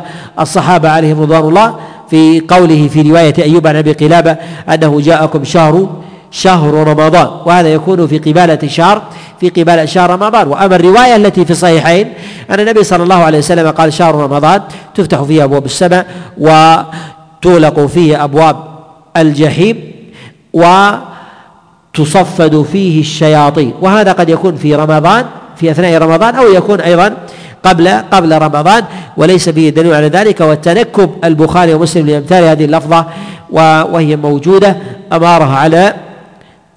الصحابة 0.40 0.88
عليهم 0.88 1.20
رضوان 1.22 1.40
الله 1.40 1.76
في 2.10 2.40
قوله 2.48 2.88
في 2.88 3.02
رواية 3.02 3.34
أيوب 3.38 3.66
عن 3.66 3.76
أبي 3.76 3.92
قلابة 3.92 4.36
أنه 4.68 5.00
جاءكم 5.00 5.44
شهر 5.44 5.88
شهر 6.30 6.74
رمضان 6.74 7.28
وهذا 7.46 7.68
يكون 7.68 8.06
في 8.06 8.18
قبالة 8.18 8.68
شهر 8.68 9.02
في 9.40 9.48
قبالة 9.48 9.84
شهر 9.84 10.10
رمضان. 10.10 10.48
وأما 10.48 10.76
الرواية 10.76 11.16
التي 11.16 11.44
في 11.44 11.50
الصحيحين 11.50 12.12
أن 12.50 12.60
النبي 12.60 12.84
صلى 12.84 13.02
الله 13.02 13.14
عليه 13.14 13.38
وسلم 13.38 13.70
قال 13.70 13.92
شهر 13.92 14.14
رمضان 14.14 14.60
تفتح 14.94 15.22
فيه 15.22 15.44
أبواب 15.44 15.64
السماء 15.64 16.06
وتغلق 16.38 17.80
فيه 17.80 18.24
أبواب 18.24 18.56
الجحيم 19.16 19.92
وتصفد 21.94 22.62
فيه 22.72 23.00
الشياطين. 23.00 23.72
وهذا 23.80 24.12
قد 24.12 24.28
يكون 24.28 24.56
في 24.56 24.74
رمضان 24.74 25.24
في 25.56 25.70
أثناء 25.70 25.98
رمضان 25.98 26.34
أو 26.34 26.52
يكون 26.52 26.80
أيضا 26.80 27.16
قبل 27.66 27.88
قبل 27.88 28.38
رمضان 28.38 28.84
وليس 29.16 29.48
فيه 29.48 29.70
دليل 29.70 29.94
على 29.94 30.08
ذلك 30.08 30.40
والتنكب 30.40 31.10
البخاري 31.24 31.74
ومسلم 31.74 32.06
لامثال 32.06 32.44
هذه 32.44 32.64
اللفظة 32.64 33.06
وهي 33.92 34.16
موجودة 34.16 34.76
أماره 35.12 35.44
على 35.44 35.94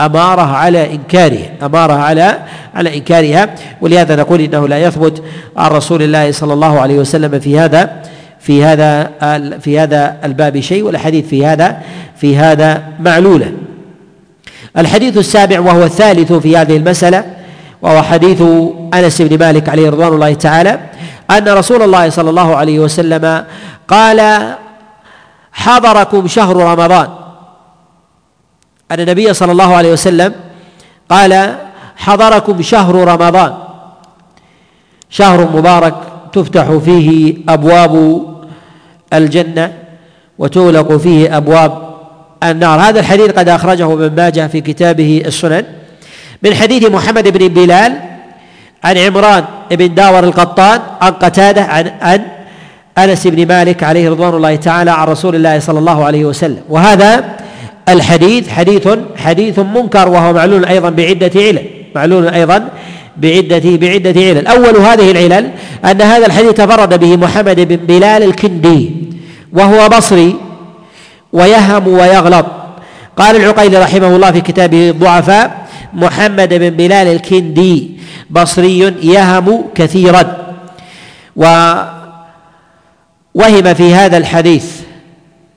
أمارة 0.01 0.41
على 0.41 0.93
إنكاره 0.93 1.49
أمارة 1.63 1.93
على 1.93 2.39
على 2.75 2.97
إنكارها. 2.97 3.49
ولهذا 3.81 4.15
نقول 4.15 4.41
إنه 4.41 4.67
لا 4.67 4.77
يثبت 4.77 5.23
عن 5.57 5.71
رسول 5.71 6.01
الله 6.01 6.31
صلى 6.31 6.53
الله 6.53 6.79
عليه 6.79 6.95
وسلم 6.95 7.39
في 7.39 7.59
هذا 7.59 8.03
في 8.39 8.63
هذا 8.63 9.11
في 9.61 9.79
هذا 9.79 10.17
الباب 10.23 10.59
شيء 10.59 10.83
والحديث 10.83 11.27
في 11.27 11.45
هذا 11.45 11.77
في 12.15 12.37
هذا 12.37 12.83
معلولة. 12.99 13.51
الحديث 14.77 15.17
السابع 15.17 15.59
وهو 15.59 15.83
الثالث 15.83 16.33
في 16.33 16.57
هذه 16.57 16.77
المسألة. 16.77 17.23
وهو 17.81 18.01
حديث 18.01 18.41
أنس 18.93 19.21
بن 19.21 19.39
مالك 19.39 19.69
عليه 19.69 19.89
رضوان 19.89 20.13
الله 20.13 20.33
تعالى 20.33 20.79
أن 21.31 21.47
رسول 21.49 21.81
الله 21.81 22.09
صلى 22.09 22.29
الله 22.29 22.55
عليه 22.55 22.79
وسلم 22.79 23.45
قال 23.87 24.19
حضركم 25.51 26.27
شهر 26.27 26.55
رمضان. 26.55 27.07
أن 28.91 28.99
النبي 28.99 29.33
صلى 29.33 29.51
الله 29.51 29.75
عليه 29.75 29.91
وسلم 29.91 30.33
قال 31.09 31.55
حضركم 31.97 32.61
شهر 32.61 32.95
رمضان. 32.95 33.53
شهر 35.09 35.49
مبارك 35.57 35.95
تفتح 36.33 36.71
فيه 36.71 37.37
أبواب 37.49 38.25
الجنة 39.13 39.73
وتغلق 40.37 40.97
فيه 40.97 41.37
أبواب 41.37 41.89
النار. 42.43 42.79
هذا 42.79 42.99
الحديث 42.99 43.31
قد 43.31 43.49
أخرجه 43.49 43.93
ابن 43.93 44.15
ماجه 44.15 44.47
في 44.47 44.61
كتابه 44.61 45.23
السنن. 45.25 45.78
من 46.43 46.55
حديث 46.55 46.89
محمد 46.89 47.27
بن 47.37 47.47
بلال 47.47 47.93
عن 48.83 48.97
عمران 48.97 49.43
بن 49.71 49.93
داور 49.93 50.23
القطان 50.23 50.79
عن 51.01 51.11
قتادة 51.11 51.61
عن 51.61 51.91
عن 52.01 52.21
أنس 52.97 53.27
بن 53.27 53.47
مالك 53.47 53.83
عليه 53.83 54.09
رضوان 54.09 54.33
الله 54.33 54.55
تعالى 54.55 54.91
عن 54.91 55.07
رسول 55.07 55.35
الله 55.35 55.59
صلى 55.59 55.79
الله 55.79 56.05
عليه 56.05 56.25
وسلم. 56.25 56.61
وهذا 56.69 57.23
الحديث 57.89 58.49
حديث 58.49 58.87
حديث 59.17 59.59
منكر 59.59 60.09
وهو 60.09 60.33
معلول 60.33 60.65
أيضا 60.65 60.89
بعدة 60.89 61.31
علل 61.35 61.65
معلول 61.95 62.27
أيضا 62.27 62.69
بعدة 63.17 63.61
بعدة 63.65 64.21
علل. 64.21 64.47
أول 64.47 64.77
هذه 64.77 65.11
العلل 65.11 65.51
أن 65.85 66.01
هذا 66.01 66.25
الحديث 66.25 66.51
تفرد 66.51 66.99
به 66.99 67.15
محمد 67.17 67.59
بن 67.59 67.75
بلال 67.75 68.23
الكندي 68.23 68.91
وهو 69.53 69.89
بصري 69.89 70.35
ويهم 71.33 71.87
ويغلط. 71.87 72.45
قال 73.17 73.35
العقيلي 73.35 73.77
رحمه 73.77 74.15
الله 74.15 74.31
في 74.31 74.41
كتابه 74.41 74.89
الضعفاء 74.89 75.68
محمد 75.93 76.53
بن 76.53 76.69
بلال 76.69 77.07
الكندي 77.07 77.99
بصري 78.29 78.79
يهم 79.03 79.63
كثيرا. 79.75 80.37
ووهم 81.35 81.73
في 83.73 83.93
هذا 83.93 84.17
الحديث 84.17 84.81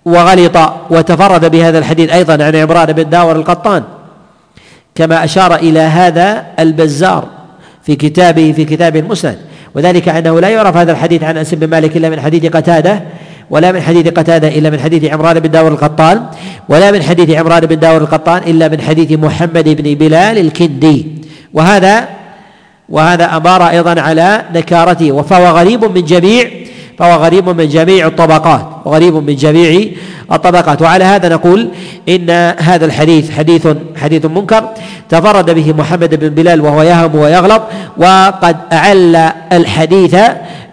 وغلط 0.04 0.56
وتفرد 0.90 1.50
بهذا 1.50 1.78
الحديث 1.78 2.12
أيضا 2.12 2.44
عن 2.44 2.56
عمران 2.56 2.92
بن 2.92 3.10
داور 3.10 3.36
القطان. 3.36 3.82
كما 4.94 5.24
أشار 5.24 5.54
إلى 5.54 5.80
هذا 5.80 6.46
البزار 6.58 7.28
في 7.82 7.96
كتابه 7.96 8.52
في 8.56 8.64
كتاب 8.64 8.96
المسند. 8.96 9.38
وذلك 9.74 10.08
أنه 10.08 10.40
لا 10.40 10.48
يعرف 10.48 10.76
هذا 10.76 10.92
الحديث 10.92 11.22
عن 11.22 11.36
أنس 11.36 11.54
بن 11.54 11.70
مالك 11.70 11.96
إلا 11.96 12.10
من 12.10 12.20
حديث 12.20 12.46
قتادة. 12.46 13.02
ولا 13.52 13.68
من 13.72 13.80
حديث 13.80 14.06
قتادة 14.08 14.48
إلا 14.48 14.70
من 14.72 14.80
حديث 14.80 15.12
عمران 15.12 15.40
بن 15.40 15.50
داور 15.50 15.72
القطان 15.76 16.16
ولا 16.68 16.88
من 16.90 17.02
حديث 17.02 17.28
عمران 17.30 17.62
بن 17.66 17.78
داور 17.78 18.00
القطان 18.00 18.40
إلا 18.50 18.68
من 18.72 18.80
حديث 18.80 19.10
محمد 19.12 19.66
بن 19.68 19.86
بلال 19.94 20.36
الكندي. 20.38 21.06
وهذا 21.52 22.08
وهذا 22.88 23.36
أمار 23.36 23.68
أيضا 23.68 24.00
على 24.00 24.28
نكارته 24.54 25.22
فهو 25.22 25.46
غريب 25.58 25.84
من 25.84 26.04
جميع 26.04 26.44
فهو 27.02 27.24
غريب 27.24 27.48
من 27.48 27.68
جميع 27.68 28.06
الطبقات 28.06 28.66
وغريب 28.84 29.14
من 29.14 29.36
جميع 29.36 29.90
الطبقات. 30.32 30.82
وعلى 30.82 31.04
هذا 31.04 31.28
نقول 31.28 31.68
إن 32.08 32.30
هذا 32.58 32.84
الحديث 32.84 33.30
حديث 33.30 33.68
حديث 34.02 34.26
منكر. 34.26 34.64
تفرد 35.08 35.50
به 35.50 35.74
محمد 35.78 36.14
بن 36.14 36.28
بلال 36.28 36.60
وهو 36.60 36.82
يهم 36.82 37.14
ويغلط 37.14 37.62
وقد 37.98 38.56
أعل 38.72 39.16
الحديث 39.52 40.16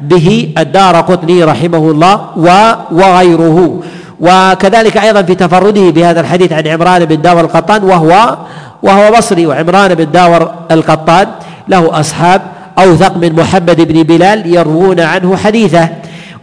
به 0.01 0.53
الدار 0.57 0.95
قطني 1.01 1.43
رحمه 1.43 1.91
الله 1.91 2.21
وغيره. 2.91 3.81
وكذلك 4.19 4.97
أيضا 4.97 5.21
في 5.21 5.35
تفرده 5.35 5.89
بهذا 5.89 6.19
الحديث 6.19 6.53
عن 6.53 6.67
عمران 6.67 7.05
بن 7.05 7.21
داور 7.21 7.41
القطان 7.41 7.83
وهو 7.83 8.37
وهو 8.83 9.17
بصري 9.17 9.45
وعمران 9.45 9.95
بن 9.95 10.11
داور 10.11 10.51
القطان 10.71 11.27
له 11.67 11.99
أصحاب 11.99 12.41
أوثق 12.79 13.17
من 13.17 13.33
محمد 13.33 13.81
بن 13.81 14.03
بلال 14.03 14.55
يروون 14.55 14.99
عنه 14.99 15.37
حديثه. 15.37 15.89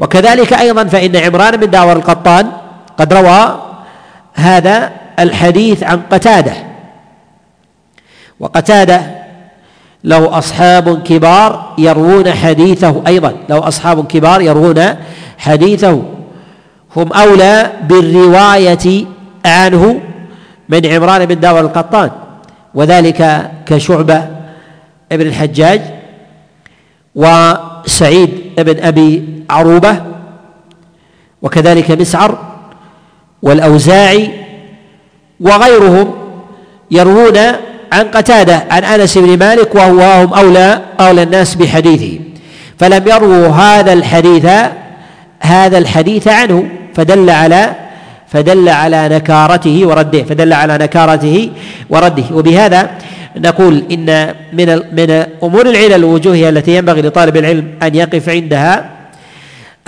وكذلك 0.00 0.52
أيضا 0.52 0.84
فإن 0.84 1.16
عمران 1.16 1.56
بن 1.56 1.70
داور 1.70 1.92
القطان 1.92 2.52
قد 2.98 3.12
روى 3.12 3.60
هذا 4.34 4.90
الحديث 5.18 5.82
عن 5.82 6.02
قتادة. 6.10 6.52
وقتادة 8.40 9.00
له 10.04 10.38
أصحاب 10.38 11.02
كبار 11.02 11.74
يروون 11.78 12.32
حديثه 12.32 13.02
أيضا 13.06 13.34
له 13.48 13.68
أصحاب 13.68 14.06
كبار 14.06 14.40
يروون 14.40 14.84
حديثه. 15.38 16.02
هم 16.96 17.12
أولى 17.12 17.72
بالرواية 17.82 19.06
عنه 19.44 20.00
من 20.68 20.86
عمران 20.86 21.26
بن 21.26 21.40
داور 21.40 21.60
القطان 21.60 22.10
وذلك 22.74 23.50
كشعبة 23.66 24.28
ابن 25.12 25.26
الحجاج. 25.26 25.95
وسعيد 27.16 28.30
بن 28.58 28.84
أبي 28.84 29.24
عروبة 29.50 29.96
وكذلك 31.42 31.90
مسعر 31.90 32.38
والأوزاعي 33.42 34.30
وغيرهم 35.40 36.14
يروون 36.90 37.36
عن 37.92 38.04
قتادة 38.04 38.64
عن 38.70 38.84
أنس 38.84 39.18
بن 39.18 39.38
مالك 39.38 39.74
وهو 39.74 40.00
هم 40.00 40.34
أولى 40.34 40.82
أولى 41.00 41.22
الناس 41.22 41.54
بحديثه. 41.54 42.18
فلم 42.78 43.08
يروا 43.08 43.48
هذا 43.48 43.92
الحديث 43.92 44.46
هذا 45.40 45.78
الحديث 45.78 46.28
عنه 46.28 46.68
فدل 46.94 47.30
على 47.30 47.85
فدل 48.36 48.68
على 48.68 49.08
نكارته 49.08 49.86
ورده 49.86 50.22
فدل 50.22 50.52
على 50.52 50.78
نكارته 50.78 51.50
ورده. 51.90 52.24
وبهذا 52.32 52.90
نقول 53.36 53.82
إن 53.92 54.34
من 54.52 54.68
من 54.92 55.10
أمور 55.42 55.66
العلل 55.66 55.92
الوجوهيه 55.92 56.48
التي 56.48 56.76
ينبغي 56.76 57.02
لطالب 57.02 57.36
العلم 57.36 57.74
أن 57.82 57.94
يقف 57.94 58.28
عندها 58.28 58.90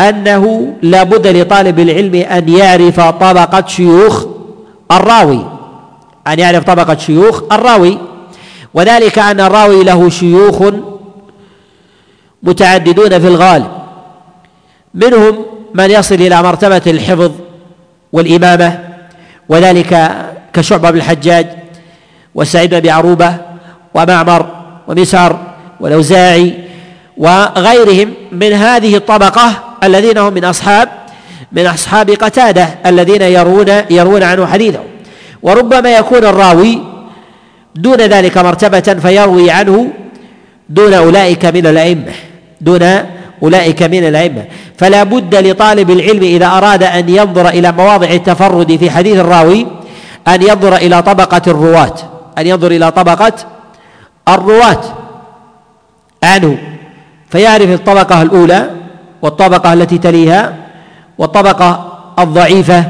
أنه 0.00 0.72
لا 0.82 1.02
بد 1.02 1.26
لطالب 1.26 1.78
العلم 1.78 2.14
أن 2.14 2.48
يعرف 2.48 3.00
طبقة 3.00 3.66
شيوخ 3.66 4.26
الراوي 4.90 5.46
أن 6.26 6.38
يعرف 6.38 6.64
طبقة 6.64 6.96
شيوخ 6.96 7.42
الراوي. 7.52 7.98
وذلك 8.74 9.18
أن 9.18 9.40
الراوي 9.40 9.84
له 9.84 10.08
شيوخ 10.08 10.62
متعددون 12.42 13.18
في 13.18 13.28
الغالب 13.28 13.68
منهم 14.94 15.34
من 15.74 15.90
يصل 15.90 16.14
إلى 16.14 16.42
مرتبة 16.42 16.82
الحفظ 16.86 17.32
والإمامة 18.12 18.78
وذلك 19.48 20.10
كشعبة 20.52 20.90
بن 20.90 20.98
الحجاج 20.98 21.46
وسعيد 22.34 22.74
بن 22.74 22.88
عروبة 22.88 23.34
ومعمر 23.94 24.46
ومسعر 24.88 25.38
والأوزاعي 25.80 26.54
وغيرهم 27.16 28.14
من 28.32 28.52
هذه 28.52 28.96
الطبقة 28.96 29.52
الذين 29.82 30.18
هم 30.18 30.32
من 30.32 30.44
أصحاب 30.44 30.88
من 31.52 31.66
أصحاب 31.66 32.10
قتادة 32.10 32.68
الذين 32.86 33.22
يرون 33.22 33.82
يرون 33.90 34.22
عنه 34.22 34.46
حديثه 34.46 34.80
وربما 35.42 35.96
يكون 35.96 36.24
الراوي 36.24 36.78
دون 37.74 37.96
ذلك 37.96 38.38
مرتبة 38.38 38.80
فيروي 38.80 39.50
عنه 39.50 39.92
دون 40.68 40.94
أولئك 40.94 41.44
من 41.44 41.66
الأئمة 41.66 42.12
دون 42.60 42.98
أولئك 43.42 43.82
من 43.82 44.08
الأئمة. 44.08 44.44
فلا 44.78 45.02
بد 45.02 45.34
لطالب 45.34 45.90
العلم 45.90 46.22
إذا 46.22 46.46
أراد 46.46 46.82
أن 46.82 47.08
ينظر 47.08 47.48
إلى 47.48 47.72
مواضع 47.72 48.10
التفرد 48.10 48.76
في 48.76 48.90
حديث 48.90 49.16
الراوي 49.16 49.66
أن 50.28 50.42
ينظر 50.42 50.76
إلى 50.76 51.02
طبقة 51.02 51.42
الرواة. 51.46 51.94
أن 52.38 52.46
ينظر 52.46 52.70
إلى 52.70 52.90
طبقة 52.90 53.32
الرواة. 54.28 54.80
عنه. 56.24 56.58
فيعرف 57.30 57.70
الطبقة 57.70 58.22
الأولى 58.22 58.70
والطبقة 59.22 59.72
التي 59.72 59.98
تليها 59.98 60.56
والطبقة 61.18 61.98
الضعيفة 62.18 62.84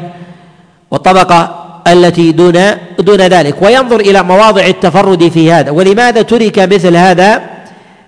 والطبقة 0.91 1.55
التي 1.87 2.33
دون 2.33 2.61
دون 2.99 3.21
ذلك. 3.21 3.63
وينظر 3.63 4.01
إلى 4.01 4.23
مواضع 4.23 4.67
التفرد 4.67 5.29
في 5.29 5.53
هذا. 5.53 5.71
ولماذا 5.71 6.23
ترك 6.23 6.59
مثل 6.59 6.97
هذا 6.97 7.43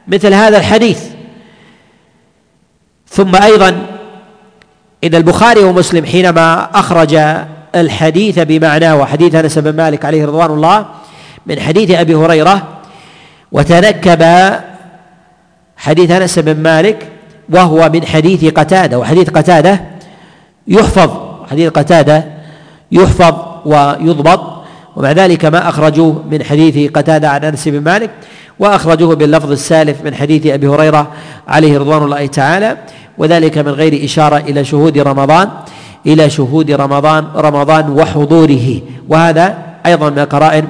مثل 0.08 0.34
هذا 0.34 0.58
الحديث؟ 0.58 0.98
ثم 3.10 3.36
أيضا 3.36 3.68
إن 5.04 5.14
البخاري 5.14 5.64
ومسلم 5.64 6.04
حينما 6.04 6.68
أخرج 6.74 7.18
الحديث 7.74 8.38
بمعناه 8.38 8.96
وحديث 8.96 9.34
أنس 9.34 9.58
بن 9.58 9.76
مالك 9.76 10.04
عليه 10.04 10.26
رضوان 10.26 10.50
الله 10.50 10.86
من 11.46 11.60
حديث 11.60 11.90
أبي 11.90 12.14
هريرة 12.14 12.68
وتنكب 13.52 14.52
حديث 15.76 16.10
أنس 16.10 16.38
بن 16.38 16.62
مالك 16.62 17.08
وهو 17.48 17.90
من 17.94 18.06
حديث 18.06 18.44
قتادة 18.44 18.98
وحديث 18.98 19.30
قتادة 19.30 19.80
يحفظ 20.68 21.10
حديث 21.50 21.70
قتادة 21.70 22.24
يحفظ 22.92 23.34
ويضبط 23.64 24.59
ومع 24.96 25.12
ذلك 25.12 25.44
ما 25.44 25.68
أخرجوه 25.68 26.24
من 26.30 26.44
حديث 26.44 26.90
قتادة 26.90 27.30
عن 27.30 27.44
أنس 27.44 27.68
بن 27.68 27.80
مالك 27.80 28.10
وأخرجوه 28.58 29.14
باللفظ 29.14 29.50
السالف 29.52 30.04
من 30.04 30.14
حديث 30.14 30.46
أبي 30.46 30.68
هريرة 30.68 31.08
عليه 31.48 31.78
رضوان 31.78 32.02
الله 32.02 32.26
تعالى 32.26 32.76
وذلك 33.18 33.58
من 33.58 33.72
غير 33.72 34.04
إشارة 34.04 34.36
إلى 34.36 34.64
شهود 34.64 34.98
رمضان 34.98 35.48
إلى 36.06 36.30
شهود 36.30 36.70
رمضان 36.70 37.24
رمضان 37.36 37.90
وحضوره. 37.90 38.80
وهذا 39.08 39.58
أيضا 39.86 40.10
من 40.10 40.24
قرائن 40.24 40.64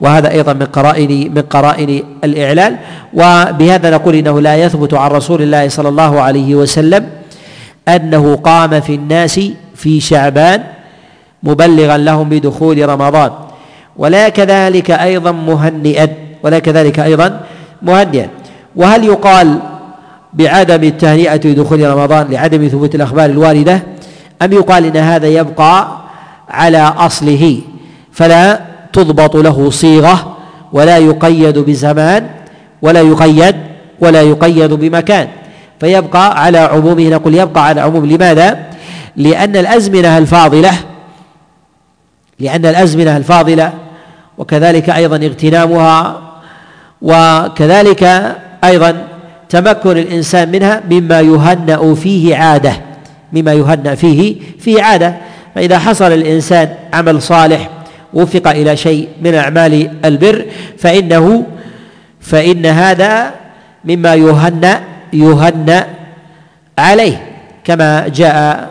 وهذا 0.00 0.30
أيضا 0.30 0.52
من 0.52 0.66
قرائن 0.66 1.34
من 1.34 1.42
قرائن 1.42 2.02
الإعلال. 2.24 2.76
وبهذا 3.14 3.90
نقول 3.90 4.14
إنه 4.14 4.40
لا 4.40 4.56
يثبت 4.56 4.94
عن 4.94 5.10
رسول 5.10 5.42
الله 5.42 5.68
صلى 5.68 5.88
الله 5.88 6.20
عليه 6.20 6.54
وسلم 6.54 7.06
أنه 7.88 8.36
قام 8.36 8.80
في 8.80 8.94
الناس 8.94 9.40
في 9.74 10.00
شعبان 10.00 10.62
مبلغا 11.42 11.96
لهم 11.96 12.28
بدخول 12.28 12.88
رمضان. 12.88 13.30
ولا 13.96 14.28
كذلك 14.28 14.90
أيضا 14.90 15.32
مهنئا 15.32 16.08
ولا 16.42 16.58
كذلك 16.58 17.00
أيضا 17.00 17.40
مهنئا. 17.82 18.28
وهل 18.76 19.04
يقال 19.04 19.58
بعدم 20.32 20.84
التهنئة 20.84 21.36
بدخول 21.36 21.90
رمضان 21.90 22.26
لعدم 22.30 22.68
ثبوت 22.68 22.94
الأخبار 22.94 23.30
الواردة؟ 23.30 23.82
أم 24.42 24.52
يقال 24.52 24.84
إن 24.84 24.96
هذا 24.96 25.26
يبقى 25.26 25.98
على 26.48 26.92
أصله؟ 26.98 27.60
فلا 28.12 28.60
تضبط 28.92 29.36
له 29.36 29.70
صيغة 29.70 30.36
ولا 30.72 30.98
يقيد 30.98 31.58
بزمان 31.58 32.26
ولا 32.82 33.00
يقيد 33.00 33.56
ولا 34.00 34.22
يقيد 34.22 34.72
بمكان. 34.72 35.28
فيبقى 35.80 36.42
على 36.44 36.58
عمومه 36.58 37.08
نقول 37.08 37.34
يبقى 37.34 37.66
على 37.66 37.80
عموم 37.80 38.06
لماذا؟ 38.06 38.58
لأن 39.16 39.56
الأزمنة 39.56 40.18
الفاضلة 40.18 40.72
لأن 42.40 42.66
الأزمنة 42.66 43.16
الفاضلة 43.16 43.72
وكذلك 44.38 44.90
أيضا 44.90 45.16
اغتنامها 45.16 46.20
وكذلك 47.02 48.32
أيضا 48.64 49.06
تمكن 49.48 49.90
الإنسان 49.90 50.48
منها 50.48 50.82
مما 50.90 51.20
يهنأ 51.20 51.94
فيه 51.94 52.36
عادة 52.36 52.72
مما 53.32 53.52
يهنأ 53.52 53.94
فيه 53.94 54.36
فيه 54.58 54.82
عادة. 54.82 55.14
فإذا 55.54 55.78
حصل 55.78 56.12
الإنسان 56.12 56.68
عمل 56.92 57.22
صالح 57.22 57.70
وفق 58.14 58.48
إلى 58.48 58.76
شيء 58.76 59.08
من 59.22 59.34
أعمال 59.34 59.90
البر 60.04 60.44
فإنه 60.78 61.46
فإن 62.20 62.66
هذا 62.66 63.30
مما 63.84 64.14
يهنأ 64.14 64.80
يهنأ 65.12 65.86
عليه. 66.78 67.26
كما 67.64 68.08
جاء 68.08 68.70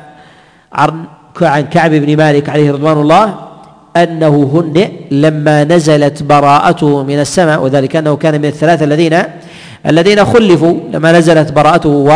عن 1.42 1.66
كعب 1.72 1.92
بن 1.92 2.18
مالك 2.18 2.50
عليه 2.50 2.72
رضوان 2.72 2.98
الله 2.98 3.53
أنه 3.98 4.52
هنئ 4.54 4.90
لما 5.12 5.64
نزلت 5.64 6.24
براءته 6.24 7.04
من 7.04 7.20
السماء 7.20 7.64
وذلك 7.64 7.96
أنه 7.96 8.16
كان 8.16 8.42
من 8.42 8.46
الثلاثة 8.46 8.86
الذين 8.86 9.24
الذين 9.88 10.26
خلفوا 10.26 10.80
لما 10.94 11.12
نزلت 11.12 11.52
براءته 11.52 12.12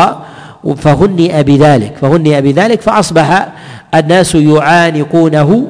فهنئ 0.78 1.44
بذلك 1.44 1.94
فهنئ 2.02 2.42
بذلك 2.42 2.82
فأصبح 2.82 3.48
الناس 3.96 4.36
يعانقونه 4.36 5.68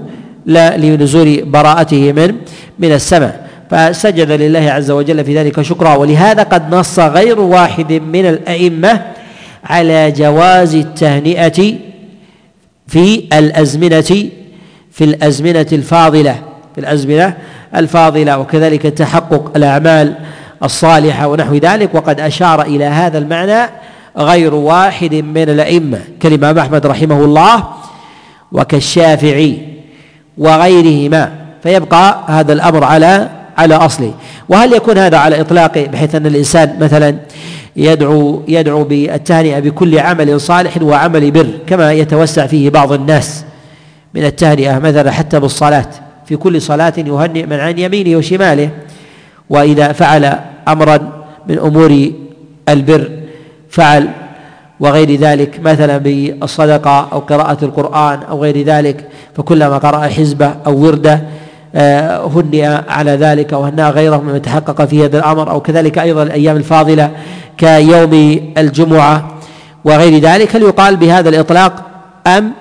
لنزول 0.78 1.42
براءته 1.46 2.12
من 2.12 2.36
من 2.80 2.92
السماء. 2.92 3.48
فسجد 3.72 4.32
لله 4.32 4.72
عز 4.72 4.92
وجل 4.92 5.26
في 5.26 5.38
ذلك 5.38 5.62
شكرا. 5.62 5.96
ولهذا 5.96 6.44
قد 6.44 6.76
نص 6.76 7.00
غير 7.00 7.40
واحد 7.40 7.94
من 7.94 8.26
الأئمة 8.26 9.02
على 9.64 10.12
جواز 10.12 10.76
التهنئة 10.76 11.74
في 12.88 13.24
الأزمنة 13.34 14.30
في 14.98 15.04
الأزمنة 15.04 15.66
الفاضلة 15.72 16.36
في 16.76 16.82
الأزمنة 16.82 17.38
الفاضلة 17.76 18.38
وكذلك 18.38 18.82
تحقق 18.82 19.52
الأعمال 19.56 20.16
الصالحة 20.64 21.28
ونحو 21.28 21.56
ذلك 21.56 21.96
وقد 21.96 22.20
أشار 22.20 22.62
إلى 22.62 22.86
هذا 22.86 23.18
المعنى 23.18 23.70
غير 24.18 24.54
واحد 24.54 25.16
من 25.16 25.50
الأئمة 25.50 26.00
كالإمام 26.20 26.60
أحمد 26.60 26.86
رحمه 26.86 27.26
الله 27.26 27.64
وكالشافعي 28.52 29.60
وغيرهما 30.38 31.32
فيبقى 31.64 32.24
هذا 32.28 32.54
الأمر 32.54 32.84
على 32.84 33.30
على 33.58 33.76
أصله. 33.76 34.14
وهل 34.50 34.74
يكون 34.74 34.98
هذا 34.98 35.18
على 35.18 35.42
إطلاقه 35.42 35.86
بحيث 35.86 36.16
أن 36.16 36.26
الإنسان 36.26 36.78
مثلا 36.80 37.16
يدعو 37.76 38.42
يدعو 38.48 38.84
بالتهنئة 38.84 39.60
بكل 39.60 40.00
عمل 40.00 40.42
صالح 40.42 40.82
وعمل 40.82 41.32
بر 41.32 41.48
كما 41.68 41.94
يتوسع 41.94 42.46
فيه 42.48 42.70
بعض 42.70 42.92
الناس؟ 42.92 43.47
من 44.18 44.26
التهنئة 44.26 44.80
مثلا 44.80 45.12
حتى 45.12 45.40
بالصلاة. 45.40 45.90
في 46.26 46.36
كل 46.36 46.62
صلاة 46.62 46.94
يهنئ 46.98 47.46
من 47.46 47.60
عن 47.60 47.80
يمينه 47.80 48.18
وشماله. 48.18 48.70
وإذا 49.50 49.92
فعل 49.92 50.40
أمرا 50.68 50.98
من 51.48 51.60
أمور 51.60 52.12
البر 52.70 53.12
فعل 53.70 54.10
وغير 54.80 55.16
ذلك 55.16 55.60
مثلا 55.60 55.98
بالصدقة 55.98 57.08
أو 57.14 57.20
قراءة 57.20 57.66
القرآن 57.66 58.20
أو 58.30 58.44
غير 58.44 58.62
ذلك 58.62 59.08
فكلما 59.36 59.78
قرأ 59.78 60.08
حزبه 60.08 60.56
أو 60.68 60.78
ورده 60.78 61.22
آه، 61.76 62.28
هنئ 62.28 62.66
على 62.90 63.12
ذلك 63.12 63.54
وهنأ 63.54 63.90
غيره 63.90 64.18
ممن 64.18 64.42
تحقق 64.42 64.86
في 64.86 65.06
هذا 65.06 65.18
الأمر. 65.20 65.50
أو 65.50 65.62
كذلك 65.62 65.98
أيضا 65.98 66.24
الأيام 66.24 66.58
الفاضلة 66.58 67.12
كيوم 67.58 68.40
الجمعة 68.58 69.28
وغير 69.86 70.22
ذلك. 70.22 70.56
هل 70.56 70.62
يقال 70.62 70.96
بهذا 70.96 71.30
الإطلاق 71.30 71.74
أم 72.28 72.52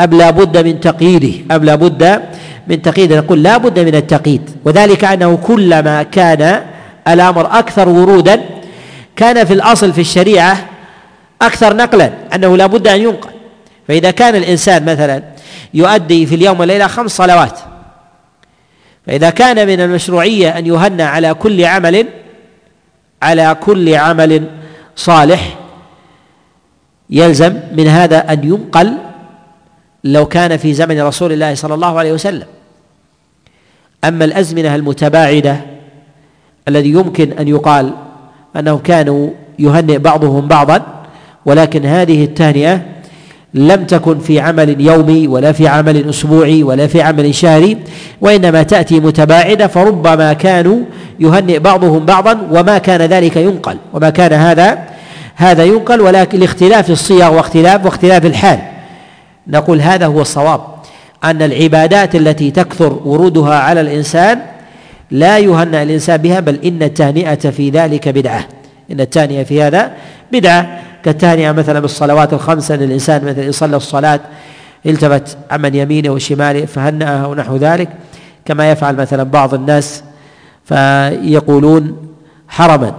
أم 0.00 0.10
لا 0.10 0.30
بد 0.30 0.66
من 0.66 0.80
تقييده. 0.80 1.56
أم 1.56 1.64
لا 1.64 1.74
بد 1.74 2.22
من 2.66 2.82
تقييده. 2.82 3.16
نقول 3.18 3.42
لا 3.42 3.56
بد 3.56 3.78
من 3.78 3.94
التقييد. 3.94 4.50
وذلك 4.64 5.04
أنه 5.04 5.36
كلما 5.36 6.02
كان 6.02 6.62
الأمر 7.08 7.58
أكثر 7.58 7.88
ورودا 7.88 8.40
كان 9.16 9.44
في 9.44 9.52
الأصل 9.52 9.92
في 9.92 10.00
الشريعة 10.00 10.68
أكثر 11.42 11.76
نقلا 11.76 12.10
أنه 12.34 12.56
لا 12.56 12.66
بد 12.66 12.88
أن 12.88 13.00
ينقل. 13.00 13.30
فإذا 13.88 14.10
كان 14.10 14.34
الإنسان 14.34 14.84
مثلا 14.84 15.22
يؤدي 15.74 16.26
في 16.26 16.34
اليوم 16.34 16.60
والليلة 16.60 16.86
خمس 16.86 17.10
صلوات 17.10 17.58
فإذا 19.06 19.30
كان 19.30 19.66
من 19.66 19.80
المشروعية 19.80 20.58
أن 20.58 20.66
يهنى 20.66 21.02
على 21.02 21.34
كل 21.34 21.64
عمل 21.64 22.06
على 23.22 23.56
كل 23.60 23.94
عمل 23.94 24.44
صالح 24.96 25.56
يلزم 27.10 27.60
من 27.72 27.88
هذا 27.88 28.32
أن 28.32 28.44
ينقل 28.44 28.98
لو 30.12 30.26
كان 30.26 30.56
في 30.56 30.74
زمن 30.74 31.00
رسول 31.00 31.32
الله 31.32 31.54
صلى 31.54 31.74
الله 31.74 31.98
عليه 31.98 32.12
وسلم. 32.12 32.46
أما 34.04 34.24
الأزمنة 34.24 34.74
المتباعدة 34.74 35.56
الذي 36.68 36.90
يمكن 36.90 37.32
أن 37.32 37.48
يقال 37.48 37.90
أنهم 38.56 38.78
كانوا 38.78 39.30
يهنئ 39.58 39.98
بعضهم 39.98 40.48
بعضا 40.48 40.82
ولكن 41.46 41.86
هذه 41.86 42.24
التهنئة 42.24 42.80
لم 43.54 43.84
تكن 43.84 44.18
في 44.18 44.40
عمل 44.40 44.80
يومي 44.80 45.28
ولا 45.28 45.52
في 45.52 45.68
عمل 45.68 46.08
أسبوعي 46.08 46.62
ولا 46.62 46.86
في 46.86 47.02
عمل 47.02 47.34
شهري 47.34 47.78
وإنما 48.20 48.62
تأتي 48.62 49.00
متباعدة 49.00 49.66
فربما 49.66 50.32
كانوا 50.32 50.78
يهنئ 51.20 51.58
بعضهم 51.58 52.04
بعضا 52.04 52.48
وما 52.50 52.78
كان 52.78 53.02
ذلك 53.02 53.36
ينقل 53.36 53.76
وما 53.92 54.10
كان 54.10 54.32
هذا 54.32 54.78
هذا 55.34 55.64
ينقل 55.64 56.00
ولكن 56.00 56.38
لاختلاف 56.40 56.90
الصيغ 56.90 57.34
واختلاف 57.34 57.84
واختلاف 57.84 58.26
الحال. 58.26 58.58
نقول 59.48 59.80
هذا 59.80 60.06
هو 60.06 60.20
الصواب 60.20 60.60
أن 61.24 61.42
العبادات 61.42 62.14
التي 62.14 62.50
تكثر 62.50 63.00
ورودها 63.04 63.58
على 63.58 63.80
الإنسان 63.80 64.40
لا 65.10 65.38
يهنأ 65.38 65.82
الإنسان 65.82 66.16
بها 66.16 66.40
بل 66.40 66.54
إن 66.64 66.82
التهنئة 66.82 67.34
في 67.34 67.70
ذلك 67.70 68.08
بدعة. 68.08 68.44
إن 68.90 69.00
التهنئة 69.00 69.42
في 69.42 69.62
هذا 69.62 69.92
بدعة. 70.32 70.80
كالتهنئة 71.02 71.52
مثلا 71.52 71.80
بالصلوات 71.80 72.32
الخمسة 72.32 72.74
أن 72.74 72.82
الإنسان 72.82 73.24
مثلا 73.24 73.44
يصلى 73.44 73.76
الصلاة 73.76 74.20
التفت 74.86 75.38
عمن 75.50 75.74
يمينه 75.74 76.10
وشماله 76.10 76.66
فهنأها 76.66 77.26
ونحو 77.26 77.56
ذلك. 77.56 77.88
كما 78.44 78.70
يفعل 78.70 78.96
مثلا 78.96 79.22
بعض 79.22 79.54
الناس 79.54 80.04
فيقولون 80.64 81.96
حرما. 82.48 82.94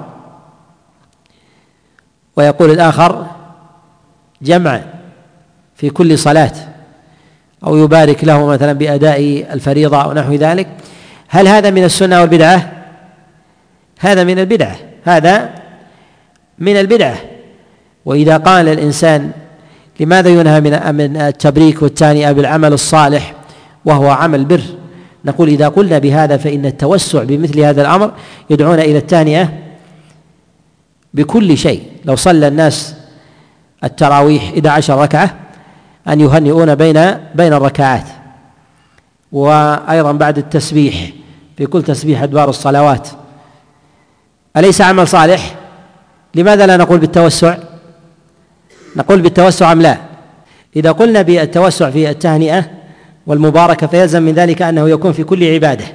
ويقول 2.36 2.72
الآخر 2.72 3.26
جمع 4.41 4.82
في 5.78 5.90
كل 5.90 6.20
صلاة 6.20 6.52
أو 7.64 7.78
يبارك 7.78 8.24
له 8.24 8.46
مثلا 8.46 8.74
بأداء 8.74 9.48
الفريضة 9.54 10.04
أو 10.04 10.14
نحو 10.14 10.34
ذلك. 10.34 10.68
هل 11.28 11.48
هذا 11.48 11.70
من 11.70 11.84
السنة 11.84 12.22
والبدعة؟ 12.22 12.72
هذا 14.00 14.24
من 14.24 14.40
البدعة 14.40 14.76
هذا 15.04 15.50
من 16.60 16.80
البدعة. 16.80 17.18
وإذا 18.06 18.38
قال 18.38 18.68
الإنسان 18.68 19.32
لماذا 20.00 20.30
ينهى 20.30 20.62
من 20.62 20.96
من 20.96 21.18
التبريك 21.18 21.82
والتانئة 21.82 22.32
بالعمل 22.32 22.74
الصالح 22.74 23.34
وهو 23.86 24.10
عمل 24.10 24.46
بر؟ 24.46 24.62
نقول 25.26 25.50
إذا 25.50 25.68
قلنا 25.68 26.00
بهذا 26.00 26.38
فإن 26.38 26.66
التوسع 26.66 27.24
بمثل 27.24 27.60
هذا 27.60 27.82
الأمر 27.82 28.12
يدعون 28.50 28.80
إلى 28.80 28.98
التانئة 28.98 29.54
بكل 31.14 31.58
شيء. 31.58 31.84
لو 32.06 32.16
صلى 32.16 32.48
الناس 32.48 32.96
التراويح 33.84 34.44
11 34.44 35.02
ركعة 35.02 35.47
أن 36.10 36.22
يهنئون 36.22 36.76
بين 36.76 37.18
بين 37.36 37.53
الركعات 37.53 38.03
وأيضا 39.32 40.12
بعد 40.12 40.38
التسبيح 40.38 41.10
في 41.58 41.66
كل 41.66 41.84
تسبيح 41.84 42.24
أدبار 42.24 42.49
الصلوات 42.49 43.08
أليس 44.58 44.82
عمل 44.82 45.08
صالح؟ 45.08 45.55
لماذا 46.36 46.68
لا 46.68 46.78
نقول 46.78 46.97
بالتوسع؟ 46.97 47.58
نقول 48.95 49.22
بالتوسع 49.22 49.72
أم 49.72 49.82
لا؟ 49.82 49.97
إذا 50.76 50.91
قلنا 50.91 51.22
بالتوسع 51.22 51.89
في 51.89 52.10
التهنئة 52.10 52.66
والمباركة 53.28 53.88
فيلزم 53.88 54.24
من 54.24 54.34
ذلك 54.34 54.62
أنه 54.62 54.89
يكون 54.89 55.12
في 55.12 55.24
كل 55.24 55.53
عبادة 55.53 55.86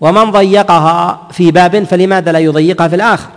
ومن 0.00 0.30
ضيقها 0.30 1.28
في 1.32 1.50
باب 1.50 1.84
فلماذا 1.84 2.32
لا 2.32 2.38
يضيقها 2.38 2.88
في 2.88 2.94
الآخر؟ 2.96 3.28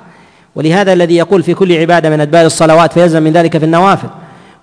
ولهذا 0.55 0.93
الذي 0.93 1.15
يقول 1.15 1.43
في 1.43 1.53
كل 1.53 1.77
عبادة 1.77 2.09
من 2.09 2.21
أدبار 2.21 2.45
الصلوات 2.45 2.93
فيلزم 2.93 3.23
من 3.23 3.33
ذلك 3.33 3.57
في 3.57 3.65
النوافل 3.65 4.09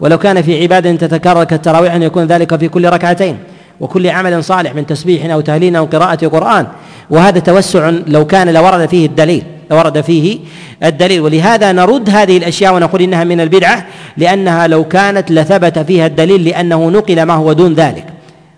ولو 0.01 0.19
كان 0.19 0.43
في 0.43 0.63
عبادة 0.63 0.93
تتكرر 0.93 1.45
كالتراويح 1.45 1.95
أن 1.95 2.03
يكون 2.03 2.25
ذلك 2.25 2.57
في 2.57 2.69
كل 2.69 2.89
ركعتين 2.89 3.39
وكل 3.81 4.07
عمل 4.07 4.45
صالح 4.45 4.75
من 4.75 4.87
تسبيح 4.87 5.33
أو 5.33 5.41
تهليل 5.41 5.77
أو 5.77 5.85
قراءة 5.85 6.27
قرآن 6.27 6.67
وهذا 7.11 7.39
توسع 7.39 7.91
لو 8.07 8.27
كان 8.27 8.49
لورد 8.49 8.89
فيه 8.89 9.07
الدليل 9.07 9.43
لورد 9.71 10.01
فيه 10.01 10.39
الدليل. 10.83 11.21
ولهذا 11.21 11.73
نرد 11.73 12.11
هذه 12.11 12.37
الأشياء 12.37 12.75
ونقول 12.75 13.03
إنها 13.03 13.25
من 13.25 13.41
البدعة 13.41 13.87
لأنها 14.17 14.67
لو 14.67 14.85
كانت 14.85 15.31
لثبت 15.31 15.79
فيها 15.79 16.07
الدليل 16.07 16.45
لأنه 16.45 16.91
نقل 16.91 17.23
ما 17.23 17.35
هو 17.35 17.53
دون 17.53 17.75
ذلك 17.75 18.07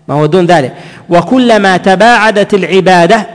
ما 0.07 0.15
هو 0.15 0.25
دون 0.25 0.45
ذلك. 0.45 0.73
وكلما 1.09 1.77
تباعدت 1.77 2.53
العبادة 2.53 3.27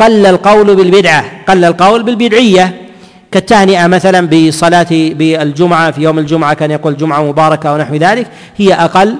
قل 0.00 0.26
القول 0.26 0.76
بالبدعة 0.76 1.24
قل 1.48 1.64
القول 1.64 2.02
بالبدعية. 2.02 2.89
كالتهنئة 3.32 3.86
مثلا 3.86 4.26
بصلاة 4.26 4.86
بالجمعة 4.90 5.90
في 5.90 6.02
يوم 6.02 6.18
الجمعة 6.18 6.54
كان 6.54 6.70
يقول 6.70 6.96
جمعة 6.96 7.22
مباركة 7.22 7.72
ونحو 7.72 7.94
ذلك 7.94 8.26
هي 8.56 8.74
أقل 8.74 9.14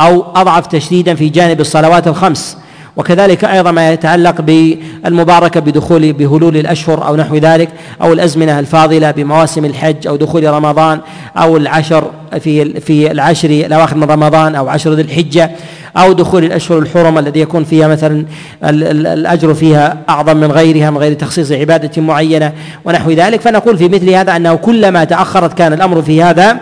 أو 0.00 0.24
أضعف 0.34 0.66
تشديدا 0.66 1.14
في 1.14 1.28
جانب 1.28 1.60
الصلوات 1.60 2.08
الخمس. 2.08 2.56
وكذلك 2.96 3.44
أيضا 3.44 3.70
ما 3.70 3.92
يتعلق 3.92 4.40
بالمباركة 4.40 5.60
بدخول 5.60 6.12
بهلول 6.12 6.56
الأشهر 6.56 7.06
أو 7.06 7.16
نحو 7.16 7.36
ذلك 7.36 7.68
أو 8.02 8.12
الأزمنة 8.12 8.58
الفاضلة 8.58 9.10
بمواسم 9.10 9.64
الحج 9.64 10.06
أو 10.06 10.16
دخول 10.16 10.44
رمضان 10.44 11.00
أو 11.36 11.56
العشر 11.56 12.10
في 12.40 12.80
في 12.80 13.10
العشر 13.10 13.50
الأواخر 13.50 13.96
من 13.96 14.04
رمضان 14.04 14.54
أو 14.54 14.68
عشر 14.68 14.92
ذي 14.92 15.02
الحجة. 15.02 15.50
أو 15.96 16.12
دخول 16.12 16.44
الأشهر 16.44 16.78
الحرم 16.78 17.18
الذي 17.18 17.40
يكون 17.40 17.64
فيها 17.64 17.88
مثلا 17.88 18.24
الأجر 18.64 19.54
فيها 19.54 19.98
أعظم 20.08 20.36
من 20.36 20.52
غيرها 20.52 20.90
من 20.90 20.98
غير 20.98 21.12
تخصيص 21.12 21.52
عبادة 21.52 22.02
معينة 22.02 22.52
ونحو 22.84 23.10
ذلك. 23.10 23.40
فنقول 23.40 23.78
في 23.78 23.88
مثل 23.88 24.10
هذا 24.10 24.36
أنه 24.36 24.54
كلما 24.54 25.04
تأخرت 25.04 25.58
كان 25.58 25.72
الأمر 25.72 26.02
في 26.02 26.22
هذا 26.22 26.56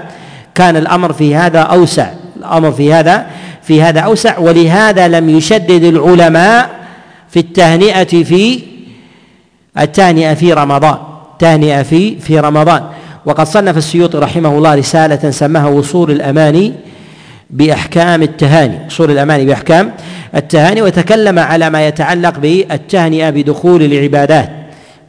كان 0.55 0.77
الأمر 0.77 1.13
في 1.13 1.35
هذا 1.35 1.61
أوسع. 1.61 2.11
الأمر 2.37 2.73
في 2.73 2.93
هذا 2.93 3.27
في 3.63 3.83
هذا 3.83 4.01
أوسع. 4.01 4.39
ولهذا 4.39 5.09
لم 5.09 5.31
يشدد 5.31 5.85
العلماء 5.85 6.71
في 7.29 7.41
التهنئة 7.41 8.25
في 8.25 8.61
التهنئة 9.79 10.35
في 10.35 10.53
رمضان. 10.53 10.97
تهنئه 11.39 11.83
في 11.83 12.19
في 12.19 12.41
رمضان. 12.41 12.83
وقد 13.27 13.47
صنف 13.47 13.77
السيوطي 13.77 14.19
رحمه 14.19 14.59
الله 14.59 14.75
رسالة 14.75 15.31
سماها 15.31 15.67
وصول 15.67 16.11
الأماني 16.11 16.73
بأحكام 17.53 18.23
التهاني 18.23 18.79
وصول 18.87 19.11
الاماني 19.11 19.45
بأحكام 19.45 19.93
التهاني 20.35 20.83
وتكلم 20.83 21.39
على 21.39 21.71
ما 21.71 21.87
يتعلق 21.87 22.39
بالتهنئة 22.39 23.31
بدخول 23.31 23.83
العبادات 23.83 24.51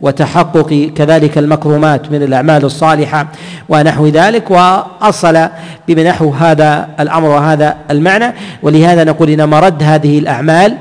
وتحقق 0.01 0.91
كذلك 0.95 1.37
المكرمات 1.37 2.11
من 2.11 2.23
الأعمال 2.23 2.65
الصالحة 2.65 3.27
ونحو 3.69 4.07
ذلك 4.07 4.51
وأصل 4.51 5.47
بمنحو 5.87 6.29
هذا 6.29 6.87
الأمر 6.99 7.29
وهذا 7.29 7.77
المعنى. 7.91 8.33
ولهذا 8.63 9.03
نقول 9.03 9.29
إن 9.29 9.49
مرد 9.49 9.83
هذه 9.83 10.19
الأعمال 10.19 10.77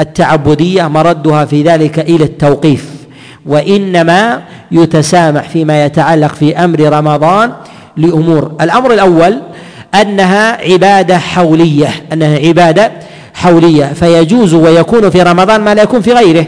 التعبدية 0.00 0.88
مردها 0.88 1.44
في 1.44 1.62
ذلك 1.62 1.98
إلى 1.98 2.24
التوقيف 2.24 2.90
وإنما 3.46 4.42
يتسامح 4.72 5.48
فيما 5.48 5.84
يتعلق 5.84 6.34
في 6.34 6.64
أمر 6.64 6.80
رمضان 6.80 7.52
لأمور. 7.96 8.52
الأمر 8.60 8.92
الأول 8.92 9.40
أنها 9.94 10.72
عبادة 10.72 11.18
حولية 11.18 11.90
أنها 12.12 12.38
عبادة 12.38 12.92
حولية. 13.34 13.84
فيجوز 13.84 14.54
ويكون 14.54 15.10
في 15.10 15.22
رمضان 15.22 15.60
ما 15.60 15.74
لا 15.74 15.82
يكون 15.82 16.00
في 16.00 16.12
غيره. 16.12 16.46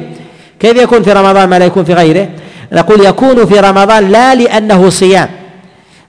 كيف 0.60 0.76
يكون 0.76 1.02
في 1.02 1.12
رمضان 1.12 1.48
ما 1.48 1.58
لا 1.58 1.64
يكون 1.64 1.84
في 1.84 1.94
غيره؟ 1.94 2.28
نقول 2.72 3.06
يكون 3.06 3.46
في 3.46 3.60
رمضان 3.60 4.10
لا 4.10 4.34
لأنه 4.34 4.90
صيام. 4.90 5.28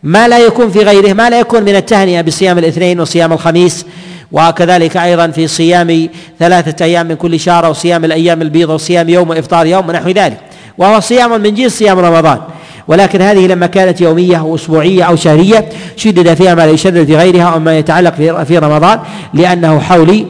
ما 0.04 0.28
لا 0.28 0.40
يكون 0.40 0.70
في 0.70 0.80
غيره 0.80 1.14
ما 1.14 1.30
لا 1.30 1.40
يكون 1.40 1.64
من 1.64 1.76
التهنئة 1.76 2.22
بصيام 2.22 2.58
الاثنين 2.58 3.00
وصيام 3.00 3.34
الخميس 3.34 3.86
وكذلك 4.32 4.98
أيضا 4.98 5.28
في 5.28 5.48
صيام 5.48 6.10
ثلاثة 6.40 6.86
أيام 6.86 7.08
من 7.08 7.16
كل 7.16 7.40
شهر 7.40 7.70
وصيام 7.70 8.06
الأيام 8.06 8.42
البيض 8.42 8.70
وصيام 8.70 9.10
يوم 9.10 9.30
وإفطار 9.30 9.66
يوم 9.66 9.90
ونحو 9.90 10.10
ذلك. 10.10 10.38
وهو 10.78 11.00
صيام 11.00 11.42
من 11.42 11.54
جنس 11.56 11.78
صيام 11.80 12.00
رمضان. 12.00 12.40
ولكن 12.88 13.22
هذه 13.22 13.48
لما 13.48 13.68
كانت 13.68 14.02
يومية 14.02 14.40
أو 14.40 14.56
أسبوعية 14.56 15.04
أو 15.04 15.16
شهرية 15.16 15.70
شدد 15.96 16.34
فيها 16.34 16.56
ما 16.56 16.66
يشدد 16.66 17.06
في 17.06 17.18
غيرها 17.18 17.44
أو 17.44 17.60
ما 17.60 17.78
يتعلق 17.78 18.14
في 18.44 18.58
رمضان 18.58 19.00
لأنه 19.34 19.80
حولي 19.80 20.26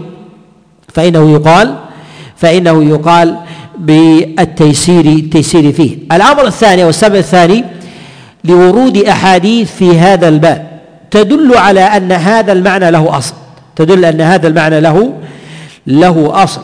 فإنه 0.94 1.32
يقال 1.32 1.76
فإنه 2.36 2.84
يقال 2.84 3.36
بالتيسير 3.78 5.06
التيسير 5.06 5.72
فيه. 5.72 5.98
الأمر 6.12 6.48
الثاني 6.48 6.84
والسبب 6.84 7.16
الثاني 7.16 7.66
لورود 8.44 8.98
أحاديث 8.98 9.72
في 9.72 10.00
هذا 10.00 10.28
الباب 10.28 10.68
تدل 11.12 11.58
على 11.58 11.82
أن 11.82 12.12
هذا 12.12 12.52
المعنى 12.52 12.92
له 12.92 13.18
أصل. 13.18 13.34
تدل 13.76 14.06
أن 14.06 14.22
هذا 14.22 14.48
المعنى 14.48 14.80
له 14.80 15.14
له 15.88 16.44
أصل. 16.44 16.62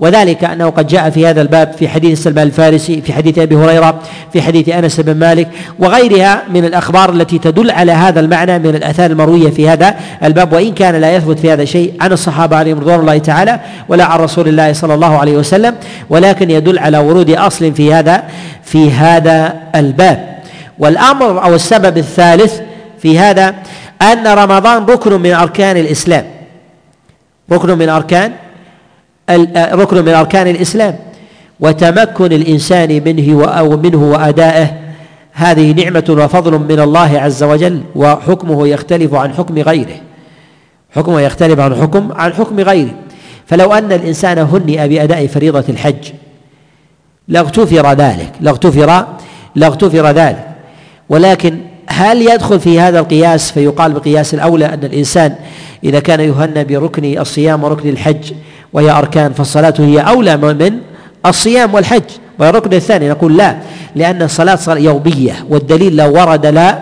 وذلك 0.00 0.44
أنه 0.44 0.70
قد 0.70 0.86
جاء 0.86 1.10
في 1.10 1.26
هذا 1.26 1.42
الباب 1.42 1.72
في 1.72 1.88
حديث 1.88 2.22
سلمان 2.22 2.46
الفارسي 2.46 3.00
في 3.00 3.12
حديث 3.12 3.38
أبي 3.38 3.56
هريرة 3.56 4.00
في 4.32 4.42
حديث 4.42 4.68
أنس 4.68 5.00
بن 5.00 5.14
مالك 5.14 5.48
وغيرها 5.78 6.42
من 6.50 6.64
الأخبار 6.64 7.10
التي 7.12 7.38
تدل 7.38 7.70
على 7.70 7.92
هذا 7.92 8.20
المعنى 8.20 8.58
من 8.58 8.74
الأثار 8.74 9.10
المروية 9.10 9.50
في 9.50 9.68
هذا 9.68 9.94
الباب 10.24 10.52
وإن 10.52 10.74
كان 10.74 10.94
لا 10.94 11.16
يثبت 11.16 11.38
في 11.38 11.52
هذا 11.52 11.64
شيء 11.64 11.94
عن 12.00 12.12
الصحابة 12.12 12.56
عليهم 12.56 12.78
رضوان 12.78 13.00
الله 13.00 13.18
تعالى 13.18 13.60
ولا 13.88 14.04
عن 14.04 14.18
رسول 14.18 14.48
الله 14.48 14.72
صلى 14.72 14.94
الله 14.94 15.18
عليه 15.18 15.36
وسلم 15.36 15.74
ولكن 16.10 16.50
يدل 16.50 16.78
على 16.78 16.98
ورود 16.98 17.30
أصل 17.30 17.72
في 17.74 17.94
هذا 17.94 18.22
في 18.62 18.90
هذا 18.92 19.54
الباب. 19.74 20.38
والأمر 20.78 21.44
أو 21.44 21.54
السبب 21.54 21.98
الثالث 21.98 22.60
في 23.02 23.18
هذا 23.18 23.54
أن 24.02 24.26
رمضان 24.26 24.84
ركن 24.84 25.20
من 25.20 25.32
أركان 25.32 25.76
الإسلام. 25.76 26.24
ركن 27.52 27.78
من 27.78 27.88
أركان 27.88 28.32
ركن 29.56 30.04
من 30.04 30.08
أركان 30.08 30.46
الإسلام 30.46 30.96
وتمكن 31.60 32.32
الإنسان 32.32 33.02
منه 33.04 33.44
أو 33.44 33.76
منه 33.76 34.10
وأدائه. 34.10 34.72
هذه 35.32 35.72
نعمة 35.72 36.04
وفضل 36.08 36.58
من 36.58 36.80
الله 36.80 37.20
عز 37.20 37.42
وجل 37.42 37.82
وحكمه 37.96 38.68
يختلف 38.68 39.14
عن 39.14 39.32
حكم 39.32 39.58
غيره. 39.58 39.96
حكمه 40.96 41.20
يختلف 41.20 41.60
عن 41.60 41.74
حكم 41.74 42.12
عن 42.12 42.32
حكم 42.32 42.60
غيره. 42.60 42.94
فلو 43.46 43.72
أن 43.72 43.92
الإنسان 43.92 44.38
هنئ 44.38 44.88
بأداء 44.88 45.26
فريضة 45.26 45.64
الحج 45.68 46.12
لاغتفر 47.28 47.92
ذلك 47.92 48.32
لاغتفر 48.40 49.06
لاغتفر 49.54 50.10
ذلك. 50.10 50.48
ولكن 51.08 51.58
هل 51.88 52.22
يدخل 52.22 52.60
في 52.60 52.80
هذا 52.80 52.98
القياس 52.98 53.52
فيقال 53.52 53.92
بقياس 53.92 54.34
الأولى 54.34 54.66
أن 54.66 54.84
الإنسان 54.84 55.34
إذا 55.84 56.00
كان 56.00 56.20
يهنى 56.20 56.64
بركن 56.64 57.18
الصيام 57.18 57.64
وركن 57.64 57.88
الحج 57.88 58.32
وهي 58.72 58.90
أركان 58.90 59.32
فالصلاة 59.32 59.74
هي 59.78 60.00
أولى 60.00 60.36
من 60.36 60.78
الصيام 61.26 61.74
والحج. 61.74 62.02
وهي 62.38 62.50
الركن 62.50 62.72
الثاني 62.72 63.08
نقول 63.08 63.36
لا 63.36 63.56
لأن 63.94 64.22
الصلاة 64.22 64.54
صلاة 64.54 64.78
يومية 64.78 65.46
والدليل 65.48 65.96
لو 65.96 66.12
ورد 66.12 66.46
لا 66.46 66.78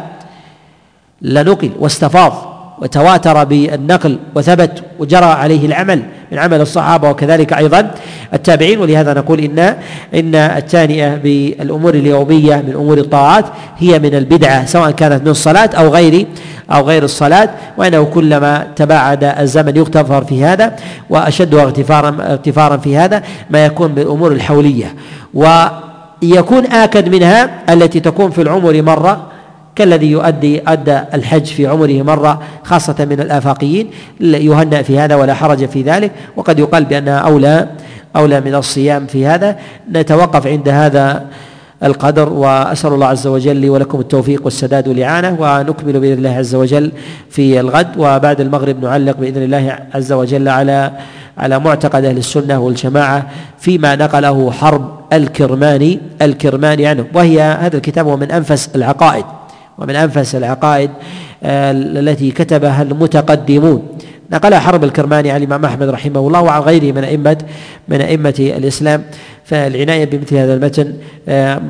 لنقل 1.22 1.70
واستفاض 1.78 2.32
وتواتر 2.78 3.44
بالنقل 3.44 4.18
وثبت 4.34 4.82
وجرى 4.98 5.24
عليه 5.24 5.66
العمل. 5.66 6.02
من 6.32 6.38
عمل 6.38 6.60
الصحابة 6.60 7.10
وكذلك 7.10 7.52
أيضا 7.52 7.90
التابعين 8.34 8.78
ولهذا 8.78 9.14
نقول 9.14 9.40
إن 9.40 9.58
إن 10.14 10.34
التانية 10.34 11.20
بالأمور 11.24 11.94
اليومية 11.94 12.56
من 12.56 12.72
أمور 12.74 12.98
الطاعات 12.98 13.44
هي 13.78 13.98
من 13.98 14.14
البدعة 14.14 14.66
سواء 14.66 14.90
كانت 14.90 15.22
من 15.22 15.28
الصلاة 15.28 15.70
أو 15.74 15.88
غير 15.88 16.26
أو 16.72 16.84
غير 16.84 17.04
الصلاة 17.04 17.50
وأنه 17.76 18.04
كلما 18.04 18.66
تباعد 18.76 19.24
الزمن 19.24 19.76
يغتفر 19.76 20.24
في 20.24 20.44
هذا 20.44 20.76
وأشدها 21.10 21.62
اغتفارا 21.62 22.16
اغتفارا 22.20 22.76
في 22.76 22.96
هذا 22.96 23.22
ما 23.50 23.66
يكون 23.66 23.94
بالأمور 23.94 24.32
الحولية. 24.32 24.94
ويكون 25.34 26.66
آكد 26.66 27.08
منها 27.08 27.50
التي 27.68 28.00
تكون 28.00 28.30
في 28.30 28.42
العمر 28.42 28.82
مرة 28.82 29.35
كالذي 29.76 30.10
يؤدي 30.10 30.62
أدى 30.66 31.00
الحج 31.14 31.44
في 31.44 31.66
عمره 31.66 32.02
مرة 32.02 32.42
خاصة 32.64 33.04
من 33.10 33.20
الآفاقيين. 33.20 33.90
يهنأ 34.20 34.82
في 34.82 34.98
هذا 34.98 35.14
ولا 35.14 35.34
حرج 35.34 35.64
في 35.64 35.82
ذلك. 35.82 36.12
وقد 36.36 36.58
يقال 36.58 36.84
بأنها 36.84 37.18
أولى 37.18 37.68
أولى 38.16 38.40
من 38.40 38.54
الصيام 38.54 39.06
في 39.06 39.26
هذا. 39.26 39.56
نتوقف 39.92 40.46
عند 40.46 40.68
هذا 40.68 41.24
القدر 41.84 42.32
وأسأل 42.32 42.92
الله 42.92 43.06
عز 43.06 43.26
وجل 43.26 43.56
لي 43.56 43.70
ولكم 43.70 44.00
التوفيق 44.00 44.44
والسداد 44.44 44.88
والإعانة. 44.88 45.36
ونكمل 45.40 46.00
بإذن 46.00 46.18
الله 46.18 46.36
عز 46.36 46.54
وجل 46.54 46.92
في 47.30 47.60
الغد. 47.60 47.88
وبعد 47.96 48.40
المغرب 48.40 48.82
نعلق 48.82 49.16
بإذن 49.16 49.42
الله 49.42 49.78
عز 49.94 50.12
وجل 50.12 50.48
على 50.48 50.92
على 51.38 51.58
معتقد 51.58 52.04
أهل 52.04 52.18
السنة 52.18 52.58
والجماعة 52.58 53.26
فيما 53.58 53.96
نقله 53.96 54.50
حرب 54.50 54.98
الكرماني 55.12 56.00
الكرماني 56.22 56.86
عنه. 56.86 57.04
وهي 57.14 57.40
هذا 57.40 57.76
الكتاب 57.76 58.06
هو 58.06 58.16
من 58.16 58.30
أنفس 58.30 58.70
العقائد. 58.74 59.24
ومن 59.78 59.96
أنفس 59.96 60.34
العقائد 60.34 60.90
آه، 61.42 61.70
التي 61.72 62.30
كتبها 62.30 62.82
المتقدمون. 62.82 63.88
نقلها 64.32 64.58
حرب 64.58 64.84
الكرماني 64.84 65.30
عن 65.30 65.36
الإمام 65.36 65.64
أحمد 65.64 65.88
رحمه 65.88 66.20
الله 66.20 66.40
وعن 66.40 66.60
غيره 66.60 66.92
من 66.92 67.04
أئمة 67.04 67.38
من 67.88 68.00
أئمة 68.00 68.34
الإسلام. 68.38 69.04
فالعناية 69.46 70.04
بمثل 70.04 70.36
هذا 70.36 70.54
المتن 70.54 70.92
آه، 71.28 71.60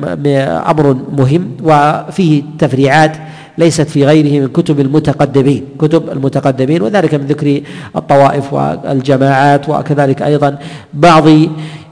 أمر 0.71 0.97
مهم 1.17 1.51
وفيه 1.63 2.43
تفريعات 2.59 3.17
ليست 3.57 3.89
في 3.89 4.05
غيره 4.05 4.41
من 4.41 4.47
كتب 4.47 4.79
المتقدمين 4.79 5.65
كتب 5.79 6.09
المتقدمين 6.09 6.81
وذلك 6.81 7.13
من 7.15 7.25
ذكر 7.25 7.61
الطوائف 7.95 8.53
والجماعات 8.53 9.69
وكذلك 9.69 10.21
أيضا 10.21 10.57
بعض 10.93 11.23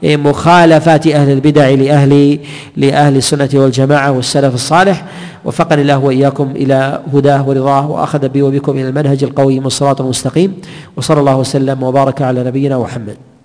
مخالفات 0.04 1.06
أهل 1.06 1.30
البدع 1.32 1.68
لأهل 1.68 2.38
لأهل 2.76 3.16
السنة 3.16 3.48
والجماعة 3.54 4.12
والسلف 4.12 4.54
الصالح. 4.54 5.04
وفقني 5.44 5.82
الله 5.82 5.98
وإياكم 5.98 6.50
إلى 6.56 7.00
هداه 7.14 7.48
ورضاه 7.48 7.90
وأخذ 7.90 8.28
بي 8.28 8.42
وبكم 8.42 8.72
إلى 8.72 8.88
المنهج 8.88 9.24
القويم 9.24 9.64
والصراط 9.64 10.00
المستقيم 10.00 10.54
وصلى 10.96 11.20
الله 11.20 11.36
وسلم 11.36 11.82
وبارك 11.82 12.22
على 12.22 12.44
نبينا 12.44 12.78
محمد. 12.78 13.35